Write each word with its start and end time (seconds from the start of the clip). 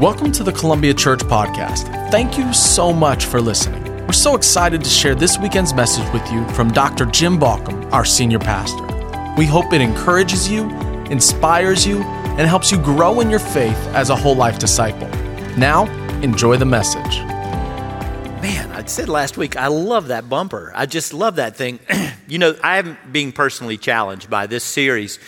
Welcome 0.00 0.30
to 0.32 0.44
the 0.44 0.52
Columbia 0.52 0.92
Church 0.92 1.20
Podcast. 1.20 1.86
Thank 2.10 2.36
you 2.36 2.52
so 2.52 2.92
much 2.92 3.24
for 3.24 3.40
listening. 3.40 3.82
We're 4.04 4.12
so 4.12 4.36
excited 4.36 4.84
to 4.84 4.90
share 4.90 5.14
this 5.14 5.38
weekend's 5.38 5.72
message 5.72 6.06
with 6.12 6.30
you 6.30 6.46
from 6.48 6.70
Dr. 6.70 7.06
Jim 7.06 7.38
Baucom, 7.38 7.90
our 7.92 8.04
senior 8.04 8.38
pastor. 8.38 8.84
We 9.38 9.46
hope 9.46 9.72
it 9.72 9.80
encourages 9.80 10.50
you, 10.50 10.68
inspires 11.06 11.86
you, 11.86 12.02
and 12.02 12.46
helps 12.46 12.70
you 12.70 12.76
grow 12.76 13.20
in 13.20 13.30
your 13.30 13.38
faith 13.38 13.78
as 13.94 14.10
a 14.10 14.16
whole 14.16 14.36
life 14.36 14.58
disciple. 14.58 15.08
Now, 15.56 15.86
enjoy 16.20 16.58
the 16.58 16.66
message. 16.66 17.20
Man, 18.42 18.70
I 18.72 18.84
said 18.84 19.08
last 19.08 19.38
week, 19.38 19.56
I 19.56 19.68
love 19.68 20.08
that 20.08 20.28
bumper. 20.28 20.72
I 20.74 20.84
just 20.84 21.14
love 21.14 21.36
that 21.36 21.56
thing. 21.56 21.80
you 22.28 22.36
know, 22.36 22.54
I 22.62 22.76
am 22.76 22.98
being 23.10 23.32
personally 23.32 23.78
challenged 23.78 24.28
by 24.28 24.46
this 24.46 24.62
series 24.62 25.18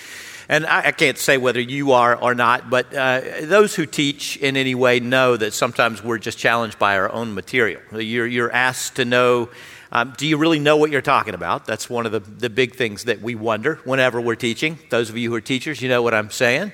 and 0.49 0.65
I, 0.67 0.87
I 0.87 0.93
can't 0.93 1.19
say 1.19 1.37
whether 1.37 1.61
you 1.61 1.93
are 1.93 2.17
or 2.17 2.35
not, 2.35 2.71
but 2.71 2.95
uh, 2.95 3.21
those 3.43 3.75
who 3.75 3.86
teach 3.86 4.36
in 4.39 4.57
any 4.57 4.75
way 4.75 5.00
know 5.00 5.36
that 5.36 5.53
sometimes 5.53 6.03
we're 6.03 6.18
just 6.18 6.39
challenged 6.39 6.79
by 6.79 6.96
our 6.96 7.13
own 7.13 7.35
material. 7.35 7.82
You're, 7.93 8.27
you're 8.27 8.53
asked 8.53 8.96
to 8.96 9.05
know. 9.05 9.50
Um, 9.93 10.14
do 10.17 10.27
you 10.27 10.36
really 10.36 10.58
know 10.58 10.77
what 10.77 10.91
you're 10.91 11.00
talking 11.00 11.35
about? 11.35 11.67
That's 11.67 11.89
one 11.89 12.07
of 12.07 12.13
the, 12.13 12.21
the 12.21 12.50
big 12.50 12.75
things 12.75 13.05
that 13.05 13.22
we 13.22 13.35
wonder 13.35 13.77
whenever 13.85 14.21
we're 14.21 14.36
teaching. 14.36 14.79
Those 14.91 15.11
of 15.11 15.17
you 15.17 15.31
who 15.31 15.36
are 15.36 15.41
teachers, 15.41 15.81
you 15.81 15.89
know 15.89 16.03
what 16.03 16.14
I'm 16.14 16.31
saying. 16.31 16.72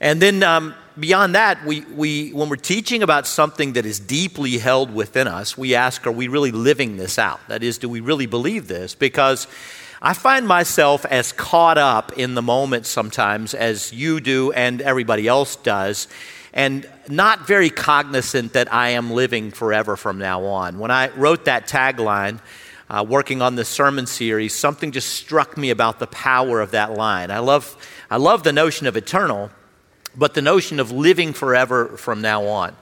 And 0.00 0.20
then 0.20 0.42
um, 0.42 0.74
beyond 0.98 1.36
that, 1.36 1.64
we, 1.64 1.82
we, 1.82 2.30
when 2.30 2.48
we're 2.48 2.56
teaching 2.56 3.04
about 3.04 3.28
something 3.28 3.74
that 3.74 3.86
is 3.86 4.00
deeply 4.00 4.58
held 4.58 4.92
within 4.92 5.28
us, 5.28 5.56
we 5.56 5.76
ask, 5.76 6.06
are 6.08 6.12
we 6.12 6.26
really 6.26 6.50
living 6.50 6.96
this 6.96 7.20
out? 7.20 7.40
That 7.46 7.62
is, 7.62 7.78
do 7.78 7.88
we 7.88 8.00
really 8.00 8.26
believe 8.26 8.66
this? 8.66 8.96
Because 8.96 9.46
I 10.04 10.14
find 10.14 10.48
myself 10.48 11.06
as 11.06 11.30
caught 11.30 11.78
up 11.78 12.18
in 12.18 12.34
the 12.34 12.42
moment 12.42 12.86
sometimes 12.86 13.54
as 13.54 13.92
you 13.92 14.18
do 14.18 14.50
and 14.50 14.82
everybody 14.82 15.28
else 15.28 15.54
does, 15.54 16.08
and 16.52 16.90
not 17.08 17.46
very 17.46 17.70
cognizant 17.70 18.54
that 18.54 18.74
I 18.74 18.90
am 18.90 19.12
living 19.12 19.52
forever 19.52 19.96
from 19.96 20.18
now 20.18 20.44
on. 20.44 20.80
When 20.80 20.90
I 20.90 21.10
wrote 21.10 21.44
that 21.44 21.68
tagline, 21.68 22.40
uh, 22.90 23.06
working 23.08 23.42
on 23.42 23.54
this 23.54 23.68
sermon 23.68 24.08
series, 24.08 24.52
something 24.52 24.90
just 24.90 25.08
struck 25.10 25.56
me 25.56 25.70
about 25.70 26.00
the 26.00 26.08
power 26.08 26.60
of 26.60 26.72
that 26.72 26.94
line. 26.94 27.30
I 27.30 27.38
love, 27.38 27.76
I 28.10 28.16
love 28.16 28.42
the 28.42 28.52
notion 28.52 28.88
of 28.88 28.96
eternal, 28.96 29.52
but 30.16 30.34
the 30.34 30.42
notion 30.42 30.80
of 30.80 30.90
living 30.90 31.32
forever 31.32 31.96
from 31.96 32.20
now 32.20 32.46
on. 32.46 32.74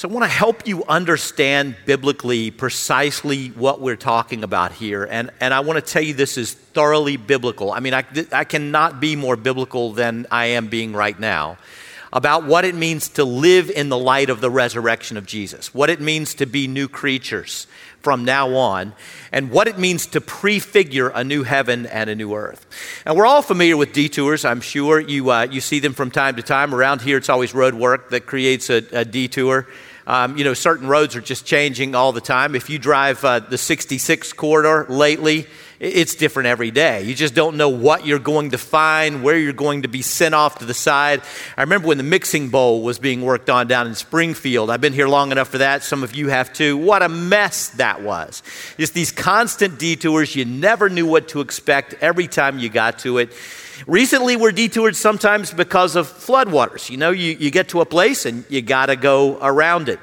So, 0.00 0.08
I 0.08 0.12
want 0.12 0.24
to 0.24 0.30
help 0.30 0.66
you 0.66 0.82
understand 0.86 1.76
biblically 1.84 2.50
precisely 2.50 3.48
what 3.48 3.82
we're 3.82 3.96
talking 3.96 4.44
about 4.44 4.72
here. 4.72 5.04
And, 5.04 5.30
and 5.40 5.52
I 5.52 5.60
want 5.60 5.76
to 5.76 5.82
tell 5.82 6.00
you 6.00 6.14
this 6.14 6.38
is 6.38 6.54
thoroughly 6.54 7.18
biblical. 7.18 7.70
I 7.70 7.80
mean, 7.80 7.92
I, 7.92 8.06
I 8.32 8.44
cannot 8.44 8.98
be 8.98 9.14
more 9.14 9.36
biblical 9.36 9.92
than 9.92 10.26
I 10.30 10.46
am 10.46 10.68
being 10.68 10.94
right 10.94 11.20
now 11.20 11.58
about 12.14 12.44
what 12.44 12.64
it 12.64 12.74
means 12.74 13.10
to 13.10 13.24
live 13.24 13.68
in 13.68 13.90
the 13.90 13.98
light 13.98 14.30
of 14.30 14.40
the 14.40 14.50
resurrection 14.50 15.18
of 15.18 15.26
Jesus, 15.26 15.74
what 15.74 15.90
it 15.90 16.00
means 16.00 16.32
to 16.36 16.46
be 16.46 16.66
new 16.66 16.88
creatures 16.88 17.66
from 18.00 18.24
now 18.24 18.54
on, 18.54 18.94
and 19.30 19.50
what 19.50 19.68
it 19.68 19.78
means 19.78 20.06
to 20.06 20.20
prefigure 20.22 21.10
a 21.10 21.22
new 21.22 21.42
heaven 21.42 21.84
and 21.84 22.08
a 22.08 22.14
new 22.14 22.34
earth. 22.34 22.66
And 23.04 23.16
we're 23.16 23.26
all 23.26 23.42
familiar 23.42 23.76
with 23.76 23.92
detours, 23.92 24.46
I'm 24.46 24.62
sure. 24.62 24.98
You, 24.98 25.30
uh, 25.30 25.46
you 25.50 25.60
see 25.60 25.78
them 25.78 25.92
from 25.92 26.10
time 26.10 26.36
to 26.36 26.42
time. 26.42 26.74
Around 26.74 27.02
here, 27.02 27.18
it's 27.18 27.28
always 27.28 27.54
road 27.54 27.74
work 27.74 28.08
that 28.10 28.24
creates 28.24 28.70
a, 28.70 28.82
a 28.92 29.04
detour. 29.04 29.66
Um, 30.10 30.36
you 30.36 30.42
know, 30.42 30.54
certain 30.54 30.88
roads 30.88 31.14
are 31.14 31.20
just 31.20 31.46
changing 31.46 31.94
all 31.94 32.10
the 32.10 32.20
time. 32.20 32.56
If 32.56 32.68
you 32.68 32.80
drive 32.80 33.24
uh, 33.24 33.38
the 33.38 33.56
66 33.56 34.32
corridor 34.32 34.84
lately, 34.88 35.46
it's 35.78 36.16
different 36.16 36.48
every 36.48 36.72
day. 36.72 37.04
You 37.04 37.14
just 37.14 37.32
don't 37.32 37.56
know 37.56 37.68
what 37.68 38.04
you're 38.04 38.18
going 38.18 38.50
to 38.50 38.58
find, 38.58 39.22
where 39.22 39.38
you're 39.38 39.52
going 39.52 39.82
to 39.82 39.88
be 39.88 40.02
sent 40.02 40.34
off 40.34 40.58
to 40.58 40.64
the 40.64 40.74
side. 40.74 41.22
I 41.56 41.60
remember 41.60 41.86
when 41.86 41.96
the 41.96 42.02
mixing 42.02 42.48
bowl 42.48 42.82
was 42.82 42.98
being 42.98 43.22
worked 43.22 43.48
on 43.48 43.68
down 43.68 43.86
in 43.86 43.94
Springfield. 43.94 44.68
I've 44.68 44.80
been 44.80 44.94
here 44.94 45.06
long 45.06 45.30
enough 45.30 45.46
for 45.46 45.58
that. 45.58 45.84
Some 45.84 46.02
of 46.02 46.12
you 46.12 46.26
have 46.26 46.52
too. 46.52 46.76
What 46.76 47.04
a 47.04 47.08
mess 47.08 47.68
that 47.76 48.02
was. 48.02 48.42
Just 48.78 48.94
these 48.94 49.12
constant 49.12 49.78
detours. 49.78 50.34
You 50.34 50.44
never 50.44 50.90
knew 50.90 51.06
what 51.06 51.28
to 51.28 51.40
expect 51.40 51.94
every 52.00 52.26
time 52.26 52.58
you 52.58 52.68
got 52.68 52.98
to 53.00 53.18
it. 53.18 53.32
Recently, 53.86 54.36
we're 54.36 54.52
detoured 54.52 54.96
sometimes 54.96 55.52
because 55.52 55.96
of 55.96 56.06
floodwaters. 56.06 56.90
You 56.90 56.98
know, 56.98 57.12
you, 57.12 57.36
you 57.38 57.50
get 57.50 57.68
to 57.68 57.80
a 57.80 57.86
place 57.86 58.26
and 58.26 58.44
you 58.50 58.60
got 58.60 58.86
to 58.86 58.96
go 58.96 59.38
around 59.40 59.88
it. 59.88 59.98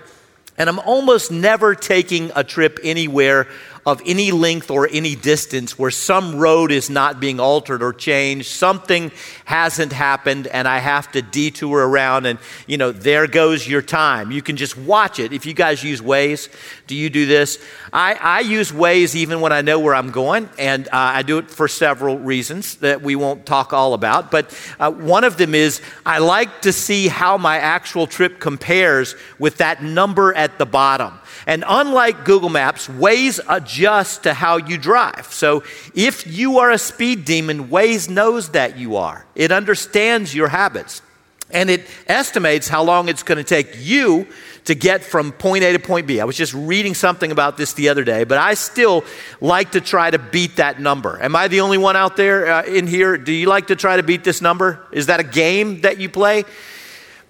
And 0.58 0.70
I'm 0.70 0.80
almost 0.80 1.32
never 1.32 1.76
taking 1.76 2.32
a 2.36 2.44
trip 2.44 2.80
anywhere 2.84 3.48
of 3.88 4.02
any 4.06 4.34
length 4.34 4.70
or 4.70 4.86
any 4.92 5.16
distance 5.16 5.80
where 5.80 5.90
some 5.90 6.36
road 6.36 6.74
is 6.74 6.90
not 6.90 7.22
being 7.22 7.40
altered 7.40 7.82
or 7.82 7.94
changed, 7.94 8.46
something 8.46 9.10
hasn't 9.46 9.94
happened, 9.94 10.46
and 10.46 10.68
I 10.68 10.80
have 10.80 11.10
to 11.14 11.22
detour 11.22 11.88
around, 11.88 12.26
and 12.26 12.38
you 12.68 12.76
know, 12.76 12.92
there 12.92 13.28
goes 13.28 13.66
your 13.66 13.82
time. 13.82 14.30
You 14.30 14.42
can 14.42 14.58
just 14.58 14.78
watch 14.78 15.20
it. 15.20 15.32
If 15.32 15.46
you 15.46 15.54
guys 15.54 15.86
use 15.86 16.02
Waze, 16.02 16.50
do 16.86 16.96
you 16.96 17.10
do 17.10 17.28
this? 17.28 17.64
I, 17.94 18.16
I 18.16 18.40
use 18.42 18.74
Waze 18.74 19.16
even 19.16 19.40
when 19.40 19.54
I 19.54 19.62
know 19.62 19.80
where 19.80 19.96
I'm 19.96 20.12
going, 20.12 20.50
and 20.60 20.90
uh, 20.90 20.92
I 20.92 21.22
do 21.22 21.38
it 21.38 21.50
for 21.50 21.70
several 21.70 22.20
reasons 22.20 22.76
that 22.80 23.02
we 23.02 23.16
won't 23.16 23.46
talk 23.46 23.72
all 23.72 23.94
about. 23.94 24.32
But 24.32 24.54
uh, 24.82 24.92
one 24.92 25.24
of 25.24 25.38
them 25.38 25.56
is 25.56 25.82
I 26.06 26.18
like 26.18 26.64
to 26.64 26.74
see 26.74 27.08
how 27.08 27.38
my 27.38 27.58
actual 27.58 28.06
trip 28.06 28.42
compares 28.42 29.16
with 29.40 29.60
that 29.60 29.82
number 29.82 30.34
at 30.34 30.58
the 30.58 30.66
bottom. 30.66 31.14
And 31.46 31.64
unlike 31.66 32.26
Google 32.26 32.50
Maps, 32.50 32.90
Waze 32.90 33.40
adjusts 33.48 33.77
to 33.78 34.34
how 34.34 34.58
you 34.58 34.78
drive. 34.78 35.28
So 35.32 35.64
if 35.96 36.28
you 36.28 36.60
are 36.60 36.72
a 36.72 36.78
speed 36.78 37.26
demon, 37.26 37.70
Waze 37.70 38.10
knows 38.10 38.50
that 38.50 38.78
you 38.78 38.96
are. 38.98 39.26
It 39.36 39.52
understands 39.52 40.34
your 40.34 40.48
habits. 40.48 41.02
And 41.50 41.70
it 41.70 41.88
estimates 42.08 42.68
how 42.68 42.84
long 42.84 43.08
it's 43.08 43.24
going 43.24 43.38
to 43.38 43.44
take 43.44 43.70
you 43.78 44.28
to 44.66 44.76
get 44.76 45.02
from 45.02 45.32
point 45.32 45.64
A 45.64 45.72
to 45.72 45.80
point 45.80 46.06
B. 46.06 46.20
I 46.20 46.26
was 46.26 46.36
just 46.36 46.54
reading 46.54 46.94
something 46.94 47.32
about 47.32 47.56
this 47.56 47.72
the 47.72 47.88
other 47.88 48.04
day, 48.04 48.26
but 48.26 48.38
I 48.38 48.54
still 48.54 49.06
like 49.40 49.72
to 49.72 49.80
try 49.80 50.12
to 50.12 50.20
beat 50.20 50.58
that 50.58 50.82
number. 50.82 51.22
Am 51.24 51.38
I 51.38 51.48
the 51.48 51.62
only 51.62 51.78
one 51.78 51.96
out 51.96 52.18
there 52.18 52.52
uh, 52.52 52.64
in 52.66 52.86
here? 52.86 53.18
Do 53.18 53.32
you 53.32 53.48
like 53.48 53.68
to 53.68 53.78
try 53.78 53.96
to 53.96 54.04
beat 54.04 54.26
this 54.26 54.42
number? 54.42 54.86
Is 54.92 55.06
that 55.06 55.22
a 55.22 55.24
game 55.24 55.82
that 55.82 56.00
you 56.00 56.10
play? 56.10 56.44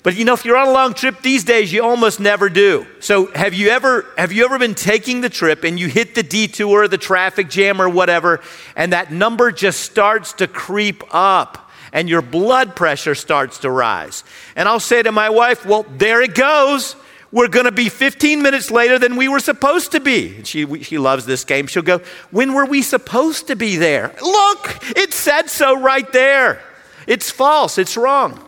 But 0.03 0.16
you 0.16 0.25
know, 0.25 0.34
if 0.34 0.46
you're 0.46 0.58
on 0.58 0.68
a 0.68 0.72
long 0.72 0.94
trip 0.94 1.22
these 1.22 1.44
days, 1.44 1.74
you 1.74 1.84
almost 1.84 2.19
never 2.19 2.50
do. 2.50 2.85
So 3.00 3.28
have 3.34 3.53
you 3.53 3.69
ever 3.69 4.06
have 4.18 4.31
you 4.31 4.46
ever 4.46 4.58
been 4.58 4.75
taking 4.75 5.22
the 5.22 5.30
trip 5.30 5.63
and 5.63 5.80
you 5.80 5.88
hit 5.88 6.16
the 6.16 6.24
detour, 6.24 6.88
the 6.88 6.97
traffic 6.97 7.50
jam 7.50 7.81
or 7.81 7.90
whatever, 7.90 8.41
and 8.75 8.94
that 8.94 9.12
number 9.12 9.52
just 9.52 9.81
starts 9.81 10.34
to 10.34 10.47
creep 10.47 11.03
up 11.12 11.69
and 11.91 12.07
your 12.07 12.22
blood 12.22 12.75
pressure 12.75 13.16
starts 13.16 13.59
to 13.59 13.72
rise. 13.72 14.24
And 14.56 14.69
I'll 14.69 14.80
say 14.80 15.03
to 15.03 15.12
my 15.12 15.30
wife, 15.30 15.66
"Well, 15.66 15.86
there 15.97 16.22
it 16.22 16.36
goes." 16.36 16.96
We're 17.30 17.50
going 17.50 17.66
to 17.66 17.74
be 17.74 17.90
15 17.90 18.41
minutes 18.41 18.72
later 18.72 18.97
than 18.97 19.18
we 19.18 19.28
were 19.28 19.41
supposed 19.41 19.91
to 19.91 20.00
be. 20.00 20.44
She, 20.46 20.81
she 20.84 20.97
loves 20.97 21.25
this 21.25 21.44
game. 21.44 21.68
She'll 21.68 21.84
go, 21.84 22.00
When 22.31 22.53
were 22.53 22.66
we 22.66 22.81
supposed 22.81 23.47
to 23.47 23.56
be 23.57 23.75
there? 23.75 24.16
Look, 24.22 24.80
it 24.96 25.12
said 25.12 25.50
so 25.50 25.78
right 25.78 26.09
there. 26.13 26.62
It's 27.06 27.30
false, 27.30 27.78
it's 27.78 27.97
wrong. 27.97 28.47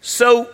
So 0.00 0.50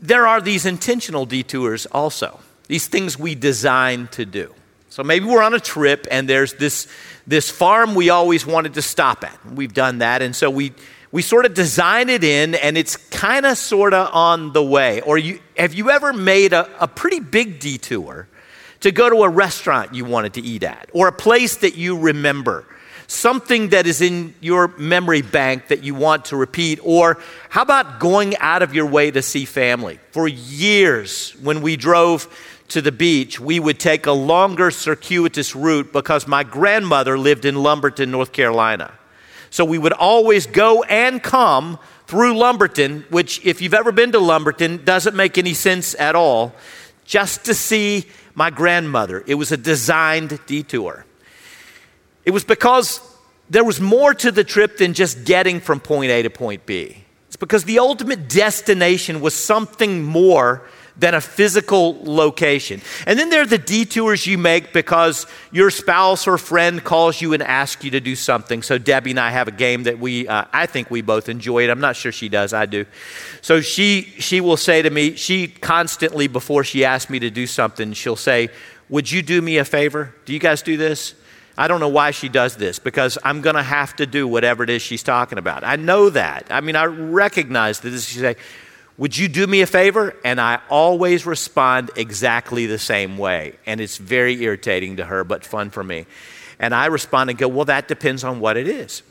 there 0.00 0.26
are 0.26 0.40
these 0.40 0.66
intentional 0.66 1.26
detours 1.26 1.86
also, 1.86 2.40
these 2.68 2.86
things 2.86 3.18
we 3.18 3.34
design 3.34 4.08
to 4.12 4.24
do. 4.24 4.54
So 4.90 5.04
maybe 5.04 5.26
we're 5.26 5.42
on 5.42 5.54
a 5.54 5.60
trip 5.60 6.06
and 6.10 6.28
there's 6.28 6.54
this, 6.54 6.88
this 7.26 7.48
farm 7.48 7.94
we 7.94 8.10
always 8.10 8.44
wanted 8.44 8.74
to 8.74 8.82
stop 8.82 9.24
at. 9.24 9.38
We've 9.46 9.72
done 9.72 9.98
that. 9.98 10.20
And 10.20 10.34
so 10.34 10.50
we, 10.50 10.72
we 11.12 11.22
sort 11.22 11.46
of 11.46 11.54
design 11.54 12.08
it 12.08 12.24
in 12.24 12.56
and 12.56 12.76
it's 12.76 12.96
kind 12.96 13.46
of 13.46 13.56
sort 13.56 13.94
of 13.94 14.12
on 14.12 14.52
the 14.52 14.64
way. 14.64 15.00
Or 15.02 15.16
you, 15.16 15.40
have 15.56 15.74
you 15.74 15.90
ever 15.90 16.12
made 16.12 16.52
a, 16.52 16.68
a 16.82 16.88
pretty 16.88 17.20
big 17.20 17.60
detour 17.60 18.26
to 18.80 18.90
go 18.90 19.08
to 19.08 19.22
a 19.22 19.28
restaurant 19.28 19.94
you 19.94 20.04
wanted 20.04 20.34
to 20.34 20.40
eat 20.40 20.64
at 20.64 20.90
or 20.92 21.06
a 21.06 21.12
place 21.12 21.56
that 21.58 21.76
you 21.76 21.96
remember? 21.96 22.66
Something 23.10 23.70
that 23.70 23.86
is 23.86 24.00
in 24.00 24.34
your 24.40 24.68
memory 24.78 25.20
bank 25.20 25.68
that 25.68 25.82
you 25.82 25.94
want 25.94 26.26
to 26.26 26.36
repeat? 26.36 26.78
Or 26.82 27.18
how 27.48 27.62
about 27.62 27.98
going 27.98 28.36
out 28.36 28.62
of 28.62 28.72
your 28.72 28.86
way 28.86 29.10
to 29.10 29.20
see 29.20 29.44
family? 29.44 29.98
For 30.12 30.28
years, 30.28 31.32
when 31.42 31.60
we 31.60 31.76
drove 31.76 32.28
to 32.68 32.80
the 32.80 32.92
beach, 32.92 33.40
we 33.40 33.58
would 33.58 33.80
take 33.80 34.06
a 34.06 34.12
longer 34.12 34.70
circuitous 34.70 35.56
route 35.56 35.92
because 35.92 36.28
my 36.28 36.44
grandmother 36.44 37.18
lived 37.18 37.44
in 37.44 37.56
Lumberton, 37.56 38.12
North 38.12 38.32
Carolina. 38.32 38.94
So 39.50 39.64
we 39.64 39.78
would 39.78 39.92
always 39.92 40.46
go 40.46 40.84
and 40.84 41.20
come 41.20 41.80
through 42.06 42.38
Lumberton, 42.38 43.04
which, 43.10 43.44
if 43.44 43.60
you've 43.60 43.74
ever 43.74 43.90
been 43.90 44.12
to 44.12 44.20
Lumberton, 44.20 44.84
doesn't 44.84 45.16
make 45.16 45.36
any 45.36 45.54
sense 45.54 45.96
at 45.96 46.14
all, 46.14 46.54
just 47.04 47.44
to 47.46 47.54
see 47.54 48.06
my 48.36 48.50
grandmother. 48.50 49.24
It 49.26 49.34
was 49.34 49.50
a 49.50 49.56
designed 49.56 50.38
detour. 50.46 51.04
It 52.24 52.30
was 52.30 52.44
because 52.44 53.00
there 53.50 53.64
was 53.64 53.80
more 53.80 54.14
to 54.14 54.30
the 54.30 54.44
trip 54.44 54.78
than 54.78 54.94
just 54.94 55.24
getting 55.24 55.60
from 55.60 55.80
point 55.80 56.10
A 56.10 56.22
to 56.22 56.30
point 56.30 56.64
B. 56.64 57.04
It's 57.26 57.36
because 57.36 57.64
the 57.64 57.80
ultimate 57.80 58.28
destination 58.28 59.20
was 59.20 59.34
something 59.34 60.02
more 60.02 60.62
than 60.96 61.14
a 61.14 61.20
physical 61.20 61.98
location. 62.02 62.80
And 63.06 63.18
then 63.18 63.30
there 63.30 63.42
are 63.42 63.46
the 63.46 63.58
detours 63.58 64.26
you 64.26 64.36
make 64.36 64.72
because 64.72 65.26
your 65.50 65.70
spouse 65.70 66.26
or 66.26 66.36
friend 66.38 66.82
calls 66.84 67.20
you 67.20 67.32
and 67.32 67.42
asks 67.42 67.82
you 67.84 67.90
to 67.92 68.00
do 68.00 68.14
something. 68.14 68.62
So 68.62 68.76
Debbie 68.76 69.10
and 69.10 69.20
I 69.20 69.30
have 69.30 69.48
a 69.48 69.52
game 69.52 69.84
that 69.84 69.98
we, 69.98 70.28
uh, 70.28 70.44
I 70.52 70.66
think 70.66 70.90
we 70.90 71.00
both 71.00 71.28
enjoy 71.28 71.64
it. 71.64 71.70
I'm 71.70 71.80
not 71.80 71.96
sure 71.96 72.12
she 72.12 72.28
does, 72.28 72.52
I 72.52 72.66
do. 72.66 72.84
So 73.40 73.60
she, 73.60 74.02
she 74.18 74.40
will 74.40 74.58
say 74.58 74.82
to 74.82 74.90
me, 74.90 75.16
she 75.16 75.48
constantly, 75.48 76.28
before 76.28 76.64
she 76.64 76.84
asks 76.84 77.10
me 77.10 77.18
to 77.20 77.30
do 77.30 77.46
something, 77.46 77.94
she'll 77.94 78.16
say, 78.16 78.50
Would 78.90 79.10
you 79.10 79.22
do 79.22 79.40
me 79.40 79.56
a 79.56 79.64
favor? 79.64 80.14
Do 80.26 80.34
you 80.34 80.38
guys 80.38 80.60
do 80.60 80.76
this? 80.76 81.14
I 81.58 81.68
don't 81.68 81.80
know 81.80 81.88
why 81.88 82.10
she 82.10 82.28
does 82.28 82.56
this 82.56 82.78
because 82.78 83.18
I'm 83.24 83.40
going 83.40 83.56
to 83.56 83.62
have 83.62 83.94
to 83.96 84.06
do 84.06 84.26
whatever 84.26 84.64
it 84.64 84.70
is 84.70 84.82
she's 84.82 85.02
talking 85.02 85.38
about. 85.38 85.64
I 85.64 85.76
know 85.76 86.10
that. 86.10 86.46
I 86.50 86.60
mean, 86.60 86.76
I 86.76 86.84
recognize 86.84 87.80
that. 87.80 87.92
She 88.00 88.18
say, 88.18 88.36
would 88.96 89.16
you 89.16 89.28
do 89.28 89.46
me 89.46 89.62
a 89.62 89.66
favor? 89.66 90.14
And 90.24 90.40
I 90.40 90.60
always 90.68 91.24
respond 91.24 91.90
exactly 91.96 92.66
the 92.66 92.78
same 92.78 93.16
way. 93.16 93.54
And 93.64 93.80
it's 93.80 93.96
very 93.96 94.42
irritating 94.42 94.98
to 94.98 95.06
her, 95.06 95.24
but 95.24 95.44
fun 95.44 95.70
for 95.70 95.82
me. 95.82 96.06
And 96.60 96.74
I 96.74 96.86
respond 96.86 97.30
and 97.30 97.38
go, 97.38 97.48
Well, 97.48 97.64
that 97.64 97.88
depends 97.88 98.22
on 98.22 98.38
what 98.38 98.56
it 98.56 98.68
is. 98.68 99.02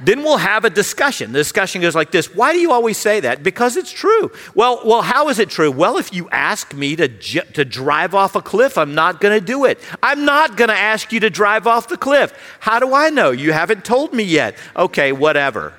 Then 0.00 0.22
we'll 0.22 0.36
have 0.36 0.64
a 0.64 0.70
discussion. 0.70 1.32
The 1.32 1.38
discussion 1.38 1.80
goes 1.80 1.94
like 1.94 2.12
this 2.12 2.34
Why 2.34 2.52
do 2.52 2.58
you 2.58 2.70
always 2.70 2.98
say 2.98 3.20
that? 3.20 3.42
Because 3.42 3.76
it's 3.76 3.90
true. 3.90 4.30
Well, 4.54 4.82
well 4.84 5.02
how 5.02 5.28
is 5.28 5.38
it 5.38 5.50
true? 5.50 5.70
Well, 5.70 5.96
if 5.96 6.12
you 6.12 6.28
ask 6.30 6.72
me 6.72 6.94
to, 6.96 7.08
j- 7.08 7.40
to 7.54 7.64
drive 7.64 8.14
off 8.14 8.36
a 8.36 8.42
cliff, 8.42 8.78
I'm 8.78 8.94
not 8.94 9.20
going 9.20 9.38
to 9.38 9.44
do 9.44 9.64
it. 9.64 9.80
I'm 10.02 10.24
not 10.24 10.56
going 10.56 10.68
to 10.68 10.78
ask 10.78 11.10
you 11.12 11.20
to 11.20 11.30
drive 11.30 11.66
off 11.66 11.88
the 11.88 11.96
cliff. 11.96 12.32
How 12.60 12.78
do 12.78 12.94
I 12.94 13.10
know? 13.10 13.30
You 13.30 13.52
haven't 13.52 13.84
told 13.84 14.12
me 14.12 14.22
yet. 14.22 14.56
Okay, 14.76 15.10
whatever. 15.10 15.74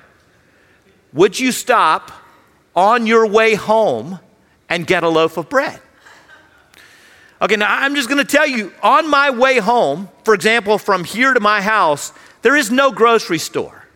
Would 1.12 1.40
you 1.40 1.52
stop 1.52 2.12
on 2.74 3.06
your 3.06 3.26
way 3.26 3.54
home 3.54 4.20
and 4.70 4.86
get 4.86 5.02
a 5.02 5.08
loaf 5.08 5.36
of 5.36 5.48
bread. 5.48 5.80
Okay, 7.42 7.56
now 7.56 7.74
I'm 7.74 7.94
just 7.94 8.08
to 8.10 8.24
tell 8.24 8.46
you 8.46 8.72
on 8.82 9.08
my 9.08 9.30
way 9.30 9.58
home, 9.58 10.08
for 10.24 10.34
example, 10.34 10.78
from 10.78 11.04
here 11.04 11.32
to 11.32 11.40
my 11.40 11.62
house, 11.62 12.12
there 12.42 12.54
is 12.54 12.70
no 12.70 12.92
grocery 12.92 13.38
store. 13.38 13.86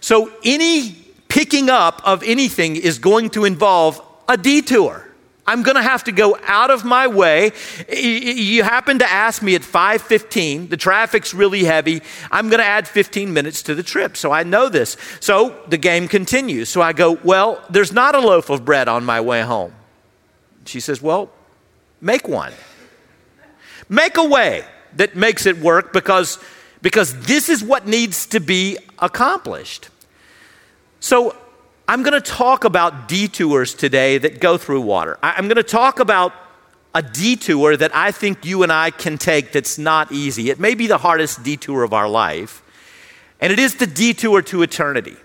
So 0.00 0.30
any 0.44 0.92
picking 1.28 1.70
up 1.70 2.02
of 2.04 2.22
anything 2.22 2.76
is 2.76 2.98
going 2.98 3.30
to 3.30 3.44
involve 3.44 4.00
a 4.28 4.36
detour. 4.36 5.02
I'm 5.46 5.62
going 5.62 5.76
to 5.76 5.82
have 5.82 6.04
to 6.04 6.12
go 6.12 6.36
out 6.44 6.70
of 6.70 6.84
my 6.84 7.06
way. 7.06 7.52
You 7.88 8.64
happen 8.64 8.98
to 8.98 9.10
ask 9.10 9.42
me 9.42 9.54
at 9.54 9.62
5:15, 9.62 10.68
the 10.68 10.76
traffic's 10.76 11.32
really 11.32 11.64
heavy. 11.64 12.02
I'm 12.32 12.48
going 12.48 12.58
to 12.58 12.66
add 12.66 12.88
15 12.88 13.32
minutes 13.32 13.62
to 13.62 13.74
the 13.74 13.84
trip. 13.84 14.16
So 14.16 14.32
I 14.32 14.42
know 14.42 14.68
this. 14.68 14.96
So 15.20 15.56
the 15.68 15.78
game 15.78 16.08
continues. 16.08 16.68
So 16.68 16.82
I 16.82 16.92
go, 16.92 17.18
"Well, 17.22 17.62
there's 17.70 17.92
not 17.92 18.14
a 18.14 18.18
loaf 18.18 18.50
of 18.50 18.64
bread 18.64 18.88
on 18.88 19.04
my 19.04 19.20
way 19.20 19.42
home." 19.42 19.72
She 20.64 20.80
says, 20.80 21.00
"Well, 21.00 21.30
make 22.00 22.28
one. 22.28 22.52
Make 23.88 24.16
a 24.16 24.24
way 24.24 24.64
that 24.96 25.16
makes 25.16 25.46
it 25.46 25.58
work 25.58 25.92
because 25.92 26.38
because 26.82 27.18
this 27.26 27.48
is 27.48 27.62
what 27.64 27.86
needs 27.86 28.26
to 28.26 28.40
be 28.40 28.78
accomplished." 28.98 29.88
So 31.00 31.36
I'm 31.88 32.02
going 32.02 32.20
to 32.20 32.20
talk 32.20 32.64
about 32.64 33.06
detours 33.06 33.74
today 33.74 34.18
that 34.18 34.40
go 34.40 34.58
through 34.58 34.80
water. 34.80 35.18
I'm 35.22 35.44
going 35.44 35.56
to 35.56 35.62
talk 35.62 36.00
about 36.00 36.32
a 36.94 37.02
detour 37.02 37.76
that 37.76 37.94
I 37.94 38.10
think 38.10 38.44
you 38.44 38.62
and 38.62 38.72
I 38.72 38.90
can 38.90 39.18
take 39.18 39.52
that's 39.52 39.78
not 39.78 40.10
easy. 40.10 40.50
It 40.50 40.58
may 40.58 40.74
be 40.74 40.86
the 40.86 40.98
hardest 40.98 41.42
detour 41.42 41.82
of 41.84 41.92
our 41.92 42.08
life, 42.08 42.62
and 43.40 43.52
it 43.52 43.58
is 43.58 43.76
the 43.76 43.86
detour 43.86 44.42
to 44.42 44.62
eternity. 44.62 45.16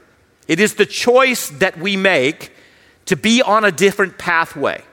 It 0.47 0.59
is 0.59 0.75
the 0.75 0.85
choice 0.85 1.49
that 1.49 1.79
we 1.79 1.95
make 1.95 2.51
to 3.05 3.15
be 3.15 3.41
on 3.41 3.63
a 3.63 3.71
different 3.71 4.17
pathway, 4.17 4.83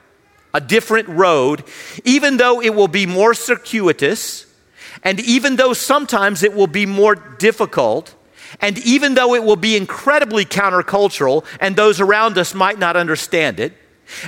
a 0.55 0.61
different 0.61 1.09
road, 1.09 1.65
even 2.05 2.37
though 2.37 2.61
it 2.61 2.75
will 2.75 2.89
be 2.89 3.07
more 3.07 3.35
circuitous, 3.35 4.47
and 5.03 5.21
even 5.21 5.57
though 5.57 5.73
sometimes 5.73 6.43
it 6.43 6.55
will 6.55 6.67
be 6.67 6.87
more 6.87 7.15
difficult 7.15 8.15
and 8.61 8.79
even 8.79 9.15
though 9.15 9.35
it 9.35 9.45
will 9.45 9.57
be 9.57 9.77
incredibly 9.77 10.45
countercultural 10.45 11.45
and 11.61 11.77
those 11.77 12.01
around 12.01 12.39
us 12.39 12.55
might 12.55 12.79
not 12.79 12.97
understand 12.97 13.61
it, 13.61 13.73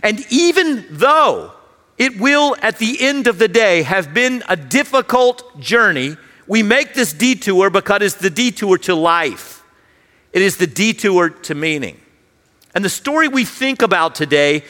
and 0.03 0.25
even 0.31 0.87
though 0.91 1.53
it 1.97 2.21
will 2.21 2.57
at 2.61 2.79
the 2.79 3.01
end 3.01 3.27
of 3.27 3.39
the 3.39 3.49
day 3.49 3.83
have 3.83 4.13
been 4.13 4.43
a 4.49 4.57
difficult 4.57 5.59
journey, 5.61 6.17
we 6.47 6.63
make 6.63 6.95
this 6.95 7.13
detour 7.13 7.71
because 7.71 8.03
it's 8.03 8.15
the 8.17 8.31
detour 8.31 8.79
to 8.79 8.95
life. 8.95 9.65
It 10.33 10.43
is 10.43 10.59
the 10.59 10.67
detour 10.67 11.31
to 11.31 11.55
meaning. 11.55 12.01
And 12.75 12.85
the 12.85 12.91
story 12.91 13.27
we 13.27 13.45
think 13.45 13.83
about 13.83 14.15
today 14.15 14.65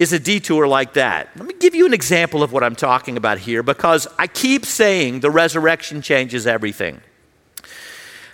is 0.00 0.14
a 0.14 0.18
detour 0.18 0.66
like 0.66 0.94
that. 0.94 1.28
Let 1.36 1.46
me 1.46 1.52
give 1.60 1.74
you 1.74 1.84
an 1.84 1.92
example 1.92 2.42
of 2.42 2.52
what 2.52 2.64
I'm 2.64 2.74
talking 2.74 3.18
about 3.18 3.38
here 3.38 3.62
because 3.62 4.08
I 4.18 4.26
keep 4.26 4.64
saying 4.64 5.20
the 5.20 5.30
resurrection 5.30 6.00
changes 6.00 6.46
everything. 6.46 7.02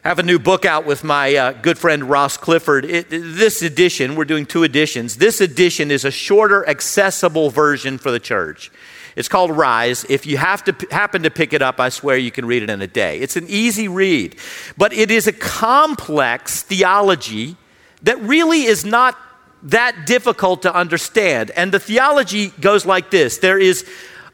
I 0.05 0.09
have 0.09 0.21
a 0.21 0.23
new 0.23 0.39
book 0.39 0.65
out 0.65 0.87
with 0.87 1.03
my 1.03 1.35
uh, 1.35 1.53
good 1.53 1.77
friend 1.77 2.05
Ross 2.05 2.37
Clifford. 2.37 2.85
It, 2.85 3.11
this 3.11 3.63
edition, 3.63 4.15
we're 4.15 4.25
doing 4.25 4.47
two 4.47 4.63
editions. 4.63 5.17
This 5.17 5.41
edition 5.41 5.91
is 5.91 6.05
a 6.05 6.13
shorter, 6.13 6.67
accessible 6.69 7.51
version 7.51 7.99
for 7.99 8.13
the 8.13 8.21
church. 8.21 8.71
It's 9.17 9.27
called 9.29 9.51
Rise. 9.51 10.07
If 10.09 10.25
you 10.25 10.37
have 10.37 10.63
to 10.65 10.87
happen 10.93 11.25
to 11.25 11.31
pick 11.31 11.53
it 11.53 11.63
up, 11.63 11.81
I 11.81 11.89
swear 11.89 12.17
you 12.17 12.31
can 12.31 12.45
read 12.45 12.63
it 12.63 12.71
in 12.71 12.81
a 12.81 12.87
day. 12.87 13.19
It's 13.19 13.35
an 13.35 13.47
easy 13.49 13.89
read, 13.89 14.37
but 14.79 14.93
it 14.93 15.11
is 15.11 15.27
a 15.27 15.33
complex 15.33 16.63
theology 16.63 17.57
that 18.03 18.21
really 18.21 18.63
is 18.63 18.85
not 18.85 19.19
that 19.63 20.07
difficult 20.07 20.63
to 20.63 20.75
understand. 20.75 21.51
And 21.53 21.73
the 21.73 21.81
theology 21.81 22.49
goes 22.61 22.87
like 22.87 23.11
this 23.11 23.39
there 23.39 23.59
is 23.59 23.85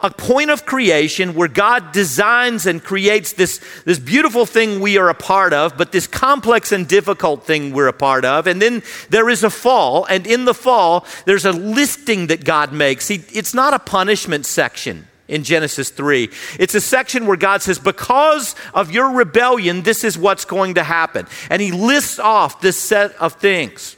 a 0.03 0.11
point 0.11 0.51
of 0.51 0.67
creation 0.67 1.35
where 1.35 1.49
God 1.49 1.93
designs 1.93 2.67
and 2.67 2.83
creates 2.83 3.35
this, 3.35 3.61
this 3.85 4.01
beautiful 4.01 4.45
thing 4.45 4.81
we 4.81 4.99
are 4.99 5.09
a 5.09 5.15
part 5.15 5.53
of, 5.53 5.79
but 5.79 5.93
this 5.93 6.09
complex 6.09 6.73
and 6.73 6.89
difficult 6.89 7.45
thing 7.45 7.73
we're 7.73 7.87
a 7.87 7.93
part 7.93 8.25
of. 8.25 8.49
And 8.49 8.61
then 8.61 8.83
there 9.11 9.29
is 9.29 9.45
a 9.45 9.51
fall, 9.51 10.05
and 10.07 10.27
in 10.27 10.45
the 10.45 10.55
fall, 10.55 11.07
there's 11.25 11.45
a 11.45 11.53
listing 11.53 12.27
that 12.27 12.45
God 12.45 12.73
makes. 12.73 13.07
He, 13.07 13.23
it's 13.33 13.55
not 13.55 13.75
a 13.75 13.79
punishment 13.79 14.45
section 14.45 15.07
in 15.29 15.45
Genesis 15.45 15.91
3. 15.91 16.29
It's 16.59 16.75
a 16.75 16.81
section 16.81 17.27
where 17.27 17.37
God 17.37 17.63
says, 17.63 17.79
Because 17.79 18.57
of 18.75 18.91
your 18.91 19.13
rebellion, 19.13 19.83
this 19.83 20.03
is 20.03 20.19
what's 20.19 20.45
going 20.45 20.75
to 20.75 20.83
happen. 20.83 21.27
And 21.49 21.63
He 21.63 21.71
lists 21.71 22.19
off 22.19 22.61
this 22.61 22.77
set 22.77 23.15
of 23.17 23.35
things. 23.35 23.97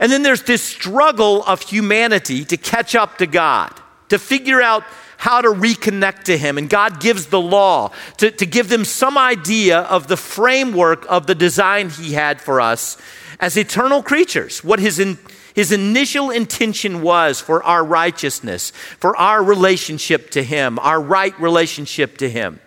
And 0.00 0.12
then 0.12 0.22
there's 0.22 0.42
this 0.42 0.62
struggle 0.62 1.44
of 1.44 1.62
humanity 1.62 2.44
to 2.46 2.56
catch 2.56 2.94
up 2.94 3.18
to 3.18 3.26
God, 3.26 3.72
to 4.08 4.18
figure 4.18 4.62
out 4.62 4.84
how 5.18 5.40
to 5.40 5.48
reconnect 5.48 6.24
to 6.24 6.38
Him. 6.38 6.58
And 6.58 6.70
God 6.70 7.00
gives 7.00 7.26
the 7.26 7.40
law 7.40 7.92
to, 8.18 8.30
to 8.30 8.46
give 8.46 8.68
them 8.68 8.84
some 8.84 9.18
idea 9.18 9.80
of 9.80 10.06
the 10.06 10.16
framework 10.16 11.04
of 11.08 11.26
the 11.26 11.34
design 11.34 11.90
He 11.90 12.12
had 12.12 12.40
for 12.40 12.60
us 12.60 12.96
as 13.40 13.56
eternal 13.56 14.02
creatures, 14.02 14.62
what 14.62 14.78
His, 14.78 14.98
in, 15.00 15.18
his 15.54 15.72
initial 15.72 16.30
intention 16.30 17.02
was 17.02 17.40
for 17.40 17.62
our 17.64 17.84
righteousness, 17.84 18.70
for 18.70 19.16
our 19.16 19.42
relationship 19.42 20.30
to 20.30 20.42
Him, 20.42 20.78
our 20.78 21.00
right 21.00 21.38
relationship 21.40 22.18
to 22.18 22.30
Him. 22.30 22.60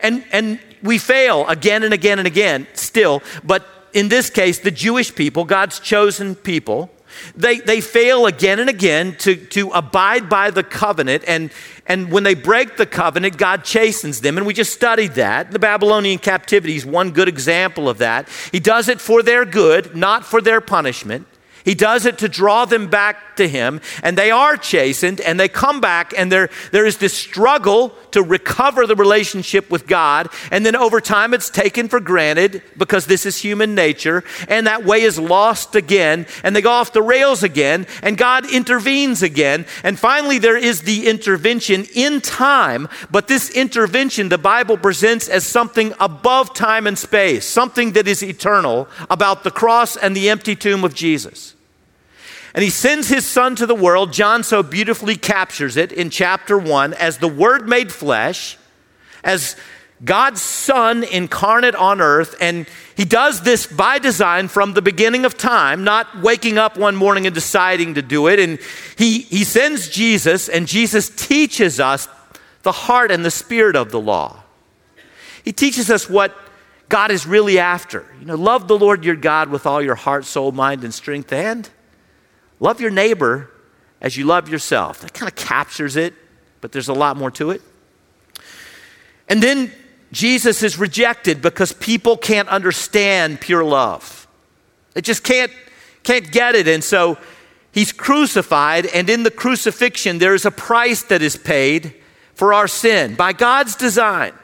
And, 0.00 0.24
and 0.32 0.58
we 0.82 0.96
fail 0.96 1.46
again 1.46 1.82
and 1.82 1.92
again 1.92 2.18
and 2.18 2.26
again 2.26 2.66
still, 2.72 3.22
but 3.44 3.66
in 3.92 4.08
this 4.08 4.30
case, 4.30 4.58
the 4.58 4.70
Jewish 4.70 5.14
people, 5.14 5.44
God's 5.44 5.80
chosen 5.80 6.34
people, 6.34 6.90
they, 7.36 7.58
they 7.58 7.80
fail 7.80 8.26
again 8.26 8.58
and 8.58 8.68
again 8.68 9.16
to, 9.18 9.36
to 9.36 9.70
abide 9.70 10.28
by 10.28 10.50
the 10.50 10.62
covenant. 10.62 11.24
And, 11.26 11.52
and 11.86 12.10
when 12.10 12.22
they 12.22 12.34
break 12.34 12.76
the 12.76 12.86
covenant, 12.86 13.36
God 13.36 13.64
chastens 13.64 14.20
them. 14.20 14.38
And 14.38 14.46
we 14.46 14.54
just 14.54 14.72
studied 14.72 15.12
that. 15.12 15.50
The 15.50 15.58
Babylonian 15.58 16.18
captivity 16.18 16.76
is 16.76 16.86
one 16.86 17.10
good 17.10 17.28
example 17.28 17.88
of 17.88 17.98
that. 17.98 18.28
He 18.50 18.60
does 18.60 18.88
it 18.88 19.00
for 19.00 19.22
their 19.22 19.44
good, 19.44 19.94
not 19.96 20.24
for 20.24 20.40
their 20.40 20.60
punishment. 20.60 21.26
He 21.64 21.74
does 21.74 22.06
it 22.06 22.18
to 22.18 22.28
draw 22.28 22.64
them 22.64 22.88
back 22.88 23.36
to 23.36 23.48
Him, 23.48 23.80
and 24.02 24.16
they 24.16 24.30
are 24.30 24.56
chastened, 24.56 25.20
and 25.20 25.38
they 25.38 25.48
come 25.48 25.80
back, 25.80 26.12
and 26.16 26.30
there, 26.30 26.50
there 26.70 26.86
is 26.86 26.98
this 26.98 27.14
struggle 27.14 27.90
to 28.10 28.22
recover 28.22 28.86
the 28.86 28.94
relationship 28.94 29.70
with 29.70 29.86
God. 29.86 30.28
And 30.50 30.64
then 30.64 30.76
over 30.76 31.00
time, 31.00 31.32
it's 31.34 31.50
taken 31.50 31.88
for 31.88 32.00
granted 32.00 32.62
because 32.76 33.06
this 33.06 33.26
is 33.26 33.38
human 33.38 33.74
nature, 33.74 34.22
and 34.48 34.66
that 34.66 34.84
way 34.84 35.02
is 35.02 35.18
lost 35.18 35.74
again, 35.74 36.26
and 36.42 36.54
they 36.54 36.62
go 36.62 36.70
off 36.70 36.92
the 36.92 37.02
rails 37.02 37.42
again, 37.42 37.86
and 38.02 38.18
God 38.18 38.50
intervenes 38.52 39.22
again. 39.22 39.66
And 39.82 39.98
finally, 39.98 40.38
there 40.38 40.56
is 40.56 40.82
the 40.82 41.08
intervention 41.08 41.86
in 41.94 42.20
time, 42.20 42.88
but 43.10 43.28
this 43.28 43.50
intervention 43.50 44.28
the 44.28 44.38
Bible 44.38 44.76
presents 44.76 45.28
as 45.28 45.46
something 45.46 45.94
above 46.00 46.54
time 46.54 46.86
and 46.86 46.98
space, 46.98 47.46
something 47.46 47.92
that 47.92 48.08
is 48.08 48.22
eternal 48.22 48.88
about 49.08 49.44
the 49.44 49.50
cross 49.50 49.96
and 49.96 50.16
the 50.16 50.28
empty 50.28 50.56
tomb 50.56 50.84
of 50.84 50.94
Jesus. 50.94 51.51
And 52.54 52.62
he 52.62 52.70
sends 52.70 53.08
his 53.08 53.24
son 53.24 53.56
to 53.56 53.66
the 53.66 53.74
world. 53.74 54.12
John 54.12 54.42
so 54.42 54.62
beautifully 54.62 55.16
captures 55.16 55.76
it 55.76 55.90
in 55.92 56.10
chapter 56.10 56.58
one 56.58 56.92
as 56.94 57.18
the 57.18 57.28
Word 57.28 57.68
made 57.68 57.90
flesh, 57.90 58.58
as 59.24 59.56
God's 60.04 60.42
Son 60.42 61.04
incarnate 61.04 61.76
on 61.76 62.00
earth, 62.00 62.34
and 62.40 62.66
He 62.96 63.04
does 63.04 63.42
this 63.42 63.66
by 63.66 64.00
design 64.00 64.48
from 64.48 64.72
the 64.72 64.82
beginning 64.82 65.24
of 65.24 65.38
time, 65.38 65.84
not 65.84 66.20
waking 66.20 66.58
up 66.58 66.76
one 66.76 66.96
morning 66.96 67.26
and 67.26 67.34
deciding 67.34 67.94
to 67.94 68.02
do 68.02 68.26
it. 68.26 68.40
And 68.40 68.58
He, 68.98 69.20
he 69.20 69.44
sends 69.44 69.88
Jesus, 69.88 70.48
and 70.48 70.66
Jesus 70.66 71.08
teaches 71.08 71.78
us 71.78 72.08
the 72.62 72.72
heart 72.72 73.12
and 73.12 73.24
the 73.24 73.30
spirit 73.30 73.76
of 73.76 73.92
the 73.92 74.00
law. 74.00 74.42
He 75.44 75.52
teaches 75.52 75.88
us 75.88 76.10
what 76.10 76.36
God 76.88 77.10
is 77.12 77.24
really 77.24 77.58
after. 77.58 78.04
You 78.18 78.26
know, 78.26 78.36
love 78.36 78.66
the 78.66 78.78
Lord 78.78 79.04
your 79.04 79.16
God 79.16 79.50
with 79.50 79.66
all 79.66 79.80
your 79.80 79.94
heart, 79.94 80.24
soul, 80.24 80.50
mind, 80.50 80.82
and 80.82 80.92
strength, 80.92 81.32
and 81.32 81.68
love 82.62 82.80
your 82.80 82.90
neighbor 82.90 83.50
as 84.00 84.16
you 84.16 84.24
love 84.24 84.48
yourself. 84.48 85.00
That 85.00 85.12
kind 85.12 85.30
of 85.30 85.36
captures 85.36 85.96
it, 85.96 86.14
but 86.60 86.72
there's 86.72 86.88
a 86.88 86.94
lot 86.94 87.16
more 87.16 87.30
to 87.32 87.50
it. 87.50 87.60
And 89.28 89.42
then 89.42 89.72
Jesus 90.12 90.62
is 90.62 90.78
rejected 90.78 91.42
because 91.42 91.72
people 91.72 92.16
can't 92.16 92.48
understand 92.48 93.40
pure 93.40 93.64
love. 93.64 94.28
They 94.94 95.00
just 95.00 95.24
can't, 95.24 95.50
can't 96.04 96.30
get 96.30 96.54
it. 96.54 96.68
And 96.68 96.84
so 96.84 97.18
he's 97.72 97.92
crucified, 97.92 98.86
and 98.86 99.10
in 99.10 99.24
the 99.24 99.30
crucifixion, 99.30 100.18
there 100.18 100.34
is 100.34 100.44
a 100.44 100.50
price 100.50 101.02
that 101.04 101.20
is 101.20 101.36
paid 101.36 101.94
for 102.34 102.54
our 102.54 102.68
sin 102.68 103.14
by 103.14 103.32
God's 103.32 103.74
design. 103.74 104.34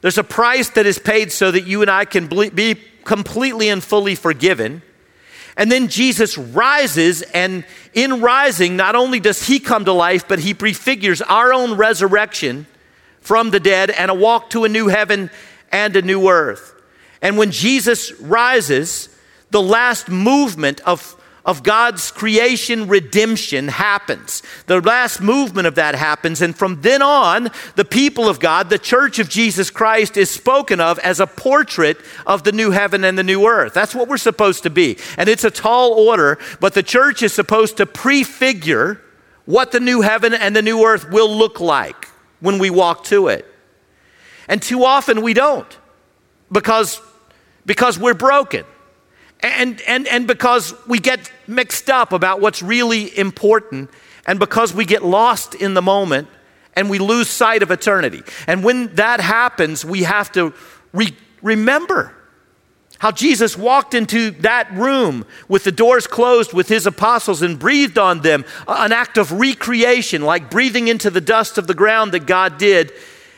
There's 0.00 0.18
a 0.18 0.24
price 0.24 0.70
that 0.70 0.86
is 0.86 0.98
paid 0.98 1.30
so 1.30 1.52
that 1.52 1.66
you 1.66 1.82
and 1.82 1.90
I 1.90 2.04
can 2.04 2.26
be 2.26 2.74
completely 3.04 3.68
and 3.68 3.82
fully 3.82 4.16
forgiven. 4.16 4.82
And 5.56 5.70
then 5.70 5.88
Jesus 5.88 6.38
rises, 6.38 7.22
and 7.22 7.64
in 7.92 8.20
rising, 8.20 8.76
not 8.76 8.94
only 8.94 9.20
does 9.20 9.46
he 9.46 9.58
come 9.58 9.84
to 9.84 9.92
life, 9.92 10.26
but 10.26 10.38
he 10.38 10.54
prefigures 10.54 11.20
our 11.20 11.52
own 11.52 11.76
resurrection 11.76 12.66
from 13.20 13.50
the 13.50 13.60
dead 13.60 13.90
and 13.90 14.10
a 14.10 14.14
walk 14.14 14.50
to 14.50 14.64
a 14.64 14.68
new 14.68 14.88
heaven 14.88 15.30
and 15.70 15.94
a 15.94 16.02
new 16.02 16.28
earth. 16.28 16.74
And 17.20 17.36
when 17.36 17.50
Jesus 17.50 18.12
rises, 18.20 19.08
the 19.50 19.62
last 19.62 20.08
movement 20.08 20.80
of, 20.80 21.16
of 21.44 21.62
God's 21.62 22.10
creation 22.12 22.86
redemption 22.86 23.68
happens. 23.68 24.42
The 24.66 24.80
last 24.80 25.20
movement 25.20 25.66
of 25.66 25.74
that 25.74 25.94
happens. 25.96 26.40
And 26.40 26.56
from 26.56 26.80
then 26.82 27.02
on, 27.02 27.50
the 27.74 27.84
people 27.84 28.28
of 28.28 28.38
God, 28.38 28.70
the 28.70 28.78
church 28.78 29.18
of 29.18 29.28
Jesus 29.28 29.68
Christ, 29.68 30.16
is 30.16 30.30
spoken 30.30 30.80
of 30.80 30.98
as 31.00 31.18
a 31.18 31.26
portrait 31.26 31.98
of 32.26 32.44
the 32.44 32.52
new 32.52 32.70
heaven 32.70 33.04
and 33.04 33.18
the 33.18 33.24
new 33.24 33.46
earth. 33.46 33.74
That's 33.74 33.94
what 33.94 34.08
we're 34.08 34.18
supposed 34.18 34.62
to 34.62 34.70
be. 34.70 34.98
And 35.16 35.28
it's 35.28 35.44
a 35.44 35.50
tall 35.50 35.92
order, 35.94 36.38
but 36.60 36.74
the 36.74 36.82
church 36.82 37.22
is 37.22 37.32
supposed 37.32 37.76
to 37.78 37.86
prefigure 37.86 39.00
what 39.44 39.72
the 39.72 39.80
new 39.80 40.00
heaven 40.00 40.34
and 40.34 40.54
the 40.54 40.62
new 40.62 40.84
earth 40.84 41.10
will 41.10 41.28
look 41.28 41.58
like 41.58 42.08
when 42.38 42.58
we 42.58 42.70
walk 42.70 43.04
to 43.04 43.26
it. 43.28 43.46
And 44.46 44.62
too 44.62 44.84
often 44.84 45.22
we 45.22 45.34
don't 45.34 45.78
because, 46.52 47.00
because 47.66 47.98
we're 47.98 48.14
broken. 48.14 48.64
And, 49.42 49.80
and, 49.82 50.06
and 50.06 50.26
because 50.26 50.74
we 50.86 50.98
get 50.98 51.30
mixed 51.46 51.90
up 51.90 52.12
about 52.12 52.40
what's 52.40 52.62
really 52.62 53.16
important, 53.18 53.90
and 54.26 54.38
because 54.38 54.72
we 54.74 54.84
get 54.84 55.02
lost 55.04 55.54
in 55.54 55.74
the 55.74 55.82
moment 55.82 56.28
and 56.74 56.88
we 56.88 56.98
lose 56.98 57.28
sight 57.28 57.62
of 57.62 57.70
eternity. 57.70 58.22
And 58.46 58.64
when 58.64 58.94
that 58.94 59.20
happens, 59.20 59.84
we 59.84 60.04
have 60.04 60.32
to 60.32 60.54
re- 60.92 61.16
remember 61.42 62.14
how 62.98 63.10
Jesus 63.10 63.58
walked 63.58 63.94
into 63.94 64.30
that 64.42 64.72
room 64.72 65.26
with 65.48 65.64
the 65.64 65.72
doors 65.72 66.06
closed 66.06 66.52
with 66.52 66.68
his 66.68 66.86
apostles 66.86 67.42
and 67.42 67.58
breathed 67.58 67.98
on 67.98 68.20
them, 68.20 68.44
an 68.68 68.92
act 68.92 69.18
of 69.18 69.32
recreation, 69.32 70.22
like 70.22 70.50
breathing 70.50 70.86
into 70.86 71.10
the 71.10 71.20
dust 71.20 71.58
of 71.58 71.66
the 71.66 71.74
ground 71.74 72.12
that 72.12 72.26
God 72.26 72.58
did. 72.58 72.92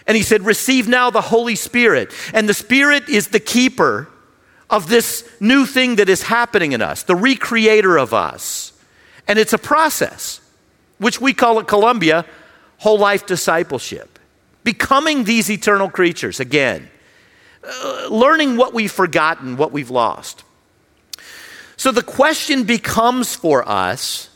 And 0.07 0.19
he 0.19 0.23
said, 0.23 0.43
Receive 0.43 0.87
now 0.87 1.09
the 1.09 1.23
Holy 1.23 1.55
Spirit. 1.55 2.13
And 2.35 2.47
the 2.47 2.53
Spirit 2.53 3.09
is 3.09 3.29
the 3.29 3.41
keeper 3.41 4.11
of 4.71 4.89
this 4.89 5.29
new 5.41 5.67
thing 5.67 5.97
that 5.97 6.09
is 6.09 6.23
happening 6.23 6.73
in 6.73 6.83
us, 6.83 7.03
the 7.03 7.15
recreator 7.15 8.01
of 8.01 8.15
us. 8.15 8.73
And 9.29 9.39
it's 9.39 9.53
a 9.53 9.59
process, 9.59 10.41
which 10.99 11.21
we 11.21 11.33
call 11.33 11.61
at 11.61 11.67
Columbia 11.67 12.25
whole 12.79 12.99
life 12.99 13.27
discipleship, 13.27 14.19
becoming 14.63 15.25
these 15.25 15.51
eternal 15.51 15.89
creatures 15.89 16.41
again 16.41 16.91
uh, 17.67 18.09
learning 18.11 18.57
what 18.57 18.75
we've 18.75 18.93
forgotten, 18.93 19.57
what 19.57 19.73
we've 19.73 19.91
lost. 19.91 20.45
So 21.77 21.93
the 21.93 22.03
question 22.03 22.65
becomes 22.65 23.35
for 23.35 23.67
us 23.67 24.29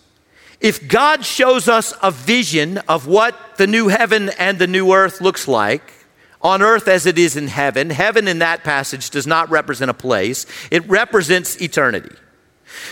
if 0.61 0.89
God 0.89 1.25
shows 1.25 1.69
us 1.69 1.93
a 2.03 2.11
vision 2.11 2.79
of 2.89 3.07
what 3.07 3.59
the 3.59 3.67
new 3.67 3.89
heaven 3.89 4.31
and 4.39 4.59
the 4.59 4.67
new 4.67 4.93
earth 4.93 5.21
looks 5.21 5.47
like, 5.47 5.93
on 6.41 6.63
earth 6.63 6.87
as 6.87 7.07
it 7.07 7.19
is 7.19 7.37
in 7.37 7.49
heaven, 7.49 7.91
heaven 7.91 8.29
in 8.29 8.39
that 8.39 8.63
passage 8.63 9.11
does 9.11 9.27
not 9.27 9.51
represent 9.51 9.91
a 9.91 9.95
place, 9.95 10.47
it 10.71 10.89
represents 10.89 11.61
eternity. 11.61 12.15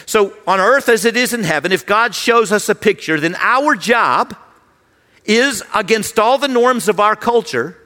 So, 0.07 0.35
on 0.47 0.59
earth 0.59 0.89
as 0.89 1.05
it 1.05 1.17
is 1.17 1.33
in 1.33 1.45
heaven, 1.45 1.71
if 1.71 1.87
God 1.87 2.15
shows 2.15 2.51
us 2.51 2.69
a 2.69 2.75
picture, 2.75 3.21
then 3.21 3.37
our 3.37 3.77
job 3.77 4.37
is, 5.25 5.63
against 5.75 6.19
all 6.19 6.39
the 6.39 6.49
norms 6.49 6.89
of 6.89 6.99
our 6.99 7.15
culture, 7.15 7.77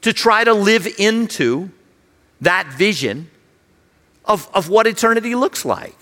to 0.00 0.12
try 0.12 0.44
to 0.44 0.54
live 0.54 0.86
into 0.98 1.70
that 2.40 2.66
vision 2.72 3.30
of, 4.24 4.48
of 4.54 4.68
what 4.68 4.86
eternity 4.86 5.34
looks 5.34 5.64
like, 5.64 5.96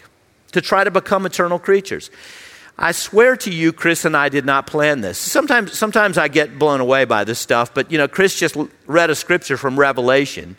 to 0.53 0.61
try 0.61 0.85
to 0.85 0.91
become 0.91 1.27
eternal 1.27 1.59
creatures. 1.59 2.11
I 2.77 2.93
swear 2.93 3.37
to 3.37 3.51
you, 3.53 3.73
Chris 3.73 4.05
and 4.05 4.17
I 4.17 4.29
did 4.29 4.45
not 4.45 4.67
plan 4.67 5.01
this. 5.01 5.17
Sometimes, 5.19 5.77
sometimes 5.79 6.19
I 6.19 6.29
get 6.29 6.59
blown 6.59 6.81
away 6.81 7.05
by 7.05 7.25
this 7.25 7.39
stuff, 7.39 7.73
but 7.73 7.91
you 7.93 7.99
know, 7.99 8.09
Chris 8.09 8.39
just 8.39 8.57
read 8.87 9.11
a 9.11 9.15
scripture 9.15 9.57
from 9.57 9.79
Revelation. 9.79 10.57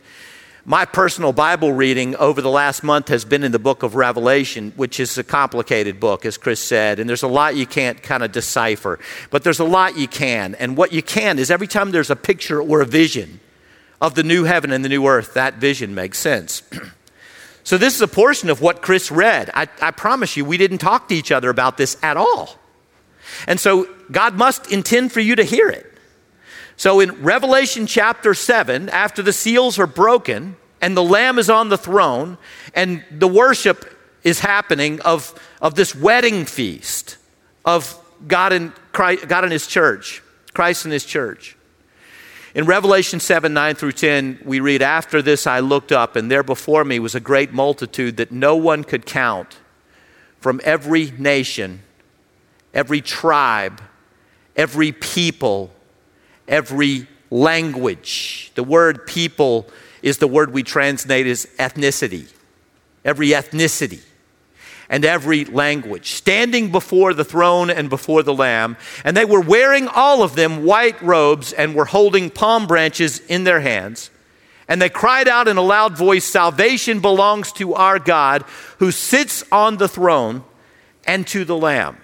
My 0.67 0.85
personal 0.85 1.31
Bible 1.31 1.73
reading 1.73 2.15
over 2.15 2.41
the 2.41 2.49
last 2.49 2.83
month 2.83 3.09
has 3.09 3.23
been 3.25 3.43
in 3.43 3.51
the 3.51 3.59
book 3.59 3.83
of 3.83 3.95
Revelation, 3.95 4.71
which 4.75 4.99
is 4.99 5.17
a 5.17 5.23
complicated 5.23 5.99
book, 5.99 6.25
as 6.25 6.37
Chris 6.37 6.59
said, 6.59 6.99
and 6.99 7.07
there's 7.07 7.21
a 7.21 7.27
lot 7.27 7.55
you 7.55 7.67
can't 7.67 8.01
kind 8.01 8.23
of 8.23 8.31
decipher, 8.31 8.97
but 9.29 9.43
there's 9.43 9.59
a 9.59 9.65
lot 9.65 9.97
you 9.97 10.07
can. 10.07 10.55
And 10.55 10.75
what 10.75 10.91
you 10.91 11.03
can 11.03 11.37
is 11.37 11.51
every 11.51 11.67
time 11.67 11.91
there's 11.91 12.09
a 12.09 12.15
picture 12.15 12.61
or 12.61 12.81
a 12.81 12.85
vision, 12.85 13.39
of 14.01 14.15
the 14.15 14.23
new 14.23 14.43
heaven 14.43 14.71
and 14.71 14.83
the 14.83 14.89
new 14.89 15.07
earth, 15.07 15.33
that 15.33 15.55
vision 15.55 15.95
makes 15.95 16.17
sense. 16.17 16.63
so, 17.65 17.79
this 17.79 17.95
is 17.95 18.01
a 18.01 18.07
portion 18.07 18.51
of 18.51 18.61
what 18.61 18.83
Chris 18.83 19.09
read. 19.09 19.49
I, 19.55 19.67
I 19.81 19.89
promise 19.89 20.37
you, 20.37 20.45
we 20.45 20.55
didn't 20.55 20.77
talk 20.77 21.09
to 21.09 21.15
each 21.15 21.31
other 21.31 21.49
about 21.49 21.77
this 21.77 21.97
at 22.03 22.15
all. 22.15 22.59
And 23.47 23.59
so, 23.59 23.89
God 24.11 24.35
must 24.35 24.71
intend 24.71 25.11
for 25.11 25.19
you 25.19 25.35
to 25.35 25.43
hear 25.43 25.67
it. 25.69 25.91
So, 26.77 26.99
in 26.99 27.23
Revelation 27.23 27.87
chapter 27.87 28.35
7, 28.35 28.87
after 28.89 29.23
the 29.23 29.33
seals 29.33 29.79
are 29.79 29.87
broken 29.87 30.57
and 30.79 30.95
the 30.95 31.03
Lamb 31.03 31.39
is 31.39 31.49
on 31.49 31.69
the 31.69 31.77
throne 31.77 32.37
and 32.75 33.03
the 33.09 33.27
worship 33.27 33.91
is 34.23 34.41
happening 34.41 35.01
of, 35.01 35.33
of 35.59 35.73
this 35.73 35.95
wedding 35.95 36.45
feast 36.45 37.17
of 37.65 37.99
God 38.27 38.53
and, 38.53 38.73
Christ, 38.91 39.27
God 39.27 39.43
and 39.43 39.51
His 39.51 39.65
church, 39.65 40.21
Christ 40.53 40.85
and 40.85 40.93
His 40.93 41.03
church. 41.03 41.57
In 42.55 42.65
Revelation 42.65 43.19
7 43.19 43.53
9 43.53 43.75
through 43.75 43.91
10, 43.91 44.39
we 44.45 44.61
read, 44.61 44.81
After 44.81 45.21
this 45.21 45.45
I 45.45 45.59
looked 45.59 45.91
up, 45.91 46.15
and 46.15 46.31
there 46.31 46.41
before 46.41 46.85
me 46.85 46.99
was 46.99 47.13
a 47.13 47.19
great 47.19 47.51
multitude 47.51 48.15
that 48.15 48.31
no 48.31 48.55
one 48.55 48.85
could 48.85 49.05
count 49.05 49.59
from 50.39 50.61
every 50.63 51.11
nation, 51.17 51.81
every 52.73 53.01
tribe, 53.01 53.81
every 54.55 54.93
people, 54.93 55.69
every 56.47 57.07
language. 57.29 58.53
The 58.55 58.63
word 58.63 59.05
people 59.05 59.67
is 60.01 60.19
the 60.19 60.27
word 60.27 60.53
we 60.53 60.63
translate 60.63 61.27
as 61.27 61.45
ethnicity. 61.59 62.31
Every 63.03 63.31
ethnicity 63.31 64.01
and 64.89 65.03
every 65.03 65.45
language, 65.45 66.11
standing 66.11 66.71
before 66.71 67.13
the 67.13 67.25
throne 67.25 67.69
and 67.69 67.89
before 67.89 68.23
the 68.23 68.33
Lamb. 68.33 68.77
And 69.03 69.15
they 69.15 69.25
were 69.25 69.41
wearing 69.41 69.87
all 69.87 70.23
of 70.23 70.35
them 70.35 70.63
white 70.63 71.01
robes 71.01 71.53
and 71.53 71.75
were 71.75 71.85
holding 71.85 72.29
palm 72.29 72.67
branches 72.67 73.19
in 73.19 73.43
their 73.43 73.61
hands. 73.61 74.11
And 74.67 74.81
they 74.81 74.89
cried 74.89 75.27
out 75.27 75.47
in 75.47 75.57
a 75.57 75.61
loud 75.61 75.97
voice 75.97 76.25
Salvation 76.25 76.99
belongs 76.99 77.51
to 77.53 77.73
our 77.75 77.99
God 77.99 78.43
who 78.79 78.91
sits 78.91 79.43
on 79.51 79.77
the 79.77 79.87
throne 79.87 80.43
and 81.05 81.25
to 81.27 81.45
the 81.45 81.57
Lamb. 81.57 81.97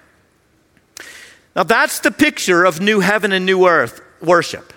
Now, 1.56 1.64
that's 1.64 2.00
the 2.00 2.12
picture 2.12 2.64
of 2.64 2.80
new 2.80 3.00
heaven 3.00 3.32
and 3.32 3.46
new 3.46 3.68
earth 3.68 4.02
worship. 4.22 4.74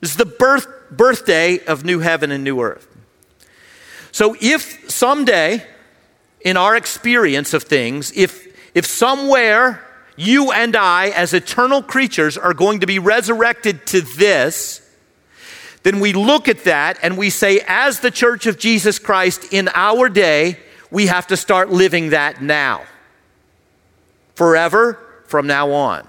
This 0.00 0.10
is 0.10 0.16
the 0.16 0.26
birth, 0.26 0.66
birthday 0.90 1.64
of 1.64 1.84
new 1.84 2.00
heaven 2.00 2.30
and 2.30 2.44
new 2.44 2.60
earth. 2.60 2.86
So, 4.12 4.36
if 4.40 4.90
someday 4.90 5.64
in 6.46 6.56
our 6.56 6.76
experience 6.76 7.52
of 7.54 7.64
things, 7.64 8.12
if, 8.14 8.46
if 8.72 8.86
somewhere 8.86 9.84
you 10.14 10.52
and 10.52 10.76
I, 10.76 11.08
as 11.08 11.34
eternal 11.34 11.82
creatures, 11.82 12.38
are 12.38 12.54
going 12.54 12.78
to 12.80 12.86
be 12.86 13.00
resurrected 13.00 13.84
to 13.88 14.00
this, 14.00 14.80
then 15.82 15.98
we 15.98 16.12
look 16.12 16.46
at 16.46 16.62
that 16.62 17.00
and 17.02 17.18
we 17.18 17.30
say, 17.30 17.64
as 17.66 17.98
the 17.98 18.12
church 18.12 18.46
of 18.46 18.60
Jesus 18.60 19.00
Christ 19.00 19.52
in 19.52 19.68
our 19.74 20.08
day, 20.08 20.60
we 20.88 21.08
have 21.08 21.26
to 21.26 21.36
start 21.36 21.70
living 21.70 22.10
that 22.10 22.40
now. 22.40 22.84
Forever 24.36 25.00
from 25.26 25.48
now 25.48 25.72
on. 25.72 26.06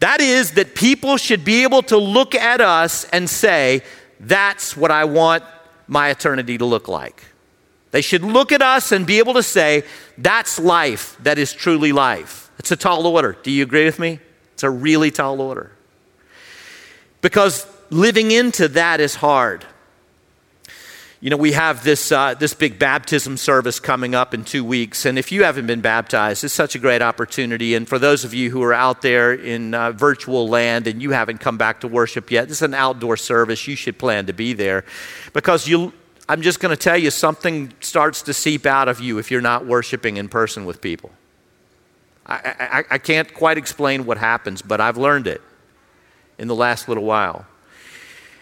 That 0.00 0.20
is, 0.20 0.54
that 0.54 0.74
people 0.74 1.16
should 1.16 1.44
be 1.44 1.62
able 1.62 1.82
to 1.82 1.96
look 1.96 2.34
at 2.34 2.60
us 2.60 3.04
and 3.04 3.30
say, 3.30 3.82
that's 4.18 4.76
what 4.76 4.90
I 4.90 5.04
want 5.04 5.44
my 5.86 6.08
eternity 6.08 6.58
to 6.58 6.64
look 6.64 6.88
like. 6.88 7.27
They 7.90 8.02
should 8.02 8.22
look 8.22 8.52
at 8.52 8.62
us 8.62 8.92
and 8.92 9.06
be 9.06 9.18
able 9.18 9.34
to 9.34 9.42
say, 9.42 9.84
that's 10.18 10.58
life 10.58 11.16
that 11.22 11.38
is 11.38 11.52
truly 11.52 11.92
life. 11.92 12.50
It's 12.58 12.70
a 12.70 12.76
tall 12.76 13.06
order. 13.06 13.36
Do 13.42 13.50
you 13.50 13.62
agree 13.62 13.84
with 13.84 13.98
me? 13.98 14.20
It's 14.52 14.62
a 14.62 14.70
really 14.70 15.10
tall 15.10 15.40
order. 15.40 15.72
Because 17.20 17.66
living 17.90 18.30
into 18.30 18.68
that 18.68 19.00
is 19.00 19.14
hard. 19.14 19.64
You 21.20 21.30
know, 21.30 21.36
we 21.36 21.50
have 21.52 21.82
this, 21.82 22.12
uh, 22.12 22.34
this 22.34 22.54
big 22.54 22.78
baptism 22.78 23.36
service 23.36 23.80
coming 23.80 24.14
up 24.14 24.34
in 24.34 24.44
two 24.44 24.62
weeks. 24.64 25.04
And 25.04 25.18
if 25.18 25.32
you 25.32 25.42
haven't 25.42 25.66
been 25.66 25.80
baptized, 25.80 26.44
it's 26.44 26.54
such 26.54 26.76
a 26.76 26.78
great 26.78 27.02
opportunity. 27.02 27.74
And 27.74 27.88
for 27.88 27.98
those 27.98 28.24
of 28.24 28.34
you 28.34 28.50
who 28.50 28.62
are 28.62 28.72
out 28.72 29.02
there 29.02 29.32
in 29.32 29.74
uh, 29.74 29.90
virtual 29.90 30.48
land 30.48 30.86
and 30.86 31.02
you 31.02 31.10
haven't 31.10 31.38
come 31.38 31.58
back 31.58 31.80
to 31.80 31.88
worship 31.88 32.30
yet, 32.30 32.46
this 32.46 32.58
is 32.58 32.62
an 32.62 32.74
outdoor 32.74 33.16
service. 33.16 33.66
You 33.66 33.74
should 33.74 33.98
plan 33.98 34.26
to 34.26 34.32
be 34.32 34.52
there 34.52 34.84
because 35.32 35.66
you, 35.66 35.92
I'm 36.28 36.42
just 36.42 36.60
going 36.60 36.70
to 36.70 36.76
tell 36.76 36.96
you 36.96 37.10
something 37.10 37.72
starts 37.80 38.22
to 38.22 38.34
seep 38.34 38.66
out 38.66 38.88
of 38.88 39.00
you 39.00 39.18
if 39.18 39.30
you're 39.30 39.40
not 39.40 39.64
worshiping 39.64 40.18
in 40.18 40.28
person 40.28 40.66
with 40.66 40.80
people. 40.80 41.10
I, 42.26 42.34
I, 42.60 42.84
I 42.94 42.98
can't 42.98 43.32
quite 43.32 43.56
explain 43.56 44.04
what 44.04 44.18
happens, 44.18 44.60
but 44.60 44.80
I've 44.80 44.98
learned 44.98 45.26
it 45.26 45.40
in 46.36 46.46
the 46.46 46.54
last 46.54 46.86
little 46.86 47.04
while. 47.04 47.46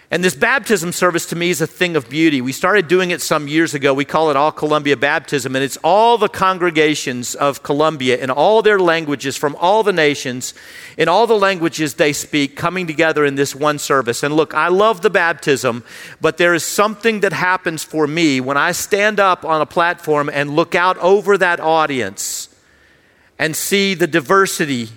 And 0.08 0.22
this 0.22 0.36
baptism 0.36 0.92
service 0.92 1.26
to 1.26 1.36
me 1.36 1.50
is 1.50 1.60
a 1.60 1.66
thing 1.66 1.96
of 1.96 2.08
beauty. 2.08 2.40
We 2.40 2.52
started 2.52 2.86
doing 2.86 3.10
it 3.10 3.20
some 3.20 3.48
years 3.48 3.74
ago. 3.74 3.92
We 3.92 4.04
call 4.04 4.30
it 4.30 4.36
All 4.36 4.52
Columbia 4.52 4.96
Baptism, 4.96 5.56
and 5.56 5.64
it's 5.64 5.78
all 5.78 6.16
the 6.16 6.28
congregations 6.28 7.34
of 7.34 7.64
Columbia 7.64 8.16
in 8.16 8.30
all 8.30 8.62
their 8.62 8.78
languages 8.78 9.36
from 9.36 9.56
all 9.56 9.82
the 9.82 9.92
nations, 9.92 10.54
in 10.96 11.08
all 11.08 11.26
the 11.26 11.36
languages 11.36 11.94
they 11.94 12.12
speak, 12.12 12.54
coming 12.54 12.86
together 12.86 13.24
in 13.24 13.34
this 13.34 13.52
one 13.52 13.80
service. 13.80 14.22
And 14.22 14.36
look, 14.36 14.54
I 14.54 14.68
love 14.68 15.02
the 15.02 15.10
baptism, 15.10 15.82
but 16.20 16.36
there 16.36 16.54
is 16.54 16.62
something 16.62 17.18
that 17.20 17.32
happens 17.32 17.82
for 17.82 18.06
me 18.06 18.40
when 18.40 18.56
I 18.56 18.70
stand 18.70 19.18
up 19.18 19.44
on 19.44 19.60
a 19.60 19.66
platform 19.66 20.30
and 20.32 20.54
look 20.54 20.76
out 20.76 20.96
over 20.98 21.36
that 21.38 21.58
audience 21.58 22.48
and 23.40 23.56
see 23.56 23.94
the 23.94 24.06
diversity 24.06 24.88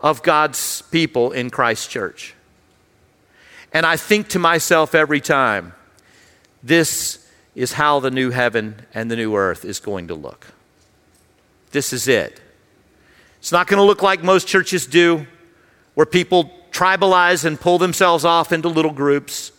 of 0.00 0.22
God's 0.22 0.82
people 0.92 1.32
in 1.32 1.50
Christ 1.50 1.90
Church. 1.90 2.35
And 3.76 3.84
I 3.84 3.98
think 3.98 4.28
to 4.28 4.38
myself 4.38 4.94
every 4.94 5.20
time, 5.20 5.74
this 6.62 7.28
is 7.54 7.74
how 7.74 8.00
the 8.00 8.10
new 8.10 8.30
heaven 8.30 8.76
and 8.94 9.10
the 9.10 9.16
new 9.16 9.36
earth 9.36 9.66
is 9.66 9.80
going 9.80 10.08
to 10.08 10.14
look. 10.14 10.46
This 11.72 11.92
is 11.92 12.08
it. 12.08 12.40
It's 13.38 13.52
not 13.52 13.66
going 13.66 13.76
to 13.76 13.84
look 13.84 14.00
like 14.00 14.22
most 14.22 14.48
churches 14.48 14.86
do, 14.86 15.26
where 15.92 16.06
people 16.06 16.50
tribalize 16.70 17.44
and 17.44 17.60
pull 17.60 17.76
themselves 17.76 18.24
off 18.24 18.50
into 18.50 18.70
little 18.70 18.94
groups. 18.94 19.52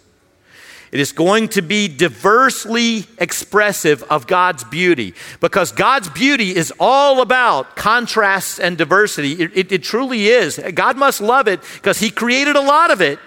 It 0.91 0.99
is 0.99 1.11
going 1.11 1.49
to 1.49 1.61
be 1.61 1.87
diversely 1.87 3.05
expressive 3.19 4.01
of 4.01 4.25
God's 4.25 4.63
beauty 4.63 5.13
because 5.41 5.71
God's 5.71 6.09
beauty 6.09 6.55
is 6.55 6.73
all 6.79 7.21
about 7.21 7.75
contrasts 7.75 8.57
and 8.57 8.79
diversity. 8.79 9.33
It, 9.33 9.51
it, 9.55 9.71
it 9.71 9.83
truly 9.83 10.25
is. 10.25 10.59
God 10.73 10.97
must 10.97 11.21
love 11.21 11.47
it 11.47 11.61
because 11.75 11.99
He 11.99 12.09
created 12.09 12.55
a 12.55 12.61
lot 12.61 12.89
of 12.89 12.99
it. 12.99 13.19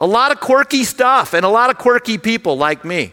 A 0.00 0.06
lot 0.06 0.30
of 0.30 0.40
quirky 0.40 0.84
stuff 0.84 1.34
and 1.34 1.44
a 1.44 1.48
lot 1.48 1.70
of 1.70 1.78
quirky 1.78 2.18
people 2.18 2.56
like 2.56 2.84
me. 2.84 3.12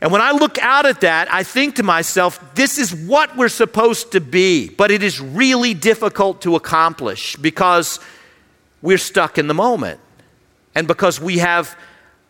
And 0.00 0.12
when 0.12 0.20
I 0.20 0.30
look 0.30 0.58
out 0.58 0.86
at 0.86 1.00
that, 1.00 1.32
I 1.32 1.42
think 1.42 1.76
to 1.76 1.82
myself, 1.82 2.54
this 2.54 2.78
is 2.78 2.94
what 2.94 3.36
we're 3.36 3.48
supposed 3.48 4.12
to 4.12 4.20
be, 4.20 4.68
but 4.68 4.90
it 4.90 5.02
is 5.02 5.20
really 5.20 5.74
difficult 5.74 6.42
to 6.42 6.54
accomplish 6.54 7.34
because 7.36 7.98
we're 8.80 8.98
stuck 8.98 9.38
in 9.38 9.48
the 9.48 9.54
moment 9.54 9.98
and 10.74 10.86
because 10.86 11.20
we 11.20 11.38
have 11.38 11.76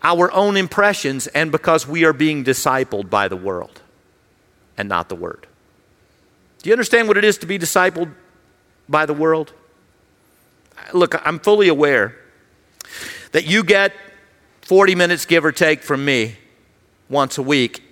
our 0.02 0.32
own 0.32 0.56
impressions 0.56 1.26
and 1.26 1.52
because 1.52 1.86
we 1.86 2.04
are 2.04 2.14
being 2.14 2.44
discipled 2.44 3.10
by 3.10 3.28
the 3.28 3.36
world 3.36 3.82
and 4.78 4.88
not 4.88 5.10
the 5.10 5.16
Word. 5.16 5.46
Do 6.62 6.70
you 6.70 6.74
understand 6.74 7.08
what 7.08 7.18
it 7.18 7.24
is 7.24 7.36
to 7.38 7.46
be 7.46 7.58
discipled 7.58 8.12
by 8.88 9.04
the 9.04 9.12
world? 9.12 9.52
Look, 10.92 11.14
I'm 11.26 11.38
fully 11.38 11.68
aware 11.68 12.16
that 13.32 13.46
you 13.46 13.62
get 13.62 13.92
40 14.62 14.94
minutes, 14.94 15.24
give 15.24 15.44
or 15.44 15.52
take, 15.52 15.82
from 15.82 16.04
me 16.04 16.36
once 17.08 17.38
a 17.38 17.42
week, 17.42 17.82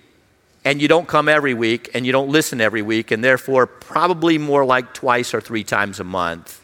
and 0.63 0.81
you 0.81 0.87
don't 0.87 1.07
come 1.07 1.29
every 1.29 1.53
week, 1.53 1.89
and 1.93 2.05
you 2.05 2.11
don't 2.11 2.29
listen 2.29 2.61
every 2.61 2.81
week, 2.81 3.11
and 3.11 3.23
therefore 3.23 3.65
probably 3.65 4.37
more 4.37 4.65
like 4.65 4.93
twice 4.93 5.33
or 5.33 5.41
three 5.41 5.63
times 5.63 5.99
a 5.99 6.03
month. 6.03 6.63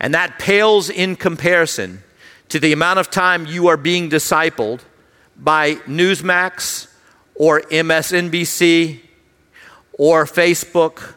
And 0.00 0.14
that 0.14 0.38
pales 0.38 0.90
in 0.90 1.14
comparison 1.16 2.02
to 2.48 2.58
the 2.58 2.72
amount 2.72 2.98
of 2.98 3.10
time 3.10 3.46
you 3.46 3.68
are 3.68 3.76
being 3.76 4.10
discipled 4.10 4.80
by 5.36 5.76
Newsmax 5.86 6.88
or 7.34 7.60
MSNBC 7.62 9.00
or 9.92 10.24
Facebook 10.24 11.14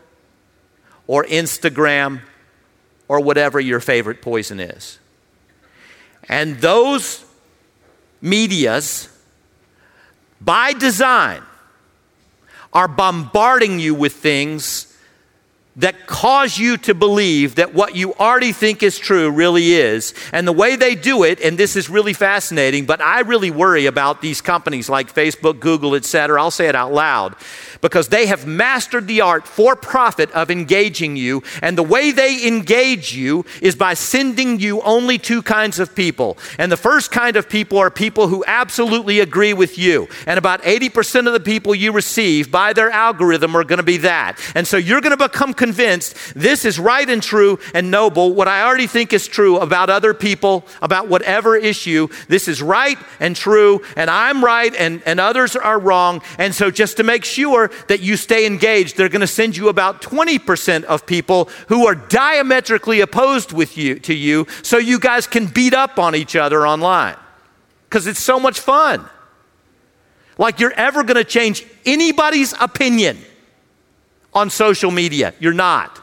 or 1.08 1.26
Instagram 1.26 2.22
or 3.08 3.20
whatever 3.20 3.60
your 3.60 3.80
favorite 3.80 4.22
poison 4.22 4.60
is. 4.60 5.00
And 6.28 6.58
those 6.58 7.24
medias, 8.22 9.10
by 10.42 10.74
design, 10.74 11.44
are 12.74 12.88
bombarding 12.88 13.80
you 13.80 13.96
with 13.96 14.14
things 14.14 14.95
that 15.78 16.08
cause 16.08 16.58
you 16.58 16.78
to 16.78 16.94
believe 16.94 17.56
that 17.56 17.74
what 17.74 17.96
you 17.96 18.14
already 18.14 18.54
think 18.54 18.82
is 18.82 18.98
true 18.98 19.30
really 19.30 19.74
is. 19.74 20.14
And 20.32 20.48
the 20.48 20.54
way 20.54 20.76
they 20.78 20.96
do 20.96 21.24
it, 21.24 21.42
and 21.42 21.58
this 21.58 21.76
is 21.76 21.90
really 21.90 22.14
fascinating, 22.14 22.86
but 22.86 23.02
I 23.02 23.22
really 23.22 23.52
worry 23.52 23.86
about 23.86 24.22
these 24.22 24.40
companies 24.40 24.88
like 24.88 25.14
Facebook, 25.14 25.60
Google, 25.60 25.96
etc. 25.96 26.42
I'll 26.42 26.52
say 26.52 26.68
it 26.68 26.76
out 26.76 26.94
loud 26.94 27.36
because 27.82 28.08
they 28.08 28.26
have 28.26 28.48
mastered 28.48 29.06
the 29.06 29.22
art 29.22 29.48
for 29.48 29.76
profit 29.76 30.32
of 30.32 30.50
engaging 30.50 31.16
you. 31.18 31.44
And 31.62 31.78
the 31.78 31.84
way 31.84 32.12
they 32.12 32.48
engage 32.48 33.14
you 33.14 33.46
is 33.62 33.76
by 33.76 33.94
sending 33.94 34.60
you 34.60 34.82
only 34.82 35.18
two 35.18 35.42
kinds 35.42 35.78
of 35.78 35.94
people. 35.94 36.38
And 36.58 36.72
the 36.72 36.78
first 36.78 37.12
kind 37.12 37.36
of 37.36 37.50
people 37.50 37.78
are 37.78 37.92
people 37.92 38.28
who 38.28 38.44
absolutely 38.48 39.20
agree 39.20 39.54
with 39.54 39.78
you. 39.78 40.08
And 40.26 40.40
about 40.40 40.64
80% 40.64 41.28
of 41.28 41.34
the 41.34 41.40
people 41.40 41.76
you 41.76 41.92
receive 41.92 42.50
by 42.50 42.74
their 42.74 42.90
algorithm 42.90 43.56
are 43.56 43.64
going 43.64 43.78
to 43.78 43.84
be 43.84 43.98
that. 43.98 44.40
And 44.56 44.66
so 44.66 44.78
you're 44.78 45.02
going 45.02 45.16
to 45.16 45.30
become 45.30 45.54
convinced 45.66 46.16
this 46.36 46.64
is 46.64 46.78
right 46.78 47.10
and 47.10 47.24
true 47.24 47.58
and 47.74 47.90
noble. 47.90 48.36
What 48.36 48.48
I 48.48 48.62
already 48.62 48.86
think 48.86 49.14
is 49.14 49.28
true 49.28 49.58
about 49.58 49.90
other 49.90 50.14
people, 50.14 50.64
about 50.80 51.08
whatever 51.08 51.56
issue, 51.56 52.08
this 52.28 52.48
is 52.48 52.62
right 52.62 53.00
and 53.20 53.36
true, 53.36 53.82
and 53.96 54.08
I'm 54.08 54.46
right 54.46 54.76
and, 54.76 55.02
and 55.08 55.20
others 55.20 55.56
are 55.56 55.80
wrong. 55.80 56.22
And 56.38 56.54
so 56.54 56.70
just 56.70 56.98
to 56.98 57.04
make 57.04 57.26
sure 57.26 57.72
that 57.88 58.02
you 58.02 58.16
stay 58.16 58.46
engaged, 58.46 58.96
they're 58.96 59.10
going 59.10 59.22
to 59.22 59.36
send 59.42 59.58
you 59.58 59.70
about 59.70 60.04
20% 60.04 60.84
of 60.84 61.08
people 61.08 61.50
who 61.68 61.88
are 61.88 61.96
diametrically 61.96 63.02
opposed 63.02 63.52
with 63.52 63.76
you 63.76 63.98
to 64.02 64.14
you 64.14 64.46
so 64.62 64.78
you 64.78 65.00
guys 65.00 65.26
can 65.26 65.48
beat 65.48 65.74
up 65.74 65.98
on 65.98 66.16
each 66.16 66.36
other 66.36 66.68
online. 66.68 67.18
Cuz 67.90 68.06
it's 68.06 68.22
so 68.22 68.40
much 68.40 68.60
fun. 68.60 69.10
Like 70.38 70.60
you're 70.60 70.78
ever 70.90 71.02
going 71.04 71.18
to 71.26 71.30
change 71.40 71.66
anybody's 71.86 72.54
opinion 72.60 73.18
on 74.36 74.50
social 74.50 74.92
media. 74.92 75.34
You're 75.40 75.54
not. 75.54 76.02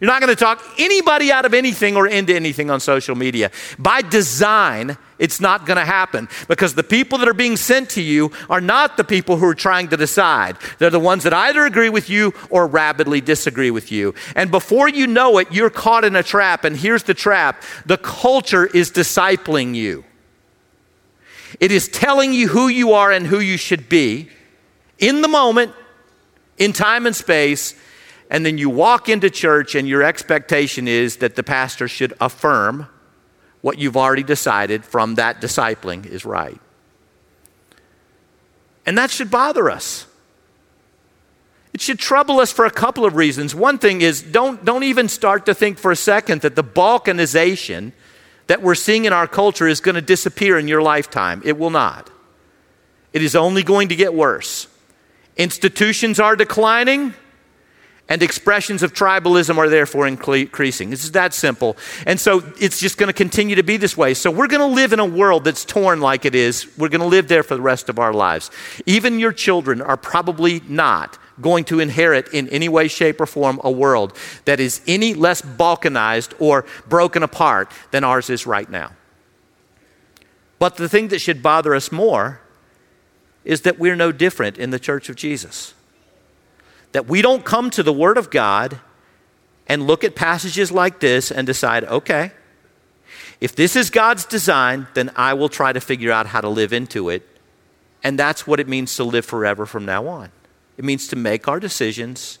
You're 0.00 0.10
not 0.10 0.20
going 0.20 0.34
to 0.34 0.38
talk 0.38 0.62
anybody 0.76 1.30
out 1.30 1.44
of 1.44 1.54
anything 1.54 1.96
or 1.96 2.08
into 2.08 2.34
anything 2.34 2.68
on 2.68 2.80
social 2.80 3.14
media. 3.14 3.50
By 3.78 4.02
design, 4.02 4.98
it's 5.18 5.40
not 5.40 5.66
going 5.66 5.76
to 5.76 5.84
happen 5.84 6.28
because 6.48 6.74
the 6.74 6.82
people 6.82 7.16
that 7.18 7.28
are 7.28 7.32
being 7.34 7.56
sent 7.56 7.90
to 7.90 8.02
you 8.02 8.32
are 8.50 8.60
not 8.60 8.96
the 8.96 9.04
people 9.04 9.36
who 9.36 9.46
are 9.46 9.54
trying 9.54 9.88
to 9.88 9.96
decide. 9.96 10.56
They're 10.78 10.90
the 10.90 10.98
ones 10.98 11.22
that 11.22 11.32
either 11.32 11.64
agree 11.64 11.90
with 11.90 12.10
you 12.10 12.34
or 12.50 12.66
rapidly 12.66 13.20
disagree 13.20 13.70
with 13.70 13.92
you. 13.92 14.14
And 14.34 14.50
before 14.50 14.88
you 14.88 15.06
know 15.06 15.38
it, 15.38 15.52
you're 15.52 15.70
caught 15.70 16.04
in 16.04 16.16
a 16.16 16.22
trap. 16.22 16.64
And 16.64 16.76
here's 16.76 17.04
the 17.04 17.14
trap 17.14 17.62
the 17.86 17.98
culture 17.98 18.66
is 18.66 18.90
discipling 18.90 19.74
you, 19.74 20.04
it 21.60 21.70
is 21.70 21.88
telling 21.88 22.32
you 22.32 22.48
who 22.48 22.66
you 22.66 22.92
are 22.92 23.12
and 23.12 23.26
who 23.26 23.38
you 23.38 23.56
should 23.56 23.88
be 23.88 24.28
in 24.98 25.22
the 25.22 25.28
moment, 25.28 25.72
in 26.58 26.72
time 26.72 27.06
and 27.06 27.14
space 27.14 27.74
and 28.30 28.44
then 28.44 28.58
you 28.58 28.70
walk 28.70 29.08
into 29.08 29.30
church 29.30 29.74
and 29.74 29.86
your 29.86 30.02
expectation 30.02 30.88
is 30.88 31.18
that 31.18 31.36
the 31.36 31.42
pastor 31.42 31.88
should 31.88 32.14
affirm 32.20 32.88
what 33.60 33.78
you've 33.78 33.96
already 33.96 34.22
decided 34.22 34.84
from 34.84 35.14
that 35.16 35.40
discipling 35.40 36.04
is 36.04 36.24
right. 36.24 36.60
And 38.86 38.98
that 38.98 39.10
should 39.10 39.30
bother 39.30 39.70
us. 39.70 40.06
It 41.72 41.80
should 41.80 41.98
trouble 41.98 42.40
us 42.40 42.52
for 42.52 42.66
a 42.66 42.70
couple 42.70 43.04
of 43.04 43.16
reasons. 43.16 43.54
One 43.54 43.78
thing 43.78 44.00
is 44.00 44.22
don't, 44.22 44.64
don't 44.64 44.82
even 44.84 45.08
start 45.08 45.46
to 45.46 45.54
think 45.54 45.78
for 45.78 45.90
a 45.90 45.96
second 45.96 46.42
that 46.42 46.56
the 46.56 46.64
balkanization 46.64 47.92
that 48.46 48.62
we're 48.62 48.74
seeing 48.74 49.06
in 49.06 49.12
our 49.12 49.26
culture 49.26 49.66
is 49.66 49.80
going 49.80 49.94
to 49.94 50.02
disappear 50.02 50.58
in 50.58 50.68
your 50.68 50.82
lifetime. 50.82 51.40
It 51.44 51.58
will 51.58 51.70
not. 51.70 52.10
It 53.12 53.22
is 53.22 53.34
only 53.34 53.62
going 53.62 53.88
to 53.88 53.96
get 53.96 54.12
worse. 54.12 54.68
Institutions 55.36 56.20
are 56.20 56.36
declining, 56.36 57.14
and 58.08 58.22
expressions 58.22 58.82
of 58.82 58.92
tribalism 58.92 59.56
are 59.56 59.68
therefore 59.68 60.06
increasing. 60.06 60.92
It's 60.92 61.08
that 61.10 61.32
simple. 61.32 61.76
And 62.06 62.20
so 62.20 62.42
it's 62.60 62.78
just 62.78 62.98
going 62.98 63.06
to 63.06 63.14
continue 63.14 63.56
to 63.56 63.62
be 63.62 63.78
this 63.78 63.96
way. 63.96 64.12
So 64.12 64.30
we're 64.30 64.46
going 64.46 64.60
to 64.60 64.74
live 64.74 64.92
in 64.92 65.00
a 65.00 65.06
world 65.06 65.44
that's 65.44 65.64
torn 65.64 66.00
like 66.00 66.26
it 66.26 66.34
is. 66.34 66.68
We're 66.76 66.90
going 66.90 67.00
to 67.00 67.06
live 67.06 67.28
there 67.28 67.42
for 67.42 67.54
the 67.54 67.62
rest 67.62 67.88
of 67.88 67.98
our 67.98 68.12
lives. 68.12 68.50
Even 68.84 69.18
your 69.18 69.32
children 69.32 69.80
are 69.80 69.96
probably 69.96 70.60
not 70.68 71.18
going 71.40 71.64
to 71.64 71.80
inherit 71.80 72.28
in 72.28 72.48
any 72.50 72.68
way, 72.68 72.88
shape, 72.88 73.20
or 73.20 73.26
form 73.26 73.58
a 73.64 73.70
world 73.70 74.14
that 74.44 74.60
is 74.60 74.82
any 74.86 75.14
less 75.14 75.40
balkanized 75.40 76.34
or 76.38 76.66
broken 76.86 77.22
apart 77.22 77.72
than 77.90 78.04
ours 78.04 78.28
is 78.28 78.46
right 78.46 78.68
now. 78.68 78.92
But 80.58 80.76
the 80.76 80.88
thing 80.88 81.08
that 81.08 81.20
should 81.20 81.42
bother 81.42 81.74
us 81.74 81.90
more 81.90 82.40
is 83.44 83.62
that 83.62 83.78
we're 83.78 83.96
no 83.96 84.12
different 84.12 84.58
in 84.58 84.70
the 84.70 84.78
church 84.78 85.08
of 85.08 85.16
Jesus. 85.16 85.74
That 86.92 87.06
we 87.06 87.22
don't 87.22 87.44
come 87.44 87.70
to 87.70 87.82
the 87.82 87.92
Word 87.92 88.16
of 88.16 88.30
God 88.30 88.78
and 89.66 89.86
look 89.86 90.04
at 90.04 90.14
passages 90.14 90.70
like 90.70 91.00
this 91.00 91.30
and 91.30 91.46
decide, 91.46 91.84
okay, 91.84 92.32
if 93.40 93.54
this 93.54 93.76
is 93.76 93.90
God's 93.90 94.24
design, 94.24 94.86
then 94.94 95.10
I 95.16 95.34
will 95.34 95.48
try 95.48 95.72
to 95.72 95.80
figure 95.80 96.12
out 96.12 96.26
how 96.26 96.40
to 96.40 96.48
live 96.48 96.72
into 96.72 97.08
it. 97.08 97.26
And 98.02 98.18
that's 98.18 98.46
what 98.46 98.60
it 98.60 98.68
means 98.68 98.94
to 98.96 99.04
live 99.04 99.24
forever 99.24 99.66
from 99.66 99.84
now 99.84 100.06
on. 100.06 100.30
It 100.76 100.84
means 100.84 101.08
to 101.08 101.16
make 101.16 101.48
our 101.48 101.60
decisions 101.60 102.38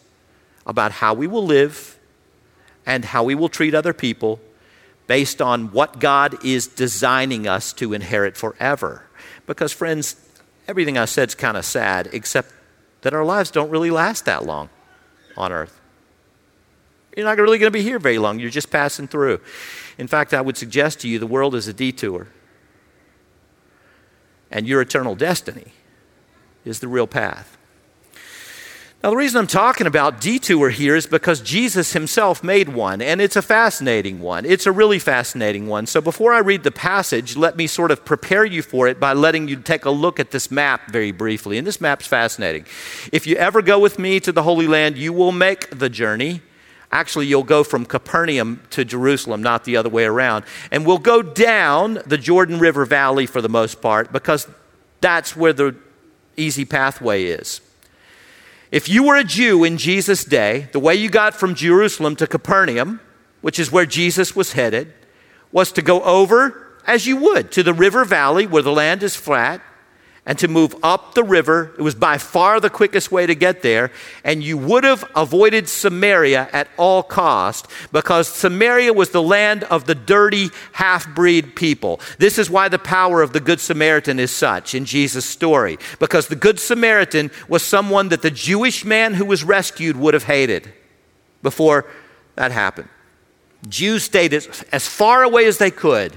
about 0.66 0.92
how 0.92 1.14
we 1.14 1.26
will 1.26 1.44
live 1.44 1.98
and 2.86 3.04
how 3.04 3.24
we 3.24 3.34
will 3.34 3.48
treat 3.48 3.74
other 3.74 3.92
people 3.92 4.40
based 5.06 5.40
on 5.42 5.72
what 5.72 6.00
God 6.00 6.44
is 6.44 6.66
designing 6.66 7.46
us 7.46 7.72
to 7.74 7.92
inherit 7.92 8.36
forever. 8.36 9.04
Because, 9.46 9.72
friends, 9.72 10.16
everything 10.66 10.98
I 10.98 11.04
said 11.04 11.28
is 11.28 11.34
kind 11.34 11.56
of 11.56 11.64
sad, 11.64 12.08
except 12.12 12.52
that 13.02 13.14
our 13.14 13.24
lives 13.24 13.50
don't 13.50 13.70
really 13.70 13.90
last 13.90 14.24
that 14.24 14.44
long 14.44 14.70
on 15.36 15.52
earth. 15.52 15.80
You're 17.16 17.26
not 17.26 17.38
really 17.38 17.58
going 17.58 17.70
to 17.72 17.78
be 17.78 17.82
here 17.82 17.98
very 17.98 18.18
long. 18.18 18.38
You're 18.40 18.50
just 18.50 18.70
passing 18.70 19.06
through. 19.06 19.40
In 19.98 20.08
fact, 20.08 20.34
I 20.34 20.40
would 20.40 20.56
suggest 20.56 21.00
to 21.00 21.08
you 21.08 21.18
the 21.18 21.26
world 21.26 21.54
is 21.54 21.68
a 21.68 21.72
detour. 21.72 22.28
And 24.50 24.66
your 24.66 24.80
eternal 24.80 25.14
destiny 25.14 25.72
is 26.64 26.80
the 26.80 26.88
real 26.88 27.06
path. 27.06 27.56
Now, 29.04 29.10
the 29.10 29.16
reason 29.16 29.38
I'm 29.38 29.46
talking 29.46 29.86
about 29.86 30.18
detour 30.18 30.70
here 30.70 30.96
is 30.96 31.06
because 31.06 31.42
Jesus 31.42 31.92
himself 31.92 32.42
made 32.42 32.70
one, 32.70 33.02
and 33.02 33.20
it's 33.20 33.36
a 33.36 33.42
fascinating 33.42 34.18
one. 34.18 34.46
It's 34.46 34.64
a 34.64 34.72
really 34.72 34.98
fascinating 34.98 35.66
one. 35.66 35.84
So, 35.84 36.00
before 36.00 36.32
I 36.32 36.38
read 36.38 36.62
the 36.62 36.70
passage, 36.70 37.36
let 37.36 37.54
me 37.54 37.66
sort 37.66 37.90
of 37.90 38.06
prepare 38.06 38.46
you 38.46 38.62
for 38.62 38.88
it 38.88 38.98
by 38.98 39.12
letting 39.12 39.46
you 39.46 39.56
take 39.56 39.84
a 39.84 39.90
look 39.90 40.18
at 40.18 40.30
this 40.30 40.50
map 40.50 40.90
very 40.90 41.12
briefly. 41.12 41.58
And 41.58 41.66
this 41.66 41.82
map's 41.82 42.06
fascinating. 42.06 42.64
If 43.12 43.26
you 43.26 43.36
ever 43.36 43.60
go 43.60 43.78
with 43.78 43.98
me 43.98 44.20
to 44.20 44.32
the 44.32 44.42
Holy 44.42 44.66
Land, 44.66 44.96
you 44.96 45.12
will 45.12 45.32
make 45.32 45.68
the 45.68 45.90
journey. 45.90 46.40
Actually, 46.90 47.26
you'll 47.26 47.42
go 47.42 47.62
from 47.62 47.84
Capernaum 47.84 48.62
to 48.70 48.86
Jerusalem, 48.86 49.42
not 49.42 49.64
the 49.64 49.76
other 49.76 49.90
way 49.90 50.06
around. 50.06 50.46
And 50.70 50.86
we'll 50.86 50.96
go 50.96 51.20
down 51.20 51.98
the 52.06 52.16
Jordan 52.16 52.58
River 52.58 52.86
Valley 52.86 53.26
for 53.26 53.42
the 53.42 53.50
most 53.50 53.82
part 53.82 54.12
because 54.12 54.48
that's 55.02 55.36
where 55.36 55.52
the 55.52 55.76
easy 56.38 56.64
pathway 56.64 57.24
is. 57.24 57.60
If 58.74 58.88
you 58.88 59.04
were 59.04 59.14
a 59.14 59.22
Jew 59.22 59.62
in 59.62 59.78
Jesus' 59.78 60.24
day, 60.24 60.68
the 60.72 60.80
way 60.80 60.96
you 60.96 61.08
got 61.08 61.32
from 61.32 61.54
Jerusalem 61.54 62.16
to 62.16 62.26
Capernaum, 62.26 62.98
which 63.40 63.60
is 63.60 63.70
where 63.70 63.86
Jesus 63.86 64.34
was 64.34 64.54
headed, 64.54 64.92
was 65.52 65.70
to 65.70 65.80
go 65.80 66.02
over 66.02 66.80
as 66.84 67.06
you 67.06 67.16
would 67.18 67.52
to 67.52 67.62
the 67.62 67.72
river 67.72 68.04
valley 68.04 68.48
where 68.48 68.64
the 68.64 68.72
land 68.72 69.04
is 69.04 69.14
flat 69.14 69.60
and 70.26 70.38
to 70.38 70.48
move 70.48 70.74
up 70.82 71.14
the 71.14 71.22
river. 71.22 71.74
It 71.78 71.82
was 71.82 71.94
by 71.94 72.16
far 72.16 72.58
the 72.58 72.70
quickest 72.70 73.12
way 73.12 73.26
to 73.26 73.34
get 73.34 73.62
there. 73.62 73.90
And 74.24 74.42
you 74.42 74.56
would 74.56 74.84
have 74.84 75.04
avoided 75.14 75.68
Samaria 75.68 76.48
at 76.52 76.68
all 76.78 77.02
cost 77.02 77.66
because 77.92 78.28
Samaria 78.28 78.94
was 78.94 79.10
the 79.10 79.22
land 79.22 79.64
of 79.64 79.84
the 79.84 79.94
dirty 79.94 80.48
half-breed 80.72 81.54
people. 81.56 82.00
This 82.18 82.38
is 82.38 82.48
why 82.48 82.68
the 82.68 82.78
power 82.78 83.20
of 83.20 83.32
the 83.34 83.40
Good 83.40 83.60
Samaritan 83.60 84.18
is 84.18 84.30
such 84.30 84.74
in 84.74 84.86
Jesus' 84.86 85.26
story. 85.26 85.78
Because 85.98 86.28
the 86.28 86.36
Good 86.36 86.58
Samaritan 86.58 87.30
was 87.46 87.62
someone 87.62 88.08
that 88.08 88.22
the 88.22 88.30
Jewish 88.30 88.84
man 88.84 89.14
who 89.14 89.26
was 89.26 89.44
rescued 89.44 89.96
would 89.96 90.14
have 90.14 90.24
hated 90.24 90.72
before 91.42 91.86
that 92.36 92.50
happened. 92.50 92.88
Jews 93.68 94.04
stayed 94.04 94.32
as, 94.32 94.64
as 94.72 94.88
far 94.88 95.22
away 95.22 95.44
as 95.46 95.58
they 95.58 95.70
could 95.70 96.12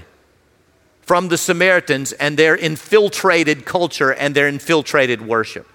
from 1.08 1.28
the 1.28 1.38
Samaritans 1.38 2.12
and 2.12 2.38
their 2.38 2.54
infiltrated 2.54 3.64
culture 3.64 4.12
and 4.12 4.36
their 4.36 4.46
infiltrated 4.46 5.26
worship. 5.26 5.66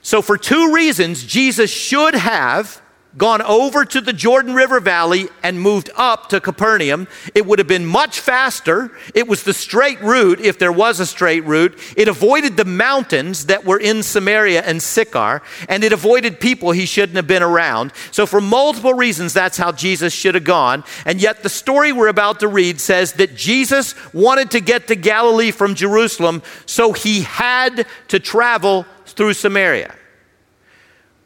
So, 0.00 0.22
for 0.22 0.38
two 0.38 0.72
reasons, 0.72 1.24
Jesus 1.24 1.70
should 1.70 2.14
have 2.14 2.80
gone 3.16 3.40
over 3.42 3.84
to 3.84 4.00
the 4.00 4.12
Jordan 4.12 4.54
River 4.54 4.80
Valley 4.80 5.28
and 5.42 5.60
moved 5.60 5.90
up 5.96 6.28
to 6.28 6.40
Capernaum, 6.40 7.08
it 7.34 7.46
would 7.46 7.58
have 7.58 7.68
been 7.68 7.86
much 7.86 8.20
faster. 8.20 8.92
It 9.14 9.26
was 9.26 9.42
the 9.42 9.54
straight 9.54 10.00
route, 10.02 10.40
if 10.40 10.58
there 10.58 10.72
was 10.72 11.00
a 11.00 11.06
straight 11.06 11.44
route. 11.44 11.78
It 11.96 12.08
avoided 12.08 12.56
the 12.56 12.64
mountains 12.64 13.46
that 13.46 13.64
were 13.64 13.78
in 13.78 14.02
Samaria 14.02 14.62
and 14.62 14.82
Sychar, 14.82 15.42
and 15.68 15.82
it 15.82 15.92
avoided 15.92 16.40
people 16.40 16.72
he 16.72 16.86
shouldn't 16.86 17.16
have 17.16 17.26
been 17.26 17.42
around. 17.42 17.92
So, 18.10 18.26
for 18.26 18.40
multiple 18.40 18.94
reasons, 18.94 19.32
that's 19.32 19.56
how 19.56 19.72
Jesus 19.72 20.12
should 20.12 20.34
have 20.34 20.44
gone. 20.44 20.84
And 21.04 21.20
yet, 21.20 21.42
the 21.42 21.48
story 21.48 21.92
we're 21.92 22.08
about 22.08 22.40
to 22.40 22.48
read 22.48 22.80
says 22.80 23.14
that 23.14 23.34
Jesus 23.34 23.94
wanted 24.12 24.50
to 24.50 24.60
get 24.60 24.88
to 24.88 24.96
Galilee 24.96 25.50
from 25.50 25.74
Jerusalem, 25.74 26.42
so 26.66 26.92
he 26.92 27.22
had 27.22 27.86
to 28.08 28.18
travel 28.18 28.84
through 29.06 29.32
Samaria 29.32 29.94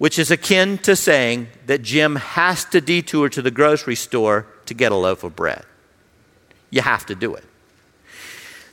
which 0.01 0.19
is 0.19 0.31
akin 0.31 0.79
to 0.79 0.97
saying 0.97 1.47
that 1.67 1.83
Jim 1.83 2.17
has 2.17 2.65
to 2.65 2.81
detour 2.81 3.29
to 3.29 3.43
the 3.43 3.51
grocery 3.51 3.95
store 3.95 4.47
to 4.65 4.73
get 4.73 4.91
a 4.91 4.95
loaf 4.95 5.25
of 5.25 5.37
bread. 5.37 5.63
You 6.71 6.81
have 6.81 7.05
to 7.05 7.15
do 7.15 7.35
it. 7.35 7.45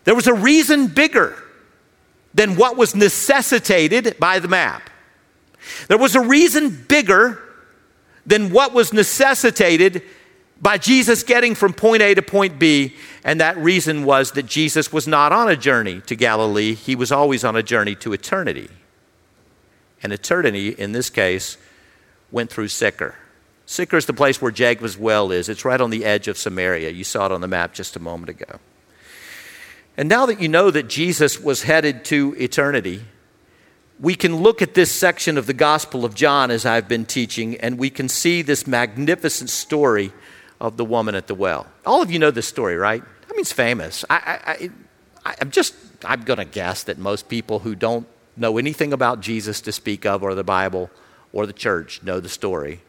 There 0.06 0.16
was 0.16 0.28
a 0.28 0.34
reason 0.34 0.88
bigger 0.88 1.36
than 2.34 2.56
what 2.56 2.78
was 2.78 2.96
necessitated 2.96 4.16
by 4.18 4.40
the 4.40 4.48
map. 4.48 4.90
There 5.90 5.98
was 5.98 6.16
a 6.16 6.22
reason 6.22 6.86
bigger 6.88 7.42
than 8.26 8.52
what 8.52 8.74
was 8.74 8.94
necessitated 8.94 10.04
by 10.62 10.78
Jesus 10.78 11.24
getting 11.24 11.56
from 11.56 11.74
point 11.74 12.02
A 12.04 12.14
to 12.14 12.22
point 12.22 12.58
B, 12.58 12.96
and 13.26 13.42
that 13.42 13.58
reason 13.58 14.06
was 14.06 14.32
that 14.32 14.46
Jesus 14.46 14.94
was 14.94 15.10
not 15.10 15.34
on 15.34 15.50
a 15.50 15.58
journey 15.58 16.00
to 16.06 16.16
Galilee, 16.16 16.74
he 16.74 16.96
was 16.96 17.12
always 17.12 17.44
on 17.44 17.58
a 17.58 17.64
journey 17.64 17.96
to 17.96 18.14
eternity 18.14 18.70
and 20.04 20.14
eternity, 20.14 20.70
in 20.70 20.92
this 20.92 21.10
case, 21.10 21.58
went 22.32 22.50
through 22.50 22.68
Sychar. 22.68 23.16
Sychar 23.66 23.98
is 23.98 24.06
the 24.06 24.14
place 24.14 24.42
where 24.42 24.52
Jacob's 24.52 24.98
well 24.98 25.32
is. 25.32 25.50
It's 25.50 25.66
right 25.66 25.80
on 25.80 25.90
the 25.90 26.06
edge 26.06 26.28
of 26.28 26.38
Samaria. 26.38 26.90
You 26.92 27.04
saw 27.04 27.26
it 27.26 27.32
on 27.32 27.42
the 27.42 27.48
map 27.48 27.74
just 27.74 27.96
a 27.96 28.00
moment 28.00 28.30
ago. 28.30 28.60
And 29.98 30.08
now 30.08 30.26
that 30.28 30.40
you 30.40 30.48
know 30.48 30.72
that 30.72 30.88
Jesus 30.88 31.40
was 31.40 31.64
headed 31.64 32.06
to 32.06 32.36
eternity, 32.40 33.02
we 34.00 34.16
can 34.16 34.38
look 34.38 34.62
at 34.62 34.74
this 34.74 34.92
section 34.92 35.38
of 35.38 35.48
the 35.48 35.54
Gospel 35.54 36.06
of 36.06 36.14
John 36.14 36.52
as 36.52 36.66
I've 36.66 36.88
been 36.88 37.06
teaching, 37.06 37.58
and 37.58 37.78
we 37.78 37.90
can 37.90 38.08
see 38.08 38.42
this 38.42 38.68
magnificent 38.68 39.50
story 39.50 40.14
of 40.62 40.78
the 40.78 40.86
woman 40.86 41.16
at 41.16 41.28
the 41.28 41.36
well. 41.36 41.68
All 41.86 42.02
of 42.02 42.12
you 42.12 42.20
know 42.20 42.32
this 42.32 42.48
story, 42.48 42.76
right? 42.76 43.02
I 43.02 43.32
mean, 43.34 43.42
it's 43.42 43.52
famous. 43.52 44.06
I, 44.10 44.16
I, 44.16 44.70
I, 45.26 45.36
I'm 45.42 45.52
just, 45.52 45.76
I'm 46.06 46.22
going 46.22 46.38
to 46.38 46.46
guess 46.46 46.84
that 46.84 46.98
most 46.98 47.28
people 47.28 47.60
who 47.60 47.76
don't 47.76 48.08
know 48.38 48.58
anything 48.58 48.94
about 48.94 49.22
Jesus 49.22 49.62
to 49.62 49.72
speak 49.72 50.06
of, 50.06 50.24
or 50.24 50.36
the 50.36 50.44
Bible, 50.44 50.90
or 51.34 51.46
the 51.46 51.54
church, 51.54 52.02
know 52.04 52.20
the 52.20 52.30
story 52.30 52.82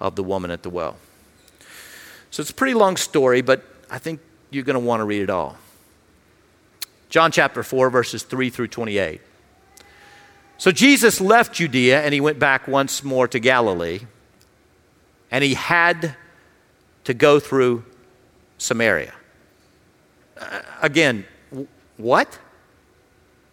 of 0.00 0.16
the 0.16 0.22
woman 0.22 0.50
at 0.50 0.62
the 0.62 0.70
well. 0.70 0.96
So 2.30 2.40
it's 2.40 2.50
a 2.50 2.54
pretty 2.54 2.74
long 2.74 2.96
story, 2.96 3.42
but 3.42 3.64
I 3.90 3.98
think 3.98 4.20
you're 4.50 4.64
going 4.64 4.74
to 4.74 4.80
want 4.80 5.00
to 5.00 5.04
read 5.04 5.22
it 5.22 5.30
all. 5.30 5.56
John 7.08 7.30
chapter 7.30 7.62
4, 7.62 7.90
verses 7.90 8.24
3 8.24 8.50
through 8.50 8.68
28. 8.68 9.20
So 10.58 10.70
Jesus 10.70 11.20
left 11.20 11.54
Judea 11.54 12.02
and 12.02 12.14
he 12.14 12.20
went 12.20 12.38
back 12.38 12.66
once 12.66 13.04
more 13.04 13.28
to 13.28 13.38
Galilee, 13.38 14.00
and 15.30 15.44
he 15.44 15.54
had 15.54 16.16
to 17.04 17.14
go 17.14 17.38
through 17.38 17.84
Samaria. 18.58 19.14
Uh, 20.36 20.60
again, 20.82 21.24
what? 21.96 22.38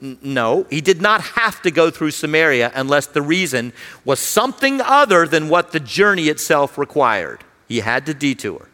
No, 0.02 0.66
he 0.72 0.82
did 0.82 1.00
not 1.00 1.22
have 1.22 1.62
to 1.62 1.70
go 1.70 1.92
through 1.92 2.12
Samaria 2.12 2.72
unless 2.74 3.06
the 3.06 3.22
reason 3.22 3.72
was 4.04 4.20
something 4.20 4.82
other 4.82 5.28
than 5.28 5.48
what 5.48 5.72
the 5.72 5.80
journey 5.80 6.28
itself 6.28 6.78
required. 6.78 7.44
He 7.68 7.82
had 7.82 8.08
to 8.08 8.16
detour. 8.16 8.68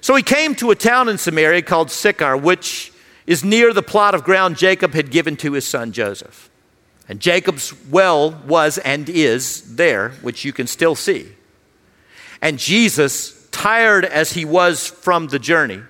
So 0.00 0.14
he 0.14 0.22
came 0.22 0.54
to 0.56 0.70
a 0.70 0.74
town 0.74 1.10
in 1.10 1.18
Samaria 1.18 1.60
called 1.62 1.90
Sychar, 1.90 2.36
which 2.38 2.92
is 3.26 3.44
near 3.44 3.74
the 3.74 3.82
plot 3.82 4.14
of 4.14 4.24
ground 4.24 4.56
Jacob 4.56 4.94
had 4.94 5.10
given 5.10 5.36
to 5.36 5.52
his 5.52 5.66
son 5.66 5.92
Joseph. 5.92 6.48
And 7.06 7.20
Jacob's 7.20 7.74
well 7.90 8.30
was 8.46 8.78
and 8.78 9.08
is 9.08 9.76
there, 9.76 10.10
which 10.22 10.44
you 10.44 10.54
can 10.54 10.66
still 10.66 10.94
see. 10.94 11.34
And 12.40 12.58
Jesus, 12.58 13.46
tired 13.50 14.06
as 14.06 14.32
he 14.32 14.46
was 14.46 14.86
from 14.86 15.28
the 15.28 15.38
journey, 15.38 15.82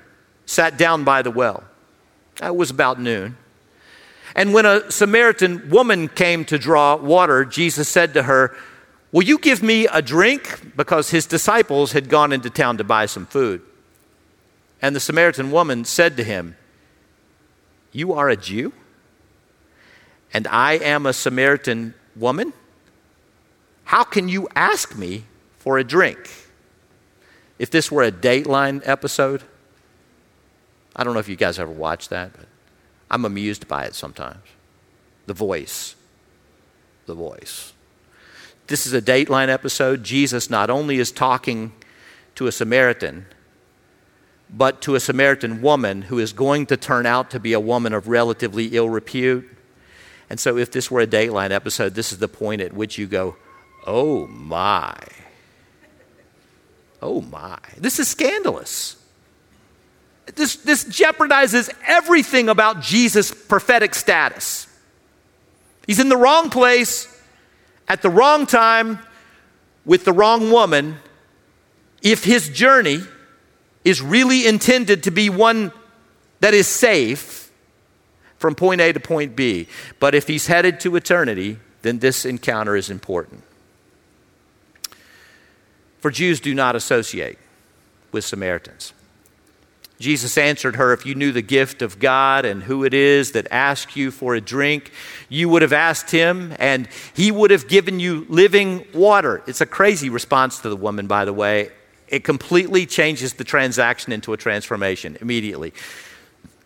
sat 0.47 0.77
down 0.77 1.05
by 1.05 1.23
the 1.23 1.31
well. 1.31 1.63
It 2.43 2.57
was 2.57 2.71
about 2.71 3.01
noon. 3.01 3.37
And 4.39 4.55
when 4.55 4.67
a 4.67 4.89
Samaritan 4.89 5.69
woman 5.69 6.07
came 6.07 6.45
to 6.45 6.61
draw 6.61 6.95
water, 6.95 7.45
Jesus 7.45 7.89
said 7.89 8.15
to 8.15 8.23
her, 8.23 8.57
Will 9.11 9.25
you 9.25 9.37
give 9.37 9.65
me 9.65 9.89
a 9.89 10.01
drink? 10.01 10.77
Because 10.77 11.11
his 11.11 11.27
disciples 11.27 11.91
had 11.91 12.09
gone 12.09 12.33
into 12.33 12.49
town 12.49 12.79
to 12.79 12.85
buy 12.85 13.07
some 13.07 13.27
food. 13.27 13.63
And 14.81 14.95
the 14.95 15.01
Samaritan 15.01 15.51
woman 15.51 15.85
said 15.85 16.17
to 16.19 16.23
him, 16.23 16.57
You 17.91 18.13
are 18.13 18.29
a 18.29 18.37
Jew? 18.37 18.73
And 20.33 20.47
I 20.47 20.75
am 20.75 21.05
a 21.05 21.13
Samaritan 21.13 21.95
woman? 22.15 22.53
How 23.83 24.05
can 24.05 24.29
you 24.29 24.47
ask 24.55 24.97
me 24.97 25.25
for 25.59 25.79
a 25.79 25.85
drink? 25.85 26.31
If 27.59 27.73
this 27.73 27.91
were 27.91 28.05
a 28.05 28.13
Dateline 28.13 28.83
episode, 28.85 29.43
I 30.95 31.03
don't 31.03 31.15
know 31.15 31.19
if 31.19 31.29
you 31.29 31.35
guys 31.35 31.59
ever 31.59 31.73
watched 31.73 32.11
that, 32.11 32.35
but 32.35 32.48
I'm 33.11 33.25
amused 33.25 33.69
by 33.69 33.85
it 33.85 33.95
sometimes. 33.95 34.45
The 35.27 35.35
voice. 35.35 35.95
The 37.07 37.15
voice. 37.15 37.73
This 38.67 38.87
is 38.87 38.93
a 38.93 39.01
Dateline 39.01 39.49
episode. 39.49 40.05
Jesus 40.05 40.51
not 40.51 40.69
only 40.69 40.99
is 40.99 41.11
talking 41.11 41.73
to 42.35 42.47
a 42.47 42.53
Samaritan, 42.53 43.27
but 44.51 44.83
to 44.83 44.95
a 44.95 45.01
Samaritan 45.01 45.63
woman 45.63 46.03
who 46.03 46.19
is 46.19 46.33
going 46.33 46.67
to 46.67 46.77
turn 46.77 47.07
out 47.07 47.31
to 47.31 47.41
be 47.41 47.53
a 47.53 47.61
woman 47.61 47.93
of 47.93 48.09
relatively 48.09 48.67
ill 48.69 48.89
repute. 48.89 49.49
And 50.31 50.39
so, 50.39 50.59
if 50.59 50.71
this 50.71 50.91
were 50.91 51.01
a 51.01 51.07
Dateline 51.07 51.51
episode, 51.51 51.95
this 51.95 52.13
is 52.13 52.19
the 52.19 52.29
point 52.29 52.61
at 52.61 52.75
which 52.75 52.99
you 52.99 53.07
go, 53.07 53.37
oh 53.87 54.27
my. 54.27 54.95
Oh 57.01 57.23
my. 57.23 57.59
This 57.79 57.99
is 57.99 58.09
scandalous. 58.09 58.98
This, 60.35 60.57
this 60.57 60.85
jeopardizes 60.85 61.71
everything 61.87 62.49
about 62.49 62.83
Jesus' 62.83 63.33
prophetic 63.33 63.95
status. 63.95 64.67
He's 65.87 66.01
in 66.01 66.09
the 66.09 66.17
wrong 66.17 66.51
place 66.51 67.09
at 67.89 68.03
the 68.03 68.11
wrong 68.11 68.47
time 68.47 68.99
with 69.85 70.05
the 70.05 70.13
wrong 70.13 70.51
woman 70.51 70.97
if 72.03 72.25
his 72.25 72.49
journey 72.49 73.01
is 73.85 74.03
really 74.03 74.47
intended 74.47 75.05
to 75.05 75.11
be 75.11 75.31
one 75.31 75.73
that 76.41 76.53
is 76.53 76.67
safe 76.67 77.51
from 78.37 78.55
point 78.55 78.81
A 78.81 78.93
to 78.93 79.01
point 79.01 79.35
B. 79.35 79.67
But 79.99 80.15
if 80.15 80.29
he's 80.29 80.47
headed 80.47 80.79
to 80.81 80.95
eternity, 80.97 81.59
then 81.83 81.99
this 81.99 82.25
encounter 82.25 82.77
is 82.77 82.91
important. 82.91 83.43
For 86.01 86.11
Jews 86.11 86.39
do 86.39 86.55
not 86.55 86.77
associate 86.77 87.39
with 88.13 88.25
Samaritans. 88.25 88.93
Jesus 89.99 90.39
answered 90.39 90.77
her, 90.77 90.93
If 90.93 91.05
you 91.05 91.15
knew 91.15 91.33
the 91.33 91.43
gift 91.43 91.83
of 91.83 91.99
God 91.99 92.45
and 92.45 92.63
who 92.63 92.85
it 92.85 92.95
is 92.95 93.33
that 93.33 93.49
asks 93.51 93.97
you 93.97 94.11
for 94.11 94.35
a 94.35 94.41
drink, 94.41 94.93
you 95.29 95.49
would 95.49 95.63
have 95.63 95.73
asked 95.73 96.11
him, 96.11 96.55
and 96.59 96.89
he 97.15 97.33
would 97.33 97.51
have 97.51 97.67
given 97.67 97.99
you 97.99 98.25
living 98.29 98.87
water. 98.95 99.43
It's 99.47 99.61
a 99.61 99.67
crazy 99.67 100.09
response 100.09 100.61
to 100.61 100.69
the 100.69 100.77
woman, 100.77 101.09
by 101.09 101.25
the 101.25 101.33
way. 101.33 101.71
It 102.07 102.23
completely 102.23 102.87
changes 102.87 103.35
the 103.35 103.45
transaction 103.45 104.13
into 104.13 104.33
a 104.33 104.37
transformation 104.37 105.19
immediately. 105.21 105.75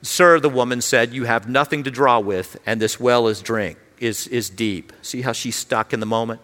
Sir, 0.03 0.39
the 0.39 0.51
woman 0.51 0.83
said, 0.83 1.15
You 1.15 1.25
have 1.25 1.49
nothing 1.49 1.85
to 1.85 1.91
draw 1.91 2.21
with, 2.21 2.59
and 2.67 2.81
this 2.81 3.01
well 3.01 3.29
is 3.29 3.41
drink, 3.41 3.79
is, 3.99 4.27
is 4.27 4.51
deep. 4.51 4.93
See 5.01 5.23
how 5.23 5.33
she's 5.33 5.57
stuck 5.57 5.95
in 5.95 6.01
the 6.01 6.07
moment? 6.07 6.41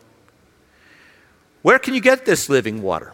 Where 1.60 1.78
can 1.78 1.92
you 1.92 2.00
get 2.00 2.24
this 2.24 2.48
living 2.48 2.80
water? 2.80 3.12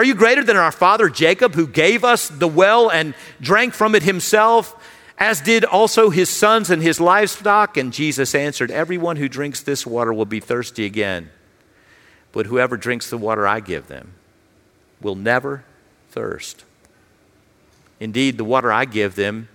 Are 0.00 0.04
you 0.04 0.14
greater 0.14 0.42
than 0.42 0.56
our 0.56 0.72
father 0.72 1.10
Jacob, 1.10 1.54
who 1.54 1.66
gave 1.66 2.04
us 2.04 2.30
the 2.30 2.48
well 2.48 2.90
and 2.90 3.12
drank 3.38 3.74
from 3.74 3.94
it 3.94 4.02
himself, 4.02 4.74
as 5.18 5.42
did 5.42 5.62
also 5.62 6.08
his 6.08 6.30
sons 6.30 6.70
and 6.70 6.82
his 6.82 7.00
livestock? 7.00 7.76
And 7.76 7.92
Jesus 7.92 8.34
answered, 8.34 8.70
Everyone 8.70 9.18
who 9.18 9.28
drinks 9.28 9.60
this 9.60 9.86
water 9.86 10.10
will 10.10 10.24
be 10.24 10.40
thirsty 10.40 10.86
again. 10.86 11.28
But 12.32 12.46
whoever 12.46 12.78
drinks 12.78 13.10
the 13.10 13.18
water 13.18 13.46
I 13.46 13.60
give 13.60 13.88
them 13.88 14.14
will 15.02 15.16
never 15.16 15.64
thirst. 16.12 16.64
Indeed, 18.00 18.38
the 18.38 18.44
water 18.44 18.72
I 18.72 18.86
give 18.86 19.16
them 19.16 19.50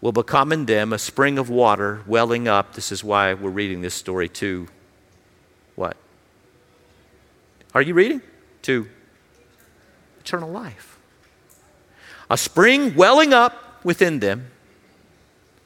will 0.00 0.10
become 0.10 0.50
in 0.50 0.66
them 0.66 0.92
a 0.92 0.98
spring 0.98 1.38
of 1.38 1.48
water 1.48 2.02
welling 2.04 2.48
up. 2.48 2.74
This 2.74 2.90
is 2.90 3.04
why 3.04 3.32
we're 3.34 3.50
reading 3.50 3.80
this 3.80 3.94
story 3.94 4.28
to 4.28 4.66
what? 5.76 5.96
Are 7.74 7.82
you 7.82 7.94
reading? 7.94 8.22
To 8.62 8.88
eternal 10.26 10.50
life. 10.50 10.98
A 12.28 12.36
spring 12.36 12.96
welling 12.96 13.32
up 13.32 13.84
within 13.84 14.18
them 14.18 14.50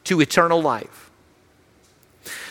to 0.04 0.20
eternal 0.20 0.60
life. 0.60 1.10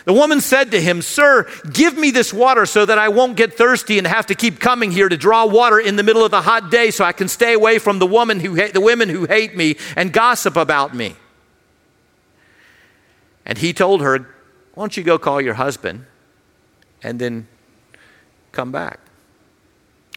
The 0.05 0.13
woman 0.13 0.41
said 0.41 0.71
to 0.71 0.81
him, 0.81 1.03
Sir, 1.03 1.47
give 1.71 1.95
me 1.95 2.09
this 2.09 2.33
water 2.33 2.65
so 2.65 2.83
that 2.83 2.97
I 2.97 3.09
won't 3.09 3.37
get 3.37 3.53
thirsty 3.53 3.99
and 3.99 4.07
have 4.07 4.25
to 4.27 4.35
keep 4.35 4.59
coming 4.59 4.89
here 4.89 5.07
to 5.07 5.17
draw 5.17 5.45
water 5.45 5.79
in 5.79 5.97
the 5.97 6.03
middle 6.03 6.25
of 6.25 6.31
the 6.31 6.41
hot 6.41 6.71
day 6.71 6.89
so 6.89 7.05
I 7.05 7.11
can 7.11 7.27
stay 7.27 7.53
away 7.53 7.77
from 7.77 7.99
the, 7.99 8.07
woman 8.07 8.39
who 8.39 8.55
ha- 8.55 8.71
the 8.73 8.81
women 8.81 9.09
who 9.09 9.25
hate 9.25 9.55
me 9.55 9.75
and 9.95 10.11
gossip 10.11 10.55
about 10.55 10.95
me. 10.95 11.15
And 13.45 13.59
he 13.59 13.71
told 13.71 14.01
her, 14.01 14.17
Why 14.73 14.81
don't 14.81 14.97
you 14.97 15.03
go 15.03 15.19
call 15.19 15.41
your 15.41 15.55
husband 15.55 16.05
and 17.03 17.19
then 17.19 17.47
come 18.51 18.71
back? 18.71 18.99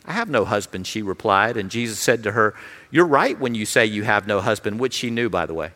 I 0.04 0.12
have 0.12 0.28
no 0.28 0.44
husband, 0.44 0.86
she 0.86 1.02
replied. 1.02 1.56
And 1.56 1.70
Jesus 1.70 1.98
said 1.98 2.22
to 2.24 2.32
her, 2.32 2.54
You're 2.90 3.06
right 3.06 3.38
when 3.38 3.54
you 3.54 3.64
say 3.64 3.86
you 3.86 4.02
have 4.02 4.26
no 4.26 4.40
husband, 4.40 4.80
which 4.80 4.94
she 4.94 5.10
knew, 5.10 5.28
by 5.30 5.46
the 5.46 5.54
way. 5.54 5.70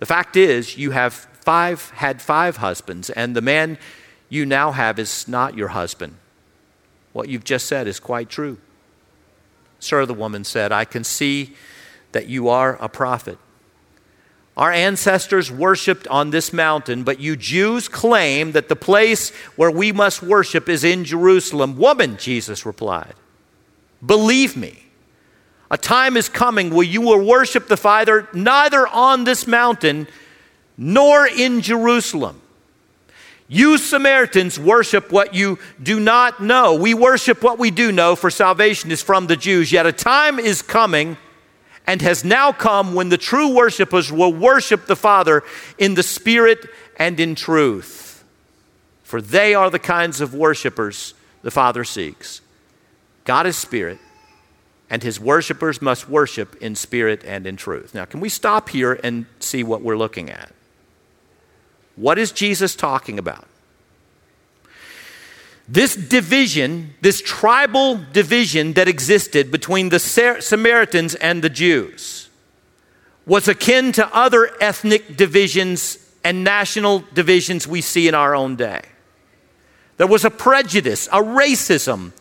The 0.00 0.06
fact 0.06 0.36
is, 0.36 0.76
you 0.76 0.90
have 0.92 1.14
five, 1.14 1.90
had 1.90 2.20
five 2.22 2.56
husbands, 2.56 3.10
and 3.10 3.36
the 3.36 3.42
man 3.42 3.78
you 4.28 4.46
now 4.46 4.72
have 4.72 4.98
is 4.98 5.28
not 5.28 5.56
your 5.56 5.68
husband. 5.68 6.16
What 7.12 7.28
you've 7.28 7.44
just 7.44 7.66
said 7.66 7.86
is 7.86 8.00
quite 8.00 8.28
true. 8.28 8.58
Sir, 9.78 10.06
the 10.06 10.14
woman 10.14 10.44
said, 10.44 10.72
I 10.72 10.84
can 10.84 11.04
see 11.04 11.54
that 12.12 12.28
you 12.28 12.48
are 12.48 12.76
a 12.80 12.88
prophet. 12.88 13.38
Our 14.56 14.70
ancestors 14.70 15.50
worshiped 15.50 16.06
on 16.08 16.30
this 16.30 16.52
mountain, 16.52 17.02
but 17.02 17.20
you 17.20 17.34
Jews 17.36 17.88
claim 17.88 18.52
that 18.52 18.68
the 18.68 18.76
place 18.76 19.30
where 19.56 19.70
we 19.70 19.90
must 19.90 20.22
worship 20.22 20.68
is 20.68 20.84
in 20.84 21.04
Jerusalem. 21.04 21.76
Woman, 21.76 22.16
Jesus 22.18 22.66
replied, 22.66 23.14
believe 24.04 24.56
me, 24.56 24.84
a 25.70 25.78
time 25.78 26.16
is 26.16 26.28
coming 26.28 26.70
where 26.70 26.86
you 26.86 27.00
will 27.00 27.24
worship 27.24 27.68
the 27.68 27.76
Father 27.76 28.28
neither 28.32 28.86
on 28.86 29.24
this 29.24 29.46
mountain 29.46 30.08
nor 30.76 31.26
in 31.26 31.60
Jerusalem. 31.60 32.40
You 33.46 33.78
Samaritans 33.78 34.60
worship 34.60 35.10
what 35.10 35.34
you 35.34 35.58
do 35.82 35.98
not 35.98 36.40
know. 36.40 36.74
We 36.74 36.94
worship 36.94 37.42
what 37.42 37.58
we 37.58 37.70
do 37.70 37.90
know, 37.90 38.14
for 38.14 38.30
salvation 38.30 38.92
is 38.92 39.02
from 39.02 39.26
the 39.26 39.36
Jews. 39.36 39.72
Yet 39.72 39.86
a 39.86 39.92
time 39.92 40.38
is 40.38 40.62
coming 40.62 41.16
and 41.86 42.00
has 42.02 42.24
now 42.24 42.52
come 42.52 42.94
when 42.94 43.08
the 43.08 43.18
true 43.18 43.52
worshipers 43.54 44.12
will 44.12 44.32
worship 44.32 44.86
the 44.86 44.94
Father 44.94 45.42
in 45.78 45.94
the 45.94 46.04
Spirit 46.04 46.64
and 46.96 47.18
in 47.18 47.34
truth. 47.34 48.24
For 49.02 49.20
they 49.20 49.54
are 49.54 49.70
the 49.70 49.80
kinds 49.80 50.20
of 50.20 50.32
worshipers 50.32 51.14
the 51.42 51.50
Father 51.50 51.82
seeks. 51.82 52.42
God 53.24 53.46
is 53.46 53.56
Spirit, 53.56 53.98
and 54.90 55.02
his 55.02 55.20
worshipers 55.20 55.80
must 55.80 56.08
worship 56.08 56.56
in 56.56 56.74
spirit 56.74 57.22
and 57.24 57.46
in 57.46 57.56
truth. 57.56 57.94
Now, 57.94 58.04
can 58.04 58.18
we 58.18 58.28
stop 58.28 58.68
here 58.70 58.98
and 59.04 59.26
see 59.38 59.62
what 59.62 59.82
we're 59.82 59.96
looking 59.96 60.28
at? 60.28 60.52
What 61.94 62.18
is 62.18 62.32
Jesus 62.32 62.74
talking 62.74 63.18
about? 63.18 63.46
This 65.68 65.94
division, 65.94 66.94
this 67.00 67.22
tribal 67.22 68.00
division 68.12 68.72
that 68.72 68.88
existed 68.88 69.52
between 69.52 69.90
the 69.90 70.00
Samaritans 70.00 71.14
and 71.14 71.42
the 71.42 71.50
Jews, 71.50 72.28
was 73.24 73.46
akin 73.46 73.92
to 73.92 74.12
other 74.12 74.50
ethnic 74.60 75.16
divisions 75.16 75.98
and 76.24 76.42
national 76.42 77.04
divisions 77.14 77.68
we 77.68 77.80
see 77.80 78.08
in 78.08 78.14
our 78.14 78.34
own 78.34 78.56
day. 78.56 78.82
There 79.98 80.08
was 80.08 80.24
a 80.24 80.30
prejudice, 80.30 81.06
a 81.08 81.22
racism 81.22 82.12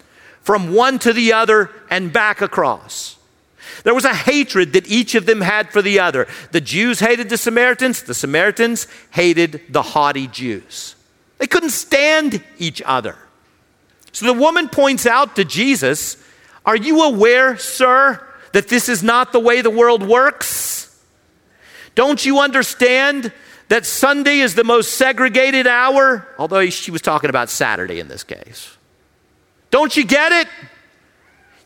from 0.42 0.74
one 0.74 1.00
to 1.00 1.14
the 1.14 1.34
other 1.34 1.70
and 1.90 2.12
back 2.12 2.42
across. 2.42 3.18
There 3.84 3.94
was 3.94 4.06
a 4.06 4.14
hatred 4.14 4.74
that 4.74 4.90
each 4.90 5.16
of 5.16 5.26
them 5.26 5.42
had 5.42 5.72
for 5.72 5.82
the 5.82 6.00
other. 6.00 6.28
The 6.52 6.62
Jews 6.62 7.00
hated 7.00 7.30
the 7.30 7.38
Samaritans, 7.38 8.04
the 8.04 8.14
Samaritans 8.14 8.88
hated 9.12 9.62
the 9.70 9.82
haughty 9.82 10.28
Jews. 10.28 10.96
They 11.38 11.48
couldn't 11.48 11.70
stand 11.70 12.44
each 12.58 12.82
other. 12.86 13.16
So 14.12 14.26
the 14.26 14.34
woman 14.34 14.70
points 14.70 15.06
out 15.06 15.36
to 15.38 15.46
Jesus, 15.46 16.18
Are 16.66 16.76
you 16.76 17.04
aware, 17.04 17.58
sir, 17.58 18.26
that 18.54 18.68
this 18.68 18.90
is 18.90 19.04
not 19.04 19.32
the 19.32 19.40
way 19.40 19.62
the 19.62 19.70
world 19.70 20.04
works? 20.04 21.00
Don't 21.96 22.26
you 22.26 22.40
understand 22.40 23.32
that 23.70 23.86
Sunday 23.86 24.40
is 24.40 24.56
the 24.56 24.64
most 24.64 24.94
segregated 24.94 25.68
hour? 25.68 26.28
Although 26.38 26.70
she 26.70 26.92
was 26.92 27.02
talking 27.02 27.30
about 27.30 27.50
Saturday 27.50 28.00
in 28.00 28.08
this 28.08 28.24
case. 28.24 28.78
Don't 29.72 29.96
you 29.96 30.06
get 30.06 30.32
it? 30.32 30.48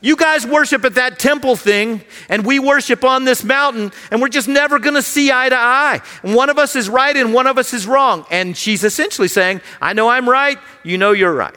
You 0.03 0.17
guys 0.17 0.45
worship 0.45 0.83
at 0.83 0.95
that 0.95 1.17
temple 1.17 1.55
thing, 1.55 2.01
and 2.27 2.45
we 2.45 2.59
worship 2.59 3.05
on 3.05 3.23
this 3.23 3.41
mountain, 3.41 3.93
and 4.11 4.21
we're 4.21 4.27
just 4.27 4.49
never 4.49 4.77
going 4.77 4.95
to 4.95 5.01
see 5.01 5.31
eye 5.31 5.47
to 5.47 5.55
eye. 5.55 6.01
And 6.23 6.35
one 6.35 6.49
of 6.49 6.57
us 6.57 6.75
is 6.75 6.89
right 6.89 7.15
and 7.15 7.33
one 7.33 7.47
of 7.47 7.57
us 7.57 7.73
is 7.73 7.87
wrong. 7.87 8.25
And 8.29 8.57
she's 8.57 8.83
essentially 8.83 9.29
saying, 9.29 9.61
I 9.81 9.93
know 9.93 10.09
I'm 10.09 10.27
right, 10.27 10.59
you 10.83 10.97
know 10.97 11.13
you're 11.13 11.33
right. 11.33 11.55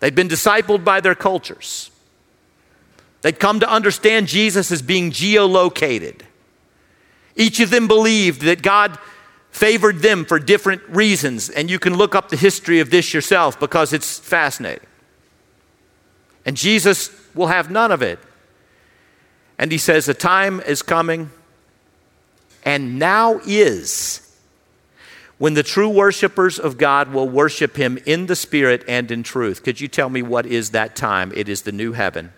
They'd 0.00 0.16
been 0.16 0.28
discipled 0.28 0.82
by 0.82 1.00
their 1.00 1.14
cultures. 1.14 1.92
They'd 3.22 3.38
come 3.38 3.60
to 3.60 3.70
understand 3.70 4.26
Jesus 4.26 4.72
as 4.72 4.82
being 4.82 5.12
geolocated. 5.12 6.22
Each 7.36 7.60
of 7.60 7.70
them 7.70 7.86
believed 7.86 8.42
that 8.42 8.60
God 8.60 8.98
favored 9.52 10.00
them 10.00 10.24
for 10.24 10.40
different 10.40 10.82
reasons, 10.88 11.48
and 11.48 11.70
you 11.70 11.78
can 11.78 11.96
look 11.96 12.16
up 12.16 12.28
the 12.28 12.36
history 12.36 12.80
of 12.80 12.90
this 12.90 13.14
yourself 13.14 13.60
because 13.60 13.92
it's 13.92 14.18
fascinating. 14.18 14.87
And 16.48 16.56
Jesus 16.56 17.10
will 17.34 17.48
have 17.48 17.70
none 17.70 17.92
of 17.92 18.00
it. 18.00 18.18
And 19.58 19.70
he 19.70 19.76
says, 19.76 20.08
A 20.08 20.14
time 20.14 20.62
is 20.62 20.80
coming, 20.80 21.30
and 22.64 22.98
now 22.98 23.38
is, 23.46 24.34
when 25.36 25.52
the 25.52 25.62
true 25.62 25.90
worshipers 25.90 26.58
of 26.58 26.78
God 26.78 27.12
will 27.12 27.28
worship 27.28 27.76
him 27.76 27.98
in 28.06 28.28
the 28.28 28.34
Spirit 28.34 28.82
and 28.88 29.10
in 29.10 29.22
truth. 29.22 29.62
Could 29.62 29.78
you 29.78 29.88
tell 29.88 30.08
me 30.08 30.22
what 30.22 30.46
is 30.46 30.70
that 30.70 30.96
time? 30.96 31.32
It 31.36 31.50
is 31.50 31.60
the 31.60 31.72
new 31.72 31.92
heaven 31.92 32.32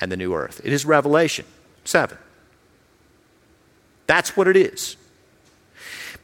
and 0.00 0.10
the 0.10 0.16
new 0.16 0.34
earth. 0.34 0.60
It 0.64 0.72
is 0.72 0.84
Revelation 0.84 1.44
7. 1.84 2.18
That's 4.08 4.36
what 4.36 4.48
it 4.48 4.56
is. 4.56 4.96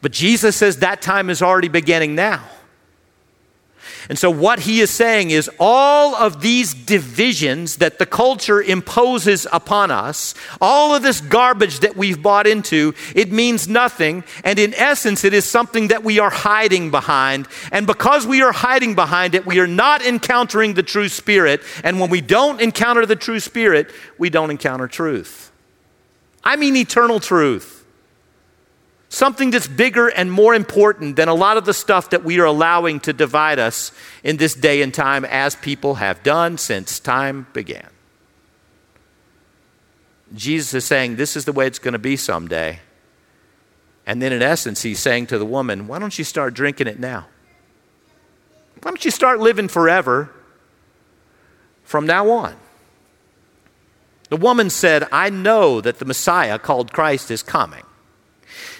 But 0.02 0.10
Jesus 0.10 0.56
says 0.56 0.78
that 0.78 1.00
time 1.00 1.30
is 1.30 1.42
already 1.42 1.68
beginning 1.68 2.16
now. 2.16 2.42
And 4.08 4.18
so, 4.18 4.30
what 4.30 4.60
he 4.60 4.80
is 4.80 4.90
saying 4.90 5.30
is 5.30 5.50
all 5.58 6.14
of 6.14 6.40
these 6.40 6.74
divisions 6.74 7.76
that 7.76 7.98
the 7.98 8.06
culture 8.06 8.60
imposes 8.60 9.46
upon 9.52 9.90
us, 9.90 10.34
all 10.60 10.94
of 10.94 11.02
this 11.02 11.20
garbage 11.20 11.80
that 11.80 11.96
we've 11.96 12.22
bought 12.22 12.46
into, 12.46 12.94
it 13.14 13.32
means 13.32 13.66
nothing. 13.66 14.24
And 14.44 14.58
in 14.58 14.74
essence, 14.74 15.24
it 15.24 15.32
is 15.32 15.44
something 15.44 15.88
that 15.88 16.04
we 16.04 16.18
are 16.18 16.30
hiding 16.30 16.90
behind. 16.90 17.48
And 17.72 17.86
because 17.86 18.26
we 18.26 18.42
are 18.42 18.52
hiding 18.52 18.94
behind 18.94 19.34
it, 19.34 19.46
we 19.46 19.58
are 19.58 19.66
not 19.66 20.04
encountering 20.04 20.74
the 20.74 20.82
true 20.82 21.08
spirit. 21.08 21.62
And 21.82 21.98
when 21.98 22.10
we 22.10 22.20
don't 22.20 22.60
encounter 22.60 23.06
the 23.06 23.16
true 23.16 23.40
spirit, 23.40 23.90
we 24.18 24.28
don't 24.28 24.50
encounter 24.50 24.86
truth. 24.86 25.50
I 26.42 26.56
mean, 26.56 26.76
eternal 26.76 27.20
truth 27.20 27.73
something 29.14 29.50
that's 29.50 29.68
bigger 29.68 30.08
and 30.08 30.30
more 30.30 30.54
important 30.54 31.16
than 31.16 31.28
a 31.28 31.34
lot 31.34 31.56
of 31.56 31.64
the 31.64 31.72
stuff 31.72 32.10
that 32.10 32.24
we 32.24 32.40
are 32.40 32.44
allowing 32.44 33.00
to 33.00 33.12
divide 33.12 33.58
us 33.58 33.92
in 34.22 34.36
this 34.36 34.54
day 34.54 34.82
and 34.82 34.92
time, 34.92 35.24
as 35.24 35.54
people 35.56 35.96
have 35.96 36.22
done 36.22 36.58
since 36.58 36.98
time 36.98 37.46
began. 37.52 37.88
Jesus 40.34 40.74
is 40.74 40.84
saying 40.84 41.16
this 41.16 41.36
is 41.36 41.44
the 41.44 41.52
way 41.52 41.66
it's 41.66 41.78
going 41.78 41.92
to 41.92 41.98
be 41.98 42.16
someday. 42.16 42.80
And 44.06 44.20
then, 44.20 44.32
in 44.32 44.42
essence, 44.42 44.82
he's 44.82 44.98
saying 44.98 45.28
to 45.28 45.38
the 45.38 45.46
woman, 45.46 45.86
Why 45.86 45.98
don't 45.98 46.18
you 46.18 46.24
start 46.24 46.52
drinking 46.52 46.88
it 46.88 46.98
now? 46.98 47.26
Why 48.82 48.90
don't 48.90 49.04
you 49.04 49.10
start 49.10 49.38
living 49.38 49.68
forever 49.68 50.30
from 51.84 52.04
now 52.04 52.28
on? 52.30 52.56
The 54.28 54.36
woman 54.36 54.68
said, 54.68 55.06
I 55.12 55.30
know 55.30 55.80
that 55.80 56.00
the 56.00 56.04
Messiah 56.04 56.58
called 56.58 56.92
Christ 56.92 57.30
is 57.30 57.42
coming. 57.42 57.83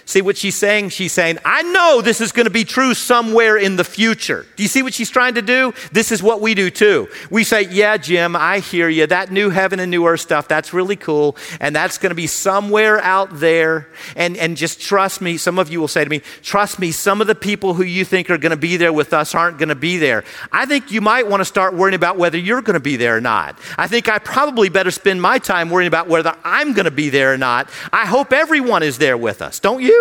See 0.06 0.20
what 0.20 0.36
she's 0.36 0.54
saying? 0.54 0.90
She's 0.90 1.12
saying, 1.12 1.38
I 1.44 1.62
know 1.62 2.02
this 2.02 2.20
is 2.20 2.30
going 2.30 2.44
to 2.44 2.50
be 2.50 2.64
true 2.64 2.92
somewhere 2.92 3.56
in 3.56 3.76
the 3.76 3.84
future. 3.84 4.44
Do 4.56 4.62
you 4.62 4.68
see 4.68 4.82
what 4.82 4.92
she's 4.92 5.08
trying 5.08 5.34
to 5.34 5.42
do? 5.42 5.72
This 5.92 6.12
is 6.12 6.22
what 6.22 6.42
we 6.42 6.54
do 6.54 6.68
too. 6.68 7.08
We 7.30 7.42
say, 7.42 7.62
Yeah, 7.62 7.96
Jim, 7.96 8.36
I 8.36 8.58
hear 8.58 8.88
you. 8.88 9.06
That 9.06 9.32
new 9.32 9.48
heaven 9.48 9.80
and 9.80 9.90
new 9.90 10.06
earth 10.06 10.20
stuff, 10.20 10.46
that's 10.46 10.74
really 10.74 10.96
cool. 10.96 11.36
And 11.58 11.74
that's 11.74 11.96
going 11.96 12.10
to 12.10 12.14
be 12.16 12.26
somewhere 12.26 13.00
out 13.00 13.40
there. 13.40 13.88
And, 14.14 14.36
and 14.36 14.58
just 14.58 14.78
trust 14.80 15.22
me. 15.22 15.38
Some 15.38 15.58
of 15.58 15.70
you 15.70 15.80
will 15.80 15.88
say 15.88 16.04
to 16.04 16.10
me, 16.10 16.20
Trust 16.42 16.78
me, 16.78 16.92
some 16.92 17.22
of 17.22 17.26
the 17.26 17.34
people 17.34 17.72
who 17.72 17.82
you 17.82 18.04
think 18.04 18.28
are 18.28 18.38
going 18.38 18.50
to 18.50 18.56
be 18.58 18.76
there 18.76 18.92
with 18.92 19.14
us 19.14 19.34
aren't 19.34 19.56
going 19.56 19.70
to 19.70 19.74
be 19.74 19.96
there. 19.96 20.24
I 20.52 20.66
think 20.66 20.90
you 20.90 21.00
might 21.00 21.28
want 21.28 21.40
to 21.40 21.46
start 21.46 21.72
worrying 21.72 21.94
about 21.94 22.18
whether 22.18 22.36
you're 22.36 22.62
going 22.62 22.74
to 22.74 22.80
be 22.80 22.96
there 22.96 23.16
or 23.16 23.20
not. 23.22 23.58
I 23.78 23.86
think 23.86 24.10
I 24.10 24.18
probably 24.18 24.68
better 24.68 24.90
spend 24.90 25.22
my 25.22 25.38
time 25.38 25.70
worrying 25.70 25.88
about 25.88 26.08
whether 26.08 26.36
I'm 26.44 26.74
going 26.74 26.84
to 26.84 26.90
be 26.90 27.08
there 27.08 27.32
or 27.32 27.38
not. 27.38 27.70
I 27.90 28.04
hope 28.04 28.34
everyone 28.34 28.82
is 28.82 28.98
there 28.98 29.16
with 29.16 29.40
us, 29.40 29.60
don't 29.60 29.80
you? 29.80 29.93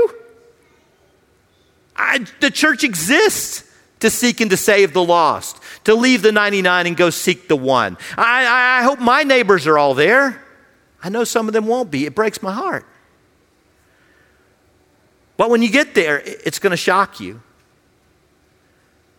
I, 1.95 2.25
the 2.39 2.51
church 2.51 2.83
exists 2.83 3.69
to 3.99 4.09
seek 4.09 4.41
and 4.41 4.51
to 4.51 4.57
save 4.57 4.93
the 4.93 5.03
lost, 5.03 5.59
to 5.85 5.95
leave 5.95 6.21
the 6.21 6.31
99 6.31 6.87
and 6.87 6.97
go 6.97 7.09
seek 7.09 7.47
the 7.47 7.55
one. 7.55 7.97
I, 8.17 8.45
I, 8.45 8.79
I 8.79 8.83
hope 8.83 8.99
my 8.99 9.23
neighbors 9.23 9.65
are 9.67 9.77
all 9.77 9.93
there. 9.93 10.41
I 11.01 11.09
know 11.09 11.23
some 11.23 11.47
of 11.47 11.53
them 11.53 11.67
won't 11.67 11.91
be. 11.91 12.05
It 12.05 12.15
breaks 12.15 12.41
my 12.41 12.51
heart. 12.53 12.85
But 15.37 15.49
when 15.49 15.61
you 15.61 15.69
get 15.69 15.95
there, 15.95 16.21
it's 16.25 16.59
going 16.59 16.71
to 16.71 16.77
shock 16.77 17.19
you 17.19 17.41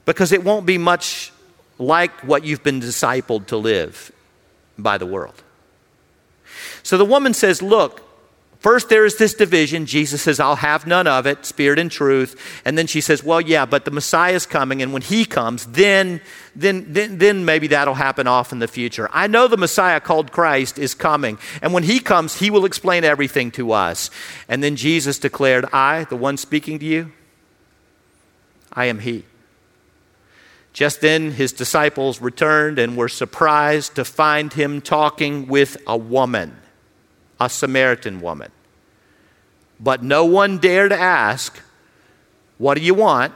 because 0.04 0.32
it 0.32 0.44
won't 0.44 0.66
be 0.66 0.78
much 0.78 1.32
like 1.78 2.12
what 2.20 2.44
you've 2.44 2.62
been 2.62 2.80
discipled 2.80 3.46
to 3.46 3.56
live 3.56 4.12
by 4.78 4.98
the 4.98 5.06
world. 5.06 5.42
So 6.82 6.98
the 6.98 7.04
woman 7.04 7.34
says, 7.34 7.62
Look, 7.62 8.02
First, 8.64 8.88
there 8.88 9.04
is 9.04 9.16
this 9.16 9.34
division. 9.34 9.84
Jesus 9.84 10.22
says, 10.22 10.40
I'll 10.40 10.56
have 10.56 10.86
none 10.86 11.06
of 11.06 11.26
it, 11.26 11.44
spirit 11.44 11.78
and 11.78 11.90
truth. 11.90 12.62
And 12.64 12.78
then 12.78 12.86
she 12.86 13.02
says, 13.02 13.22
Well, 13.22 13.42
yeah, 13.42 13.66
but 13.66 13.84
the 13.84 13.90
Messiah 13.90 14.32
is 14.32 14.46
coming, 14.46 14.80
and 14.80 14.90
when 14.90 15.02
he 15.02 15.26
comes, 15.26 15.66
then, 15.66 16.22
then, 16.56 16.90
then, 16.90 17.18
then 17.18 17.44
maybe 17.44 17.66
that'll 17.66 17.92
happen 17.92 18.26
off 18.26 18.52
in 18.52 18.60
the 18.60 18.66
future. 18.66 19.10
I 19.12 19.26
know 19.26 19.48
the 19.48 19.58
Messiah 19.58 20.00
called 20.00 20.32
Christ 20.32 20.78
is 20.78 20.94
coming, 20.94 21.38
and 21.60 21.74
when 21.74 21.82
he 21.82 22.00
comes, 22.00 22.38
he 22.38 22.50
will 22.50 22.64
explain 22.64 23.04
everything 23.04 23.50
to 23.50 23.72
us. 23.72 24.08
And 24.48 24.64
then 24.64 24.76
Jesus 24.76 25.18
declared, 25.18 25.66
I, 25.70 26.04
the 26.04 26.16
one 26.16 26.38
speaking 26.38 26.78
to 26.78 26.86
you, 26.86 27.12
I 28.72 28.86
am 28.86 29.00
he. 29.00 29.26
Just 30.72 31.02
then, 31.02 31.32
his 31.32 31.52
disciples 31.52 32.18
returned 32.22 32.78
and 32.78 32.96
were 32.96 33.10
surprised 33.10 33.94
to 33.96 34.06
find 34.06 34.54
him 34.54 34.80
talking 34.80 35.48
with 35.48 35.76
a 35.86 35.98
woman 35.98 36.56
a 37.40 37.50
Samaritan 37.50 38.20
woman. 38.20 38.50
But 39.80 40.02
no 40.02 40.24
one 40.24 40.58
dared 40.58 40.92
ask, 40.92 41.60
What 42.58 42.78
do 42.78 42.84
you 42.84 42.94
want? 42.94 43.34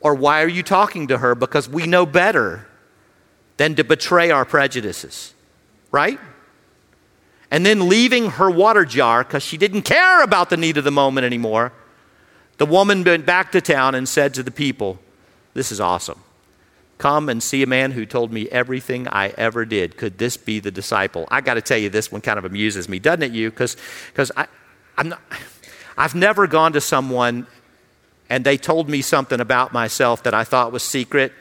or 0.00 0.14
Why 0.14 0.42
are 0.42 0.48
you 0.48 0.62
talking 0.62 1.08
to 1.08 1.18
her? 1.18 1.34
Because 1.34 1.68
we 1.68 1.86
know 1.86 2.04
better 2.04 2.66
than 3.56 3.74
to 3.76 3.84
betray 3.84 4.30
our 4.30 4.44
prejudices, 4.44 5.32
right? 5.90 6.20
And 7.50 7.64
then 7.64 7.88
leaving 7.88 8.30
her 8.30 8.50
water 8.50 8.84
jar 8.84 9.24
because 9.24 9.42
she 9.42 9.56
didn't 9.56 9.82
care 9.82 10.22
about 10.22 10.50
the 10.50 10.56
need 10.56 10.76
of 10.76 10.84
the 10.84 10.90
moment 10.90 11.24
anymore, 11.24 11.72
the 12.58 12.66
woman 12.66 13.02
went 13.02 13.24
back 13.26 13.52
to 13.52 13.60
town 13.60 13.94
and 13.94 14.08
said 14.08 14.34
to 14.34 14.42
the 14.42 14.50
people, 14.50 14.98
This 15.54 15.72
is 15.72 15.80
awesome. 15.80 16.20
Come 16.98 17.28
and 17.28 17.42
see 17.42 17.62
a 17.62 17.66
man 17.66 17.92
who 17.92 18.06
told 18.06 18.32
me 18.32 18.48
everything 18.50 19.08
I 19.08 19.28
ever 19.36 19.64
did. 19.64 19.96
Could 19.96 20.18
this 20.18 20.36
be 20.36 20.60
the 20.60 20.70
disciple? 20.70 21.26
I 21.30 21.40
got 21.40 21.54
to 21.54 21.62
tell 21.62 21.78
you, 21.78 21.88
this 21.88 22.12
one 22.12 22.20
kind 22.20 22.38
of 22.38 22.44
amuses 22.44 22.88
me, 22.88 22.98
doesn't 22.98 23.22
it, 23.22 23.32
you? 23.32 23.50
Because 23.50 23.76
I'm 24.96 25.08
not, 25.08 25.20
I've 25.96 26.14
never 26.14 26.46
gone 26.46 26.72
to 26.72 26.80
someone 26.80 27.46
and 28.30 28.44
they 28.44 28.56
told 28.56 28.88
me 28.88 29.02
something 29.02 29.40
about 29.40 29.72
myself 29.72 30.22
that 30.22 30.34
I 30.34 30.44
thought 30.44 30.72
was 30.72 30.82
secret. 30.82 31.32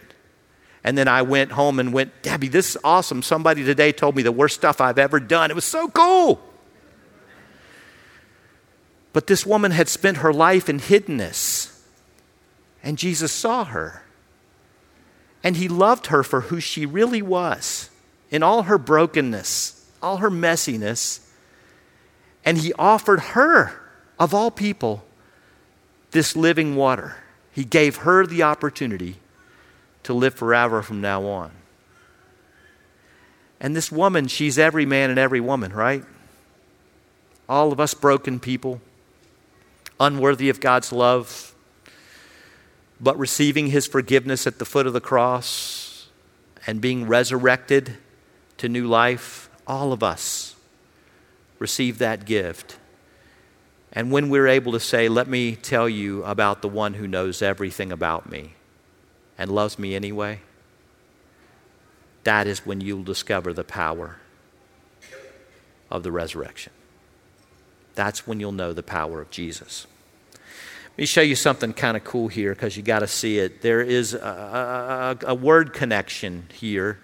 And 0.84 0.98
then 0.98 1.08
I 1.08 1.22
went 1.22 1.54
home 1.54 1.80
and 1.80 1.94
went, 1.94 2.22
Debbie, 2.22 2.50
this 2.50 2.76
is 2.76 2.82
awesome. 2.84 3.22
Somebody 3.22 3.64
today 3.64 3.92
told 3.92 4.16
me 4.16 4.22
the 4.22 4.32
worst 4.32 4.56
stuff 4.56 4.82
I've 4.82 5.00
ever 5.00 5.20
done. 5.20 5.50
It 5.50 5.56
was 5.56 5.66
so 5.66 5.88
cool. 5.88 6.42
But 9.14 9.28
this 9.28 9.46
woman 9.46 9.72
had 9.72 9.88
spent 9.88 10.18
her 10.18 10.34
life 10.34 10.68
in 10.68 10.80
hiddenness, 10.80 11.80
and 12.82 12.98
Jesus 12.98 13.32
saw 13.32 13.64
her. 13.64 14.04
And 15.44 15.58
he 15.58 15.68
loved 15.68 16.08
her 16.08 16.24
for 16.24 16.42
who 16.42 16.60
she 16.60 16.86
really 16.86 17.22
was 17.22 17.90
in 18.30 18.44
all 18.44 18.64
her 18.64 18.78
brokenness, 18.78 19.90
all 20.02 20.18
her 20.18 20.32
messiness. 20.32 21.20
And 22.44 22.58
he 22.58 22.74
offered 22.74 23.20
her, 23.20 23.83
of 24.20 24.34
all 24.34 24.52
people, 24.52 25.04
this 26.12 26.36
living 26.36 26.76
water. 26.76 27.18
He 27.52 27.64
gave 27.64 27.98
her 27.98 28.26
the 28.26 28.44
opportunity 28.44 29.18
to 30.04 30.14
live 30.14 30.36
forever 30.36 30.82
from 30.82 31.02
now 31.02 31.26
on. 31.26 31.52
And 33.60 33.76
this 33.76 33.92
woman, 33.92 34.28
she's 34.28 34.60
every 34.60 34.86
man 34.86 35.10
and 35.10 35.20
every 35.20 35.40
woman, 35.40 35.72
right? 35.72 36.04
All 37.48 37.72
of 37.72 37.80
us 37.80 37.94
broken 37.94 38.40
people, 38.40 38.82
unworthy 40.00 40.50
of 40.50 40.60
God's 40.60 40.92
love, 40.92 41.56
but 43.00 43.18
receiving 43.18 43.68
his 43.68 43.88
forgiveness 43.88 44.48
at 44.48 44.60
the 44.60 44.66
foot 44.66 44.88
of 44.88 44.94
the 44.94 45.02
cross 45.02 46.08
and 46.66 46.82
being 46.82 47.08
resurrected 47.08 47.98
to 48.58 48.70
new 48.70 48.88
life, 48.88 49.50
all 49.68 49.94
of 49.94 50.04
us 50.04 50.56
receive 51.60 51.98
that 52.00 52.26
gift. 52.26 52.78
And 53.94 54.12
when 54.12 54.30
we're 54.30 54.48
able 54.48 54.72
to 54.74 54.80
say, 54.80 55.08
Let 55.08 55.28
me 55.28 55.56
tell 55.56 55.88
you 55.88 56.24
about 56.24 56.62
the 56.62 56.68
one 56.68 56.96
who 56.96 57.08
knows 57.08 57.42
everything 57.42 57.92
about 57.92 58.30
me 58.30 58.56
and 59.38 59.52
loves 59.52 59.80
me 59.80 59.96
anyway, 59.96 60.42
that 62.24 62.48
is 62.48 62.66
when 62.66 62.82
you'll 62.82 63.04
discover 63.04 63.54
the 63.54 63.64
power 63.64 64.18
of 65.92 66.04
the 66.04 66.12
resurrection. 66.12 66.74
That's 67.96 68.26
when 68.26 68.40
you'll 68.40 68.52
know 68.52 68.74
the 68.74 68.84
power 68.84 69.22
of 69.22 69.30
Jesus. 69.30 69.86
Let 70.34 70.98
me 70.98 71.06
show 71.06 71.22
you 71.22 71.36
something 71.36 71.74
kind 71.74 71.98
of 71.98 72.04
cool 72.04 72.28
here 72.28 72.54
because 72.54 72.76
you 72.78 72.84
got 72.84 73.00
to 73.00 73.08
see 73.08 73.40
it. 73.40 73.62
There 73.62 73.82
is 73.82 74.14
a, 74.14 75.18
a, 75.24 75.32
a, 75.32 75.36
word 75.36 75.74
connection 75.74 76.48
here 76.54 77.00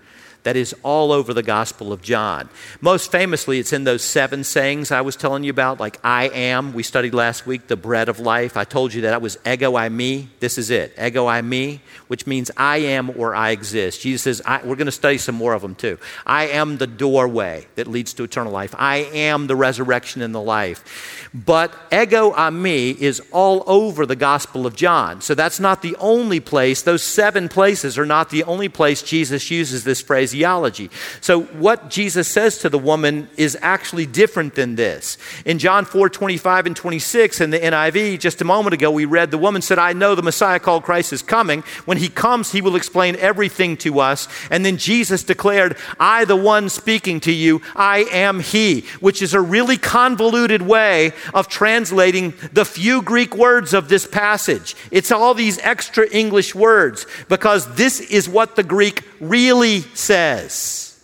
that 0.49 0.55
is 0.55 0.73
all 0.81 1.11
over 1.11 1.31
the 1.31 1.43
Gospel 1.43 1.93
of 1.93 2.01
John. 2.01 2.49
Most 2.81 3.11
famously, 3.11 3.59
it's 3.59 3.71
in 3.71 3.83
those 3.83 4.03
seven 4.03 4.43
sayings 4.43 4.91
I 4.91 5.01
was 5.01 5.15
telling 5.15 5.43
you 5.43 5.51
about, 5.51 5.79
like 5.79 5.99
I 6.03 6.29
am. 6.29 6.73
We 6.73 6.81
studied 6.81 7.13
last 7.13 7.45
week 7.45 7.67
the 7.67 7.75
bread 7.75 8.09
of 8.09 8.19
life. 8.19 8.57
I 8.57 8.63
told 8.63 8.91
you 8.91 9.01
that 9.01 9.11
that 9.11 9.21
was 9.21 9.37
ego 9.45 9.73
eimi. 9.73 10.29
This 10.39 10.57
is 10.57 10.71
it, 10.71 10.95
ego 10.99 11.27
eimi, 11.27 11.81
which 12.07 12.25
means 12.25 12.49
I 12.57 12.77
am 12.77 13.11
or 13.11 13.35
I 13.35 13.51
exist. 13.51 14.01
Jesus 14.01 14.23
says, 14.23 14.41
I, 14.43 14.63
we're 14.63 14.75
going 14.75 14.87
to 14.87 14.91
study 14.91 15.19
some 15.19 15.35
more 15.35 15.53
of 15.53 15.61
them 15.61 15.75
too. 15.75 15.99
I 16.25 16.47
am 16.47 16.77
the 16.77 16.87
doorway 16.87 17.67
that 17.75 17.85
leads 17.85 18.15
to 18.15 18.23
eternal 18.23 18.51
life. 18.51 18.73
I 18.75 19.07
am 19.13 19.45
the 19.45 19.55
resurrection 19.55 20.23
and 20.23 20.33
the 20.33 20.41
life. 20.41 21.29
But 21.31 21.75
ego 21.93 22.31
eimi 22.31 22.97
is 22.97 23.21
all 23.31 23.63
over 23.67 24.07
the 24.07 24.15
Gospel 24.15 24.65
of 24.65 24.75
John. 24.75 25.21
So 25.21 25.35
that's 25.35 25.59
not 25.59 25.83
the 25.83 25.95
only 25.99 26.39
place. 26.39 26.81
Those 26.81 27.03
seven 27.03 27.49
places 27.49 27.99
are 27.99 28.05
not 28.07 28.31
the 28.31 28.43
only 28.45 28.67
place 28.67 29.03
Jesus 29.03 29.51
uses 29.51 29.83
this 29.83 30.01
phrase 30.01 30.33
phraseology. 30.39 30.89
So, 31.19 31.41
what 31.41 31.89
Jesus 31.89 32.27
says 32.27 32.59
to 32.59 32.69
the 32.69 32.79
woman 32.79 33.27
is 33.35 33.57
actually 33.61 34.05
different 34.05 34.55
than 34.55 34.75
this. 34.75 35.17
In 35.45 35.59
John 35.59 35.83
4 35.85 36.09
25 36.09 36.67
and 36.67 36.75
26 36.75 37.41
in 37.41 37.49
the 37.49 37.59
NIV, 37.59 38.19
just 38.19 38.41
a 38.41 38.45
moment 38.45 38.73
ago, 38.73 38.89
we 38.89 39.05
read 39.05 39.31
the 39.31 39.37
woman 39.37 39.61
said, 39.61 39.79
I 39.79 39.93
know 39.93 40.15
the 40.15 40.23
Messiah 40.23 40.59
called 40.59 40.83
Christ 40.83 41.11
is 41.11 41.21
coming. 41.21 41.61
When 41.85 41.97
he 41.97 42.07
comes, 42.07 42.51
he 42.51 42.61
will 42.61 42.77
explain 42.77 43.17
everything 43.17 43.75
to 43.77 43.99
us. 43.99 44.27
And 44.49 44.63
then 44.63 44.77
Jesus 44.77 45.23
declared, 45.23 45.75
I, 45.99 46.23
the 46.25 46.37
one 46.37 46.69
speaking 46.69 47.19
to 47.21 47.33
you, 47.33 47.61
I 47.75 48.05
am 48.11 48.39
he, 48.39 48.85
which 49.01 49.21
is 49.21 49.33
a 49.33 49.41
really 49.41 49.77
convoluted 49.77 50.61
way 50.61 51.11
of 51.33 51.49
translating 51.49 52.33
the 52.53 52.65
few 52.65 53.01
Greek 53.01 53.35
words 53.35 53.73
of 53.73 53.89
this 53.89 54.07
passage. 54.07 54.75
It's 54.89 55.11
all 55.11 55.33
these 55.33 55.59
extra 55.59 56.07
English 56.09 56.55
words 56.55 57.05
because 57.27 57.75
this 57.75 57.99
is 57.99 58.29
what 58.29 58.55
the 58.55 58.63
Greek 58.63 59.03
really 59.19 59.81
says 59.93 60.18
says. 60.19 60.99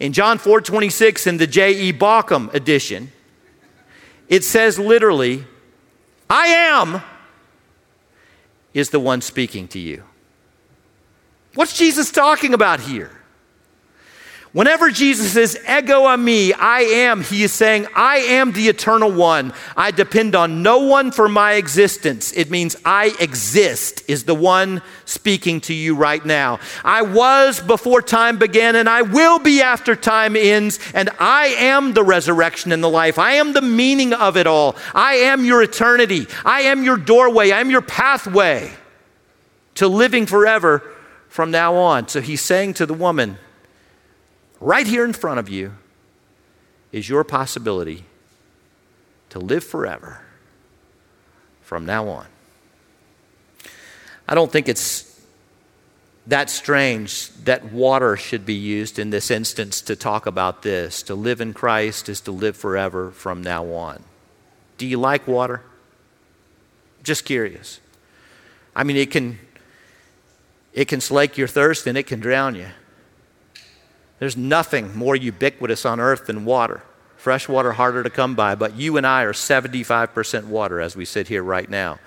In 0.00 0.12
John 0.12 0.38
4 0.38 0.60
26, 0.60 1.26
in 1.26 1.36
the 1.36 1.46
J.E. 1.46 1.92
Baucom 1.92 2.52
edition, 2.52 3.12
it 4.28 4.42
says 4.42 4.78
literally, 4.78 5.44
I 6.28 6.46
am 6.46 7.02
is 8.74 8.90
the 8.90 8.98
one 8.98 9.20
speaking 9.20 9.68
to 9.68 9.78
you. 9.78 10.02
What's 11.54 11.76
Jesus 11.76 12.10
talking 12.10 12.54
about 12.54 12.80
here? 12.80 13.10
Whenever 14.52 14.90
Jesus 14.90 15.32
says, 15.32 15.56
Ego 15.62 16.02
eimi, 16.02 16.52
I 16.54 16.82
am, 16.82 17.22
he 17.22 17.42
is 17.42 17.52
saying, 17.52 17.86
I 17.96 18.18
am 18.18 18.52
the 18.52 18.68
eternal 18.68 19.10
one. 19.10 19.54
I 19.78 19.92
depend 19.92 20.34
on 20.34 20.62
no 20.62 20.80
one 20.80 21.10
for 21.10 21.26
my 21.26 21.54
existence. 21.54 22.32
It 22.32 22.50
means 22.50 22.76
I 22.84 23.16
exist, 23.18 24.02
is 24.08 24.24
the 24.24 24.34
one 24.34 24.82
speaking 25.06 25.62
to 25.62 25.74
you 25.74 25.94
right 25.94 26.22
now. 26.22 26.60
I 26.84 27.00
was 27.00 27.60
before 27.60 28.02
time 28.02 28.38
began, 28.38 28.76
and 28.76 28.90
I 28.90 29.00
will 29.00 29.38
be 29.38 29.62
after 29.62 29.96
time 29.96 30.36
ends, 30.36 30.78
and 30.92 31.08
I 31.18 31.46
am 31.58 31.94
the 31.94 32.04
resurrection 32.04 32.72
and 32.72 32.84
the 32.84 32.90
life. 32.90 33.18
I 33.18 33.32
am 33.32 33.54
the 33.54 33.62
meaning 33.62 34.12
of 34.12 34.36
it 34.36 34.46
all. 34.46 34.76
I 34.94 35.14
am 35.14 35.46
your 35.46 35.62
eternity. 35.62 36.26
I 36.44 36.62
am 36.62 36.82
your 36.82 36.98
doorway. 36.98 37.52
I 37.52 37.60
am 37.60 37.70
your 37.70 37.80
pathway 37.80 38.70
to 39.76 39.88
living 39.88 40.26
forever 40.26 40.82
from 41.30 41.50
now 41.50 41.74
on. 41.76 42.08
So 42.08 42.20
he's 42.20 42.42
saying 42.42 42.74
to 42.74 42.84
the 42.84 42.92
woman, 42.92 43.38
right 44.62 44.86
here 44.86 45.04
in 45.04 45.12
front 45.12 45.40
of 45.40 45.48
you 45.48 45.74
is 46.92 47.08
your 47.08 47.24
possibility 47.24 48.04
to 49.30 49.38
live 49.38 49.64
forever 49.64 50.22
from 51.62 51.84
now 51.84 52.08
on. 52.08 52.26
I 54.28 54.34
don't 54.34 54.52
think 54.52 54.68
it's 54.68 55.20
that 56.26 56.48
strange 56.48 57.30
that 57.44 57.72
water 57.72 58.16
should 58.16 58.46
be 58.46 58.54
used 58.54 58.98
in 58.98 59.10
this 59.10 59.30
instance 59.30 59.80
to 59.82 59.96
talk 59.96 60.26
about 60.26 60.62
this. 60.62 61.02
To 61.04 61.14
live 61.14 61.40
in 61.40 61.52
Christ 61.52 62.08
is 62.08 62.20
to 62.22 62.30
live 62.30 62.56
forever 62.56 63.10
from 63.10 63.42
now 63.42 63.72
on. 63.72 64.02
Do 64.78 64.86
you 64.86 64.98
like 64.98 65.26
water? 65.26 65.62
Just 67.02 67.24
curious. 67.24 67.80
I 68.76 68.84
mean, 68.84 68.96
it 68.96 69.10
can, 69.10 69.38
it 70.72 70.86
can 70.86 71.00
slake 71.00 71.36
your 71.36 71.48
thirst 71.48 71.86
and 71.86 71.98
it 71.98 72.04
can 72.04 72.20
drown 72.20 72.54
you. 72.54 72.68
There's 74.22 74.36
nothing 74.36 74.96
more 74.96 75.16
ubiquitous 75.16 75.84
on 75.84 75.98
earth 75.98 76.26
than 76.26 76.44
water. 76.44 76.84
Fresh 77.16 77.48
water 77.48 77.72
harder 77.72 78.04
to 78.04 78.08
come 78.08 78.36
by, 78.36 78.54
but 78.54 78.76
you 78.76 78.96
and 78.96 79.04
I 79.04 79.24
are 79.24 79.32
75% 79.32 80.44
water 80.44 80.80
as 80.80 80.94
we 80.94 81.04
sit 81.04 81.26
here 81.26 81.42
right 81.42 81.68
now. 81.68 81.98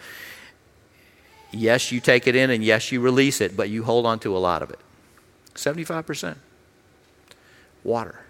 Yes, 1.52 1.92
you 1.92 2.00
take 2.00 2.26
it 2.26 2.34
in 2.34 2.52
and 2.52 2.64
yes, 2.64 2.90
you 2.90 3.02
release 3.02 3.42
it, 3.42 3.58
but 3.58 3.70
you 3.70 3.84
hold 3.84 4.06
on 4.06 4.20
to 4.20 4.34
a 4.34 4.40
lot 4.40 4.62
of 4.62 4.70
it. 4.70 4.80
75%. 5.56 6.38
Water. 7.84 8.22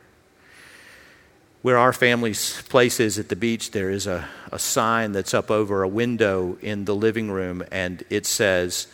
Where 1.61 1.77
our 1.77 1.93
family's 1.93 2.63
place 2.63 2.99
is 2.99 3.19
at 3.19 3.29
the 3.29 3.35
beach, 3.35 3.69
there 3.69 3.91
is 3.91 4.07
a, 4.07 4.27
a 4.51 4.57
sign 4.57 5.11
that's 5.11 5.35
up 5.35 5.51
over 5.51 5.83
a 5.83 5.87
window 5.87 6.57
in 6.59 6.85
the 6.85 6.95
living 6.95 7.29
room, 7.29 7.63
and 7.71 8.03
it 8.09 8.25
says, 8.25 8.87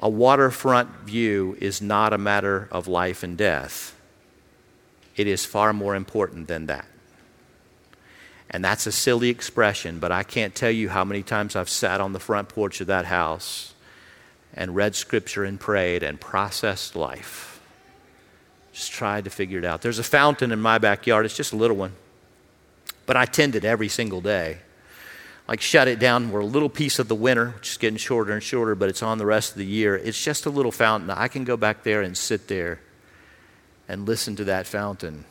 A 0.00 0.08
waterfront 0.08 1.00
view 1.00 1.58
is 1.60 1.82
not 1.82 2.14
a 2.14 2.18
matter 2.18 2.66
of 2.72 2.88
life 2.88 3.22
and 3.22 3.36
death 3.36 3.92
it 5.16 5.26
is 5.26 5.44
far 5.44 5.72
more 5.72 5.94
important 5.94 6.46
than 6.46 6.66
that. 6.66 6.86
And 8.50 8.64
that's 8.64 8.86
a 8.86 8.92
silly 8.92 9.28
expression, 9.28 9.98
but 9.98 10.12
I 10.12 10.22
can't 10.22 10.54
tell 10.54 10.70
you 10.70 10.88
how 10.88 11.04
many 11.04 11.22
times 11.22 11.56
I've 11.56 11.68
sat 11.68 12.00
on 12.00 12.12
the 12.12 12.20
front 12.20 12.48
porch 12.48 12.80
of 12.80 12.86
that 12.86 13.06
house 13.06 13.74
and 14.54 14.76
read 14.76 14.94
scripture 14.94 15.44
and 15.44 15.58
prayed 15.58 16.02
and 16.02 16.20
processed 16.20 16.94
life. 16.94 17.60
Just 18.72 18.92
tried 18.92 19.24
to 19.24 19.30
figure 19.30 19.58
it 19.58 19.64
out. 19.64 19.82
There's 19.82 19.98
a 19.98 20.04
fountain 20.04 20.52
in 20.52 20.60
my 20.60 20.78
backyard, 20.78 21.24
it's 21.24 21.36
just 21.36 21.52
a 21.52 21.56
little 21.56 21.76
one, 21.76 21.92
but 23.04 23.16
I 23.16 23.24
tend 23.24 23.56
it 23.56 23.64
every 23.64 23.88
single 23.88 24.20
day. 24.20 24.58
Like, 25.48 25.60
shut 25.60 25.86
it 25.86 26.00
down. 26.00 26.32
We're 26.32 26.40
a 26.40 26.46
little 26.46 26.68
piece 26.68 26.98
of 26.98 27.06
the 27.06 27.14
winter, 27.14 27.50
which 27.50 27.70
is 27.70 27.76
getting 27.76 27.98
shorter 27.98 28.32
and 28.32 28.42
shorter, 28.42 28.74
but 28.74 28.88
it's 28.88 29.02
on 29.02 29.18
the 29.18 29.26
rest 29.26 29.52
of 29.52 29.58
the 29.58 29.66
year. 29.66 29.96
It's 29.96 30.20
just 30.22 30.44
a 30.44 30.50
little 30.50 30.72
fountain. 30.72 31.08
I 31.08 31.28
can 31.28 31.44
go 31.44 31.56
back 31.56 31.84
there 31.84 32.02
and 32.02 32.18
sit 32.18 32.48
there 32.48 32.80
and 33.88 34.06
listen 34.06 34.36
to 34.36 34.44
that 34.44 34.66
fountain 34.66 35.24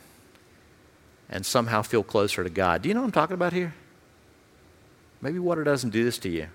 and 1.28 1.44
somehow 1.44 1.82
feel 1.82 2.02
closer 2.02 2.44
to 2.44 2.50
God. 2.50 2.82
Do 2.82 2.88
you 2.88 2.94
know 2.94 3.00
what 3.00 3.06
I'm 3.06 3.12
talking 3.12 3.34
about 3.34 3.52
here? 3.52 3.74
Maybe 5.20 5.38
water 5.38 5.64
doesn't 5.64 5.90
do 5.90 6.04
this 6.04 6.18
to 6.18 6.28
you. 6.28 6.48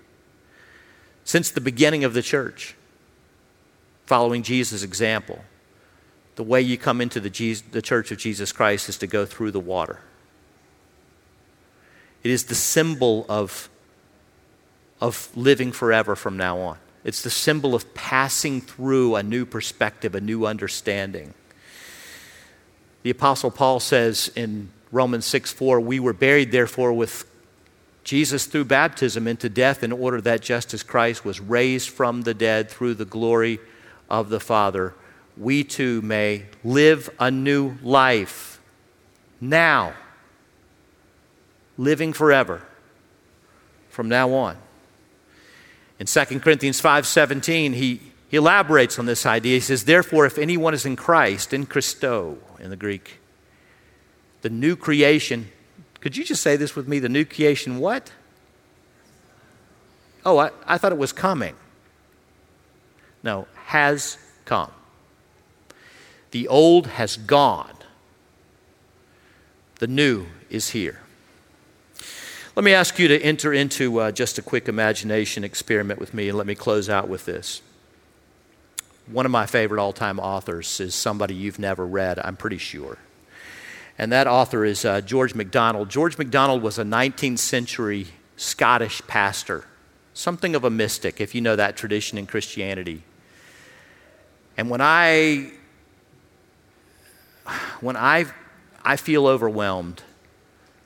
Since 1.24 1.50
the 1.50 1.60
beginning 1.60 2.04
of 2.04 2.14
the 2.14 2.22
church, 2.22 2.74
following 4.06 4.42
Jesus' 4.42 4.82
example, 4.82 5.44
the 6.36 6.42
way 6.42 6.60
you 6.60 6.78
come 6.78 7.00
into 7.00 7.20
the, 7.20 7.30
Jesus, 7.30 7.64
the 7.70 7.82
church 7.82 8.10
of 8.10 8.18
Jesus 8.18 8.52
Christ 8.52 8.88
is 8.88 8.96
to 8.98 9.06
go 9.06 9.26
through 9.26 9.50
the 9.50 9.60
water. 9.60 10.00
It 12.22 12.30
is 12.30 12.44
the 12.44 12.54
symbol 12.54 13.26
of, 13.28 13.68
of 15.00 15.28
living 15.36 15.72
forever 15.72 16.16
from 16.16 16.36
now 16.36 16.58
on. 16.58 16.78
It's 17.04 17.22
the 17.22 17.30
symbol 17.30 17.74
of 17.74 17.94
passing 17.94 18.60
through 18.60 19.16
a 19.16 19.22
new 19.22 19.44
perspective, 19.44 20.14
a 20.14 20.20
new 20.20 20.46
understanding. 20.46 21.34
The 23.02 23.10
Apostle 23.10 23.50
Paul 23.50 23.80
says 23.80 24.30
in 24.36 24.70
Romans 24.90 25.26
6 25.26 25.52
4, 25.52 25.80
we 25.80 25.98
were 25.98 26.12
buried, 26.12 26.52
therefore, 26.52 26.92
with 26.92 27.24
Jesus 28.04 28.46
through 28.46 28.66
baptism 28.66 29.26
into 29.26 29.48
death, 29.48 29.82
in 29.82 29.92
order 29.92 30.20
that 30.20 30.40
just 30.40 30.74
as 30.74 30.82
Christ 30.82 31.24
was 31.24 31.40
raised 31.40 31.90
from 31.90 32.22
the 32.22 32.34
dead 32.34 32.70
through 32.70 32.94
the 32.94 33.04
glory 33.04 33.58
of 34.08 34.28
the 34.28 34.40
Father, 34.40 34.94
we 35.36 35.64
too 35.64 36.02
may 36.02 36.46
live 36.62 37.10
a 37.18 37.30
new 37.30 37.76
life 37.82 38.60
now, 39.40 39.94
living 41.76 42.12
forever 42.12 42.62
from 43.88 44.08
now 44.08 44.32
on. 44.32 44.56
In 45.98 46.06
2 46.06 46.40
Corinthians 46.40 46.80
5:17, 46.80 47.74
he, 47.74 48.11
he 48.32 48.38
elaborates 48.38 48.98
on 48.98 49.04
this 49.04 49.26
idea. 49.26 49.56
He 49.56 49.60
says, 49.60 49.84
Therefore, 49.84 50.24
if 50.24 50.38
anyone 50.38 50.72
is 50.72 50.86
in 50.86 50.96
Christ, 50.96 51.52
in 51.52 51.66
Christo, 51.66 52.38
in 52.58 52.70
the 52.70 52.76
Greek. 52.76 53.18
The 54.40 54.48
new 54.48 54.74
creation. 54.74 55.52
Could 56.00 56.16
you 56.16 56.24
just 56.24 56.42
say 56.42 56.56
this 56.56 56.74
with 56.74 56.88
me? 56.88 56.98
The 56.98 57.10
new 57.10 57.26
creation, 57.26 57.78
what? 57.78 58.10
Oh, 60.24 60.38
I, 60.38 60.50
I 60.66 60.78
thought 60.78 60.92
it 60.92 60.98
was 60.98 61.12
coming. 61.12 61.54
No, 63.22 63.48
has 63.66 64.16
come. 64.46 64.72
The 66.30 66.48
old 66.48 66.86
has 66.86 67.18
gone. 67.18 67.76
The 69.78 69.86
new 69.86 70.24
is 70.48 70.70
here. 70.70 71.00
Let 72.56 72.64
me 72.64 72.72
ask 72.72 72.98
you 72.98 73.08
to 73.08 73.20
enter 73.20 73.52
into 73.52 74.00
uh, 74.00 74.10
just 74.10 74.38
a 74.38 74.42
quick 74.42 74.68
imagination 74.68 75.44
experiment 75.44 76.00
with 76.00 76.14
me, 76.14 76.30
and 76.30 76.38
let 76.38 76.46
me 76.46 76.54
close 76.54 76.88
out 76.88 77.10
with 77.10 77.26
this. 77.26 77.60
One 79.06 79.26
of 79.26 79.32
my 79.32 79.46
favorite 79.46 79.80
all 79.80 79.92
time 79.92 80.20
authors 80.20 80.80
is 80.80 80.94
somebody 80.94 81.34
you've 81.34 81.58
never 81.58 81.86
read, 81.86 82.18
I'm 82.22 82.36
pretty 82.36 82.58
sure. 82.58 82.98
And 83.98 84.10
that 84.12 84.26
author 84.26 84.64
is 84.64 84.84
uh, 84.84 85.00
George 85.00 85.34
MacDonald. 85.34 85.90
George 85.90 86.16
MacDonald 86.16 86.62
was 86.62 86.78
a 86.78 86.84
19th 86.84 87.38
century 87.38 88.06
Scottish 88.36 89.02
pastor. 89.06 89.66
something 90.14 90.54
of 90.54 90.64
a 90.64 90.70
mystic, 90.70 91.20
if 91.20 91.34
you 91.34 91.40
know 91.40 91.56
that 91.56 91.76
tradition 91.76 92.18
in 92.18 92.26
Christianity. 92.26 93.02
And 94.56 94.68
when 94.68 94.80
I 94.80 95.52
when 97.80 97.96
I 97.96 98.26
I 98.84 98.96
feel 98.96 99.26
overwhelmed, 99.26 100.02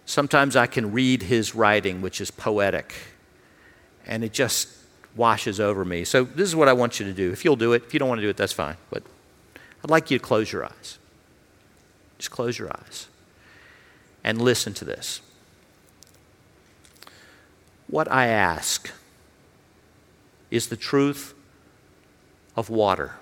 sometimes 0.05 0.55
I 0.55 0.67
can 0.67 0.93
read 0.93 1.23
his 1.23 1.55
writing, 1.55 2.03
which 2.03 2.21
is 2.21 2.31
poetic, 2.31 2.95
and 4.07 4.23
it 4.23 4.33
just 4.33 4.69
washes 5.17 5.59
over 5.59 5.85
me. 5.85 6.05
So 6.05 6.25
this 6.25 6.49
is 6.49 6.55
what 6.55 6.69
I 6.69 6.73
want 6.73 7.01
you 7.01 7.07
to 7.07 7.12
do. 7.12 7.33
If 7.33 7.45
you'll 7.45 7.57
do 7.57 7.73
it, 7.73 7.85
if 7.87 7.95
you 7.95 7.99
don't 7.99 8.09
want 8.09 8.19
to 8.19 8.23
do 8.23 8.29
it, 8.29 8.37
that's 8.37 8.53
fine. 8.53 8.77
But 8.91 9.03
I'd 9.83 9.91
like 9.91 10.11
you 10.11 10.19
to 10.19 10.25
close 10.25 10.53
your 10.53 10.64
eyes. 10.64 10.99
Just 12.19 12.31
close 12.31 12.59
your 12.59 12.71
eyes 12.71 13.09
and 14.25 14.41
listen 14.41 14.75
to 14.75 14.85
this. 14.85 15.21
What 17.87 18.11
I 18.11 18.27
ask 18.27 18.91
is 20.51 20.69
the 20.69 20.77
truth 20.77 21.35
of 22.57 22.71
water. 22.71 23.14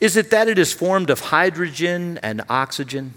Is 0.00 0.16
it 0.16 0.30
that 0.30 0.48
it 0.48 0.58
is 0.58 0.72
formed 0.72 1.10
of 1.10 1.20
hydrogen 1.20 2.18
and 2.22 2.42
oxygen? 2.48 3.14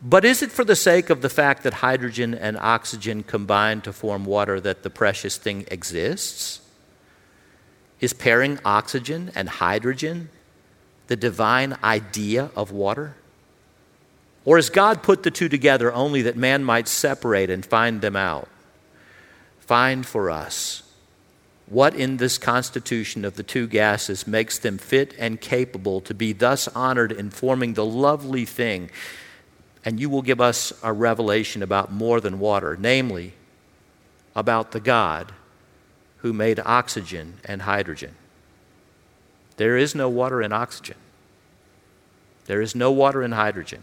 But 0.00 0.24
is 0.24 0.42
it 0.42 0.52
for 0.52 0.64
the 0.64 0.76
sake 0.76 1.10
of 1.10 1.22
the 1.22 1.28
fact 1.28 1.64
that 1.64 1.74
hydrogen 1.74 2.34
and 2.34 2.56
oxygen 2.56 3.24
combine 3.24 3.80
to 3.80 3.92
form 3.92 4.24
water 4.24 4.60
that 4.60 4.82
the 4.82 4.90
precious 4.90 5.36
thing 5.36 5.64
exists? 5.70 6.60
Is 8.00 8.12
pairing 8.12 8.60
oxygen 8.64 9.32
and 9.34 9.48
hydrogen 9.48 10.28
the 11.08 11.16
divine 11.16 11.76
idea 11.82 12.50
of 12.54 12.70
water? 12.70 13.16
Or 14.44 14.56
has 14.56 14.70
God 14.70 15.02
put 15.02 15.24
the 15.24 15.32
two 15.32 15.48
together 15.48 15.92
only 15.92 16.22
that 16.22 16.36
man 16.36 16.62
might 16.62 16.86
separate 16.86 17.50
and 17.50 17.66
find 17.66 18.00
them 18.00 18.14
out? 18.14 18.48
Find 19.58 20.06
for 20.06 20.30
us 20.30 20.84
what 21.66 21.94
in 21.94 22.16
this 22.16 22.38
constitution 22.38 23.24
of 23.24 23.34
the 23.34 23.42
two 23.42 23.66
gases 23.66 24.26
makes 24.26 24.58
them 24.58 24.78
fit 24.78 25.12
and 25.18 25.40
capable 25.40 26.00
to 26.02 26.14
be 26.14 26.32
thus 26.32 26.68
honored 26.68 27.12
in 27.12 27.30
forming 27.30 27.74
the 27.74 27.84
lovely 27.84 28.44
thing 28.44 28.90
and 29.88 29.98
you 29.98 30.10
will 30.10 30.20
give 30.20 30.38
us 30.38 30.70
a 30.82 30.92
revelation 30.92 31.62
about 31.62 31.90
more 31.90 32.20
than 32.20 32.38
water, 32.38 32.76
namely, 32.78 33.32
about 34.36 34.72
the 34.72 34.80
God 34.80 35.32
who 36.18 36.30
made 36.30 36.60
oxygen 36.62 37.38
and 37.42 37.62
hydrogen. 37.62 38.14
There 39.56 39.78
is 39.78 39.94
no 39.94 40.06
water 40.10 40.42
in 40.42 40.52
oxygen, 40.52 40.98
there 42.44 42.60
is 42.60 42.74
no 42.74 42.92
water 42.92 43.22
in 43.22 43.32
hydrogen. 43.32 43.80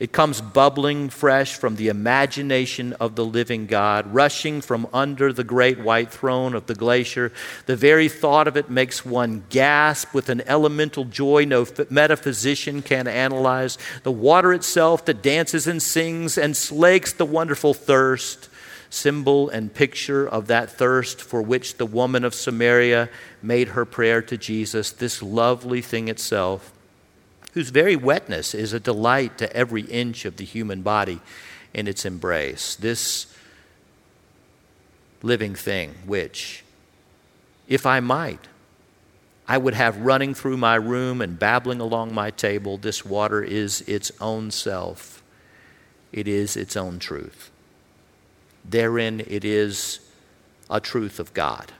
It 0.00 0.12
comes 0.12 0.40
bubbling 0.40 1.10
fresh 1.10 1.56
from 1.56 1.74
the 1.74 1.88
imagination 1.88 2.92
of 2.94 3.16
the 3.16 3.24
living 3.24 3.66
God, 3.66 4.14
rushing 4.14 4.60
from 4.60 4.86
under 4.92 5.32
the 5.32 5.42
great 5.42 5.80
white 5.80 6.12
throne 6.12 6.54
of 6.54 6.66
the 6.66 6.76
glacier. 6.76 7.32
The 7.66 7.74
very 7.74 8.08
thought 8.08 8.46
of 8.46 8.56
it 8.56 8.70
makes 8.70 9.04
one 9.04 9.42
gasp 9.50 10.14
with 10.14 10.28
an 10.28 10.42
elemental 10.46 11.04
joy 11.04 11.46
no 11.46 11.66
metaphysician 11.90 12.80
can 12.82 13.08
analyze. 13.08 13.76
The 14.04 14.12
water 14.12 14.52
itself 14.52 15.04
that 15.06 15.20
dances 15.20 15.66
and 15.66 15.82
sings 15.82 16.38
and 16.38 16.56
slakes 16.56 17.12
the 17.12 17.26
wonderful 17.26 17.74
thirst, 17.74 18.48
symbol 18.90 19.48
and 19.48 19.74
picture 19.74 20.28
of 20.28 20.46
that 20.46 20.70
thirst 20.70 21.20
for 21.20 21.42
which 21.42 21.76
the 21.76 21.86
woman 21.86 22.24
of 22.24 22.36
Samaria 22.36 23.08
made 23.42 23.70
her 23.70 23.84
prayer 23.84 24.22
to 24.22 24.36
Jesus, 24.38 24.92
this 24.92 25.24
lovely 25.24 25.82
thing 25.82 26.06
itself 26.06 26.72
whose 27.58 27.70
very 27.70 27.96
wetness 27.96 28.54
is 28.54 28.72
a 28.72 28.78
delight 28.78 29.36
to 29.36 29.52
every 29.52 29.82
inch 29.82 30.24
of 30.24 30.36
the 30.36 30.44
human 30.44 30.80
body 30.80 31.20
in 31.74 31.88
its 31.88 32.04
embrace. 32.04 32.76
This 32.76 33.34
living 35.22 35.56
thing, 35.56 35.92
which, 36.06 36.62
if 37.66 37.84
I 37.84 37.98
might, 37.98 38.46
I 39.48 39.58
would 39.58 39.74
have 39.74 39.96
running 39.96 40.34
through 40.34 40.56
my 40.56 40.76
room 40.76 41.20
and 41.20 41.36
babbling 41.36 41.80
along 41.80 42.14
my 42.14 42.30
table, 42.30 42.78
this 42.78 43.04
water 43.04 43.42
is 43.42 43.80
its 43.88 44.12
own 44.20 44.52
self. 44.52 45.20
It 46.12 46.28
is 46.28 46.56
its 46.56 46.76
own 46.76 47.00
truth. 47.00 47.50
Therein 48.64 49.18
it 49.26 49.44
is 49.44 49.98
a 50.70 50.78
truth 50.78 51.18
of 51.18 51.34
God. 51.34 51.72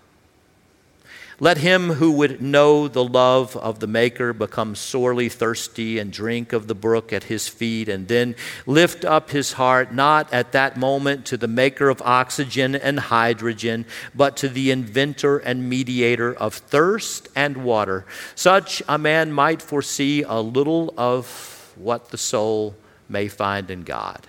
Let 1.40 1.58
him 1.58 1.90
who 1.90 2.10
would 2.12 2.42
know 2.42 2.88
the 2.88 3.04
love 3.04 3.56
of 3.56 3.78
the 3.78 3.86
Maker 3.86 4.32
become 4.32 4.74
sorely 4.74 5.28
thirsty 5.28 6.00
and 6.00 6.12
drink 6.12 6.52
of 6.52 6.66
the 6.66 6.74
brook 6.74 7.12
at 7.12 7.24
his 7.24 7.46
feet, 7.46 7.88
and 7.88 8.08
then 8.08 8.34
lift 8.66 9.04
up 9.04 9.30
his 9.30 9.52
heart, 9.52 9.94
not 9.94 10.32
at 10.32 10.50
that 10.50 10.76
moment 10.76 11.26
to 11.26 11.36
the 11.36 11.46
Maker 11.46 11.90
of 11.90 12.02
oxygen 12.02 12.74
and 12.74 12.98
hydrogen, 12.98 13.86
but 14.16 14.36
to 14.38 14.48
the 14.48 14.72
inventor 14.72 15.38
and 15.38 15.68
mediator 15.68 16.34
of 16.34 16.54
thirst 16.54 17.28
and 17.36 17.58
water. 17.58 18.04
Such 18.34 18.82
a 18.88 18.98
man 18.98 19.30
might 19.30 19.62
foresee 19.62 20.24
a 20.24 20.40
little 20.40 20.92
of 20.98 21.72
what 21.76 22.08
the 22.08 22.18
soul 22.18 22.74
may 23.08 23.28
find 23.28 23.70
in 23.70 23.84
God. 23.84 24.26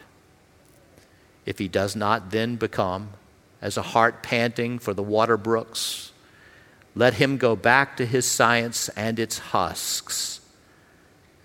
If 1.43 1.57
he 1.57 1.67
does 1.67 1.95
not 1.95 2.29
then 2.29 2.55
become, 2.55 3.09
as 3.63 3.77
a 3.77 3.81
heart 3.81 4.21
panting 4.21 4.77
for 4.77 4.93
the 4.93 5.01
water 5.01 5.37
brooks, 5.37 6.11
let 6.99 7.13
him 7.13 7.37
go 7.37 7.55
back 7.55 7.95
to 7.95 8.05
his 8.05 8.25
science 8.25 8.89
and 8.89 9.19
its 9.19 9.39
husks. 9.39 10.41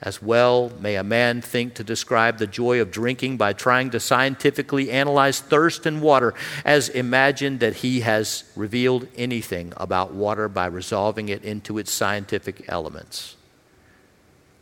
As 0.03 0.21
well 0.21 0.73
may 0.81 0.97
a 0.97 1.05
man 1.05 1.41
think 1.43 1.75
to 1.75 1.85
describe 1.85 2.39
the 2.39 2.49
joy 2.49 2.81
of 2.81 2.91
drinking 2.91 3.37
by 3.37 3.53
trying 3.53 3.91
to 3.91 4.01
scientifically 4.01 4.91
analyze 4.91 5.39
thirst 5.39 5.87
and 5.87 6.03
water 6.03 6.35
as 6.65 6.89
imagine 6.89 7.59
that 7.59 7.77
he 7.77 8.01
has 8.01 8.43
revealed 8.57 9.07
anything 9.17 9.73
about 9.77 10.13
water 10.13 10.49
by 10.49 10.67
resolving 10.67 11.29
it 11.29 11.45
into 11.45 11.79
its 11.79 11.93
scientific 11.93 12.65
elements. 12.67 13.37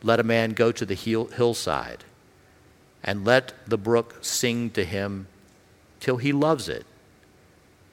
Let 0.03 0.21
a 0.21 0.25
man 0.25 0.51
go 0.51 0.73
to 0.73 0.85
the 0.85 0.95
hill, 0.95 1.29
hillside 1.29 2.05
and 3.03 3.25
let 3.25 3.55
the 3.67 3.79
brook 3.79 4.19
sing 4.21 4.69
to 4.73 4.85
him 4.85 5.27
till 6.01 6.19
he 6.19 6.33
loves 6.33 6.69
it 6.69 6.85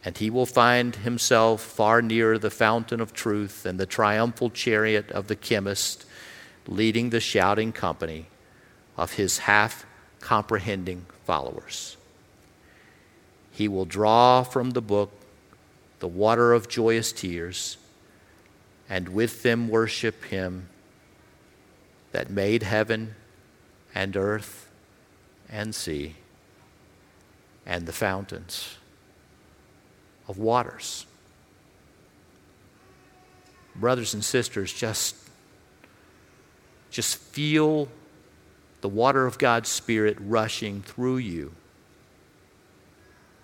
and 0.04 0.18
he 0.18 0.30
will 0.30 0.45
find 0.45 0.97
himself 0.97 1.62
far 1.62 2.02
nearer 2.02 2.38
the 2.38 2.50
fountain 2.50 3.02
of 3.02 3.14
truth 3.14 3.66
and 3.66 3.80
the 3.80 3.86
triumphal 3.86 4.50
chariot 4.50 5.12
of 5.12 5.28
the 5.28 5.36
chemist 5.36 6.06
leading 6.68 7.10
the 7.10 7.20
shouting 7.20 7.72
company 7.72 8.28
of 8.97 9.14
his 9.14 9.39
half 9.39 9.86
comprehending 10.20 11.06
followers. 11.26 11.97
He 13.52 13.68
will 13.68 13.86
draw 13.86 14.43
from 14.43 14.72
the 14.72 14.82
book 14.82 15.12
the 16.00 16.08
water 16.08 16.54
of 16.54 16.70
joyous 16.70 17.12
tears 17.12 17.78
and 18.89 19.10
with 19.10 19.43
them 19.43 19.68
worship 19.68 20.24
him 20.26 20.70
that 22.12 22.30
made 22.30 22.64
heaven 22.64 23.16
and 23.93 24.16
earth 24.16 24.70
and 25.50 25.76
sea 25.76 26.16
and 27.66 27.86
the 27.86 27.93
fountains 27.93 28.79
of 30.30 30.38
waters. 30.38 31.06
Brothers 33.76 34.14
and 34.14 34.24
sisters, 34.24 34.72
just, 34.72 35.16
just 36.92 37.18
feel 37.18 37.90
the 38.82 38.88
water 38.88 39.26
of 39.26 39.38
God's 39.38 39.68
Spirit 39.70 40.18
rushing 40.22 40.82
through 40.84 41.18
you 41.18 41.52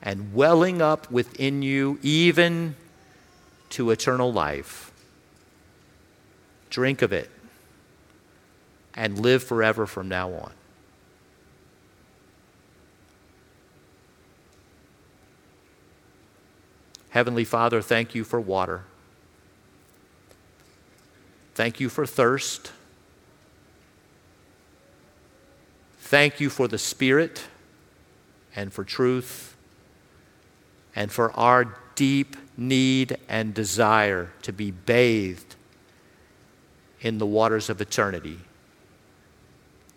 and 0.02 0.34
welling 0.34 0.82
up 0.82 1.10
within 1.10 1.64
you, 1.64 1.98
even 2.04 2.76
to 3.70 3.90
eternal 3.90 4.32
life. 4.32 4.92
Drink 6.70 7.02
of 7.02 7.12
it 7.12 7.30
and 8.94 9.20
live 9.20 9.44
forever 9.44 9.88
from 9.88 10.08
now 10.08 10.32
on. 10.32 10.52
Heavenly 17.16 17.46
Father, 17.46 17.82
thank 17.82 18.14
you 18.14 18.26
for 18.26 18.42
water. 18.42 18.84
Thank 21.54 21.80
you 21.80 21.88
for 21.88 22.06
thirst. 22.06 22.74
Thank 25.98 26.42
you 26.42 26.50
for 26.50 26.68
the 26.68 26.78
Spirit 26.78 27.46
and 28.54 28.74
for 28.74 28.84
truth 28.84 29.56
and 30.94 31.10
for 31.10 31.32
our 31.40 31.78
deep 31.96 32.36
need 32.58 33.16
and 33.30 33.54
desire 33.54 34.34
to 34.42 34.52
be 34.52 34.72
bathed 34.72 35.56
in 37.00 37.18
the 37.18 37.26
waters 37.26 37.70
of 37.70 37.80
eternity 37.80 38.40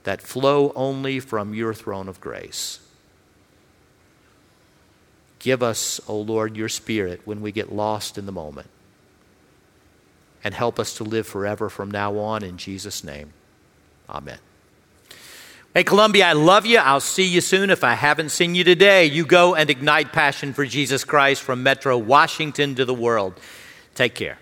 that 0.05 0.23
flow 0.23 0.73
only 0.77 1.19
from 1.19 1.53
your 1.53 1.75
throne 1.75 2.09
of 2.09 2.21
grace. 2.21 2.79
Give 5.39 5.63
us, 5.63 6.01
O 6.09 6.19
Lord, 6.19 6.57
your 6.57 6.69
Spirit 6.69 7.23
when 7.25 7.41
we 7.41 7.53
get 7.53 7.73
lost 7.73 8.19
in 8.19 8.27
the 8.27 8.33
moment. 8.33 8.69
And 10.43 10.55
help 10.55 10.79
us 10.79 10.95
to 10.95 11.05
live 11.05 11.27
forever 11.27 11.69
from 11.69 11.91
now 11.91 12.19
on 12.19 12.43
in 12.43 12.57
Jesus' 12.57 13.05
name. 13.05 13.33
Amen. 14.09 14.39
Hey, 15.75 15.85
Columbia, 15.85 16.27
I 16.27 16.33
love 16.33 16.65
you. 16.65 16.79
I'll 16.79 17.01
see 17.01 17.27
you 17.27 17.41
soon. 17.41 17.71
If 17.71 17.85
I 17.85 17.95
haven't 17.95 18.31
seen 18.31 18.55
you 18.55 18.65
today, 18.65 19.05
you 19.05 19.27
go 19.27 19.55
and 19.55 19.69
ignite 19.69 20.13
passion 20.13 20.53
for 20.53 20.65
Jesus 20.65 21.05
Christ 21.05 21.43
from 21.43 21.63
Metro 21.63 21.99
Washington 21.99 22.75
to 22.77 22.85
the 22.85 22.95
world. 22.95 23.39
Take 23.95 24.15
care. 24.15 24.39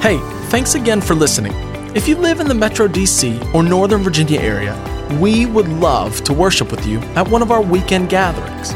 Hey, 0.00 0.18
thanks 0.48 0.74
again 0.74 1.00
for 1.00 1.14
listening. 1.14 1.52
If 1.94 2.08
you 2.08 2.16
live 2.16 2.40
in 2.40 2.48
the 2.48 2.54
Metro 2.54 2.88
DC 2.88 3.54
or 3.54 3.62
Northern 3.62 4.02
Virginia 4.02 4.40
area, 4.40 4.74
we 5.14 5.46
would 5.46 5.68
love 5.68 6.22
to 6.24 6.32
worship 6.32 6.70
with 6.70 6.86
you 6.86 6.98
at 7.14 7.28
one 7.28 7.42
of 7.42 7.50
our 7.50 7.62
weekend 7.62 8.08
gatherings. 8.08 8.72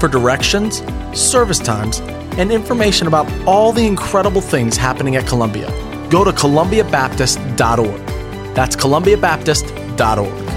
For 0.00 0.08
directions, 0.08 0.82
service 1.18 1.58
times, 1.58 2.00
and 2.38 2.50
information 2.50 3.06
about 3.06 3.30
all 3.46 3.72
the 3.72 3.86
incredible 3.86 4.40
things 4.40 4.76
happening 4.76 5.16
at 5.16 5.26
Columbia, 5.26 5.68
go 6.10 6.24
to 6.24 6.32
columbiabaptist.org. 6.32 8.06
That's 8.54 8.76
columbiabaptist.org. 8.76 10.49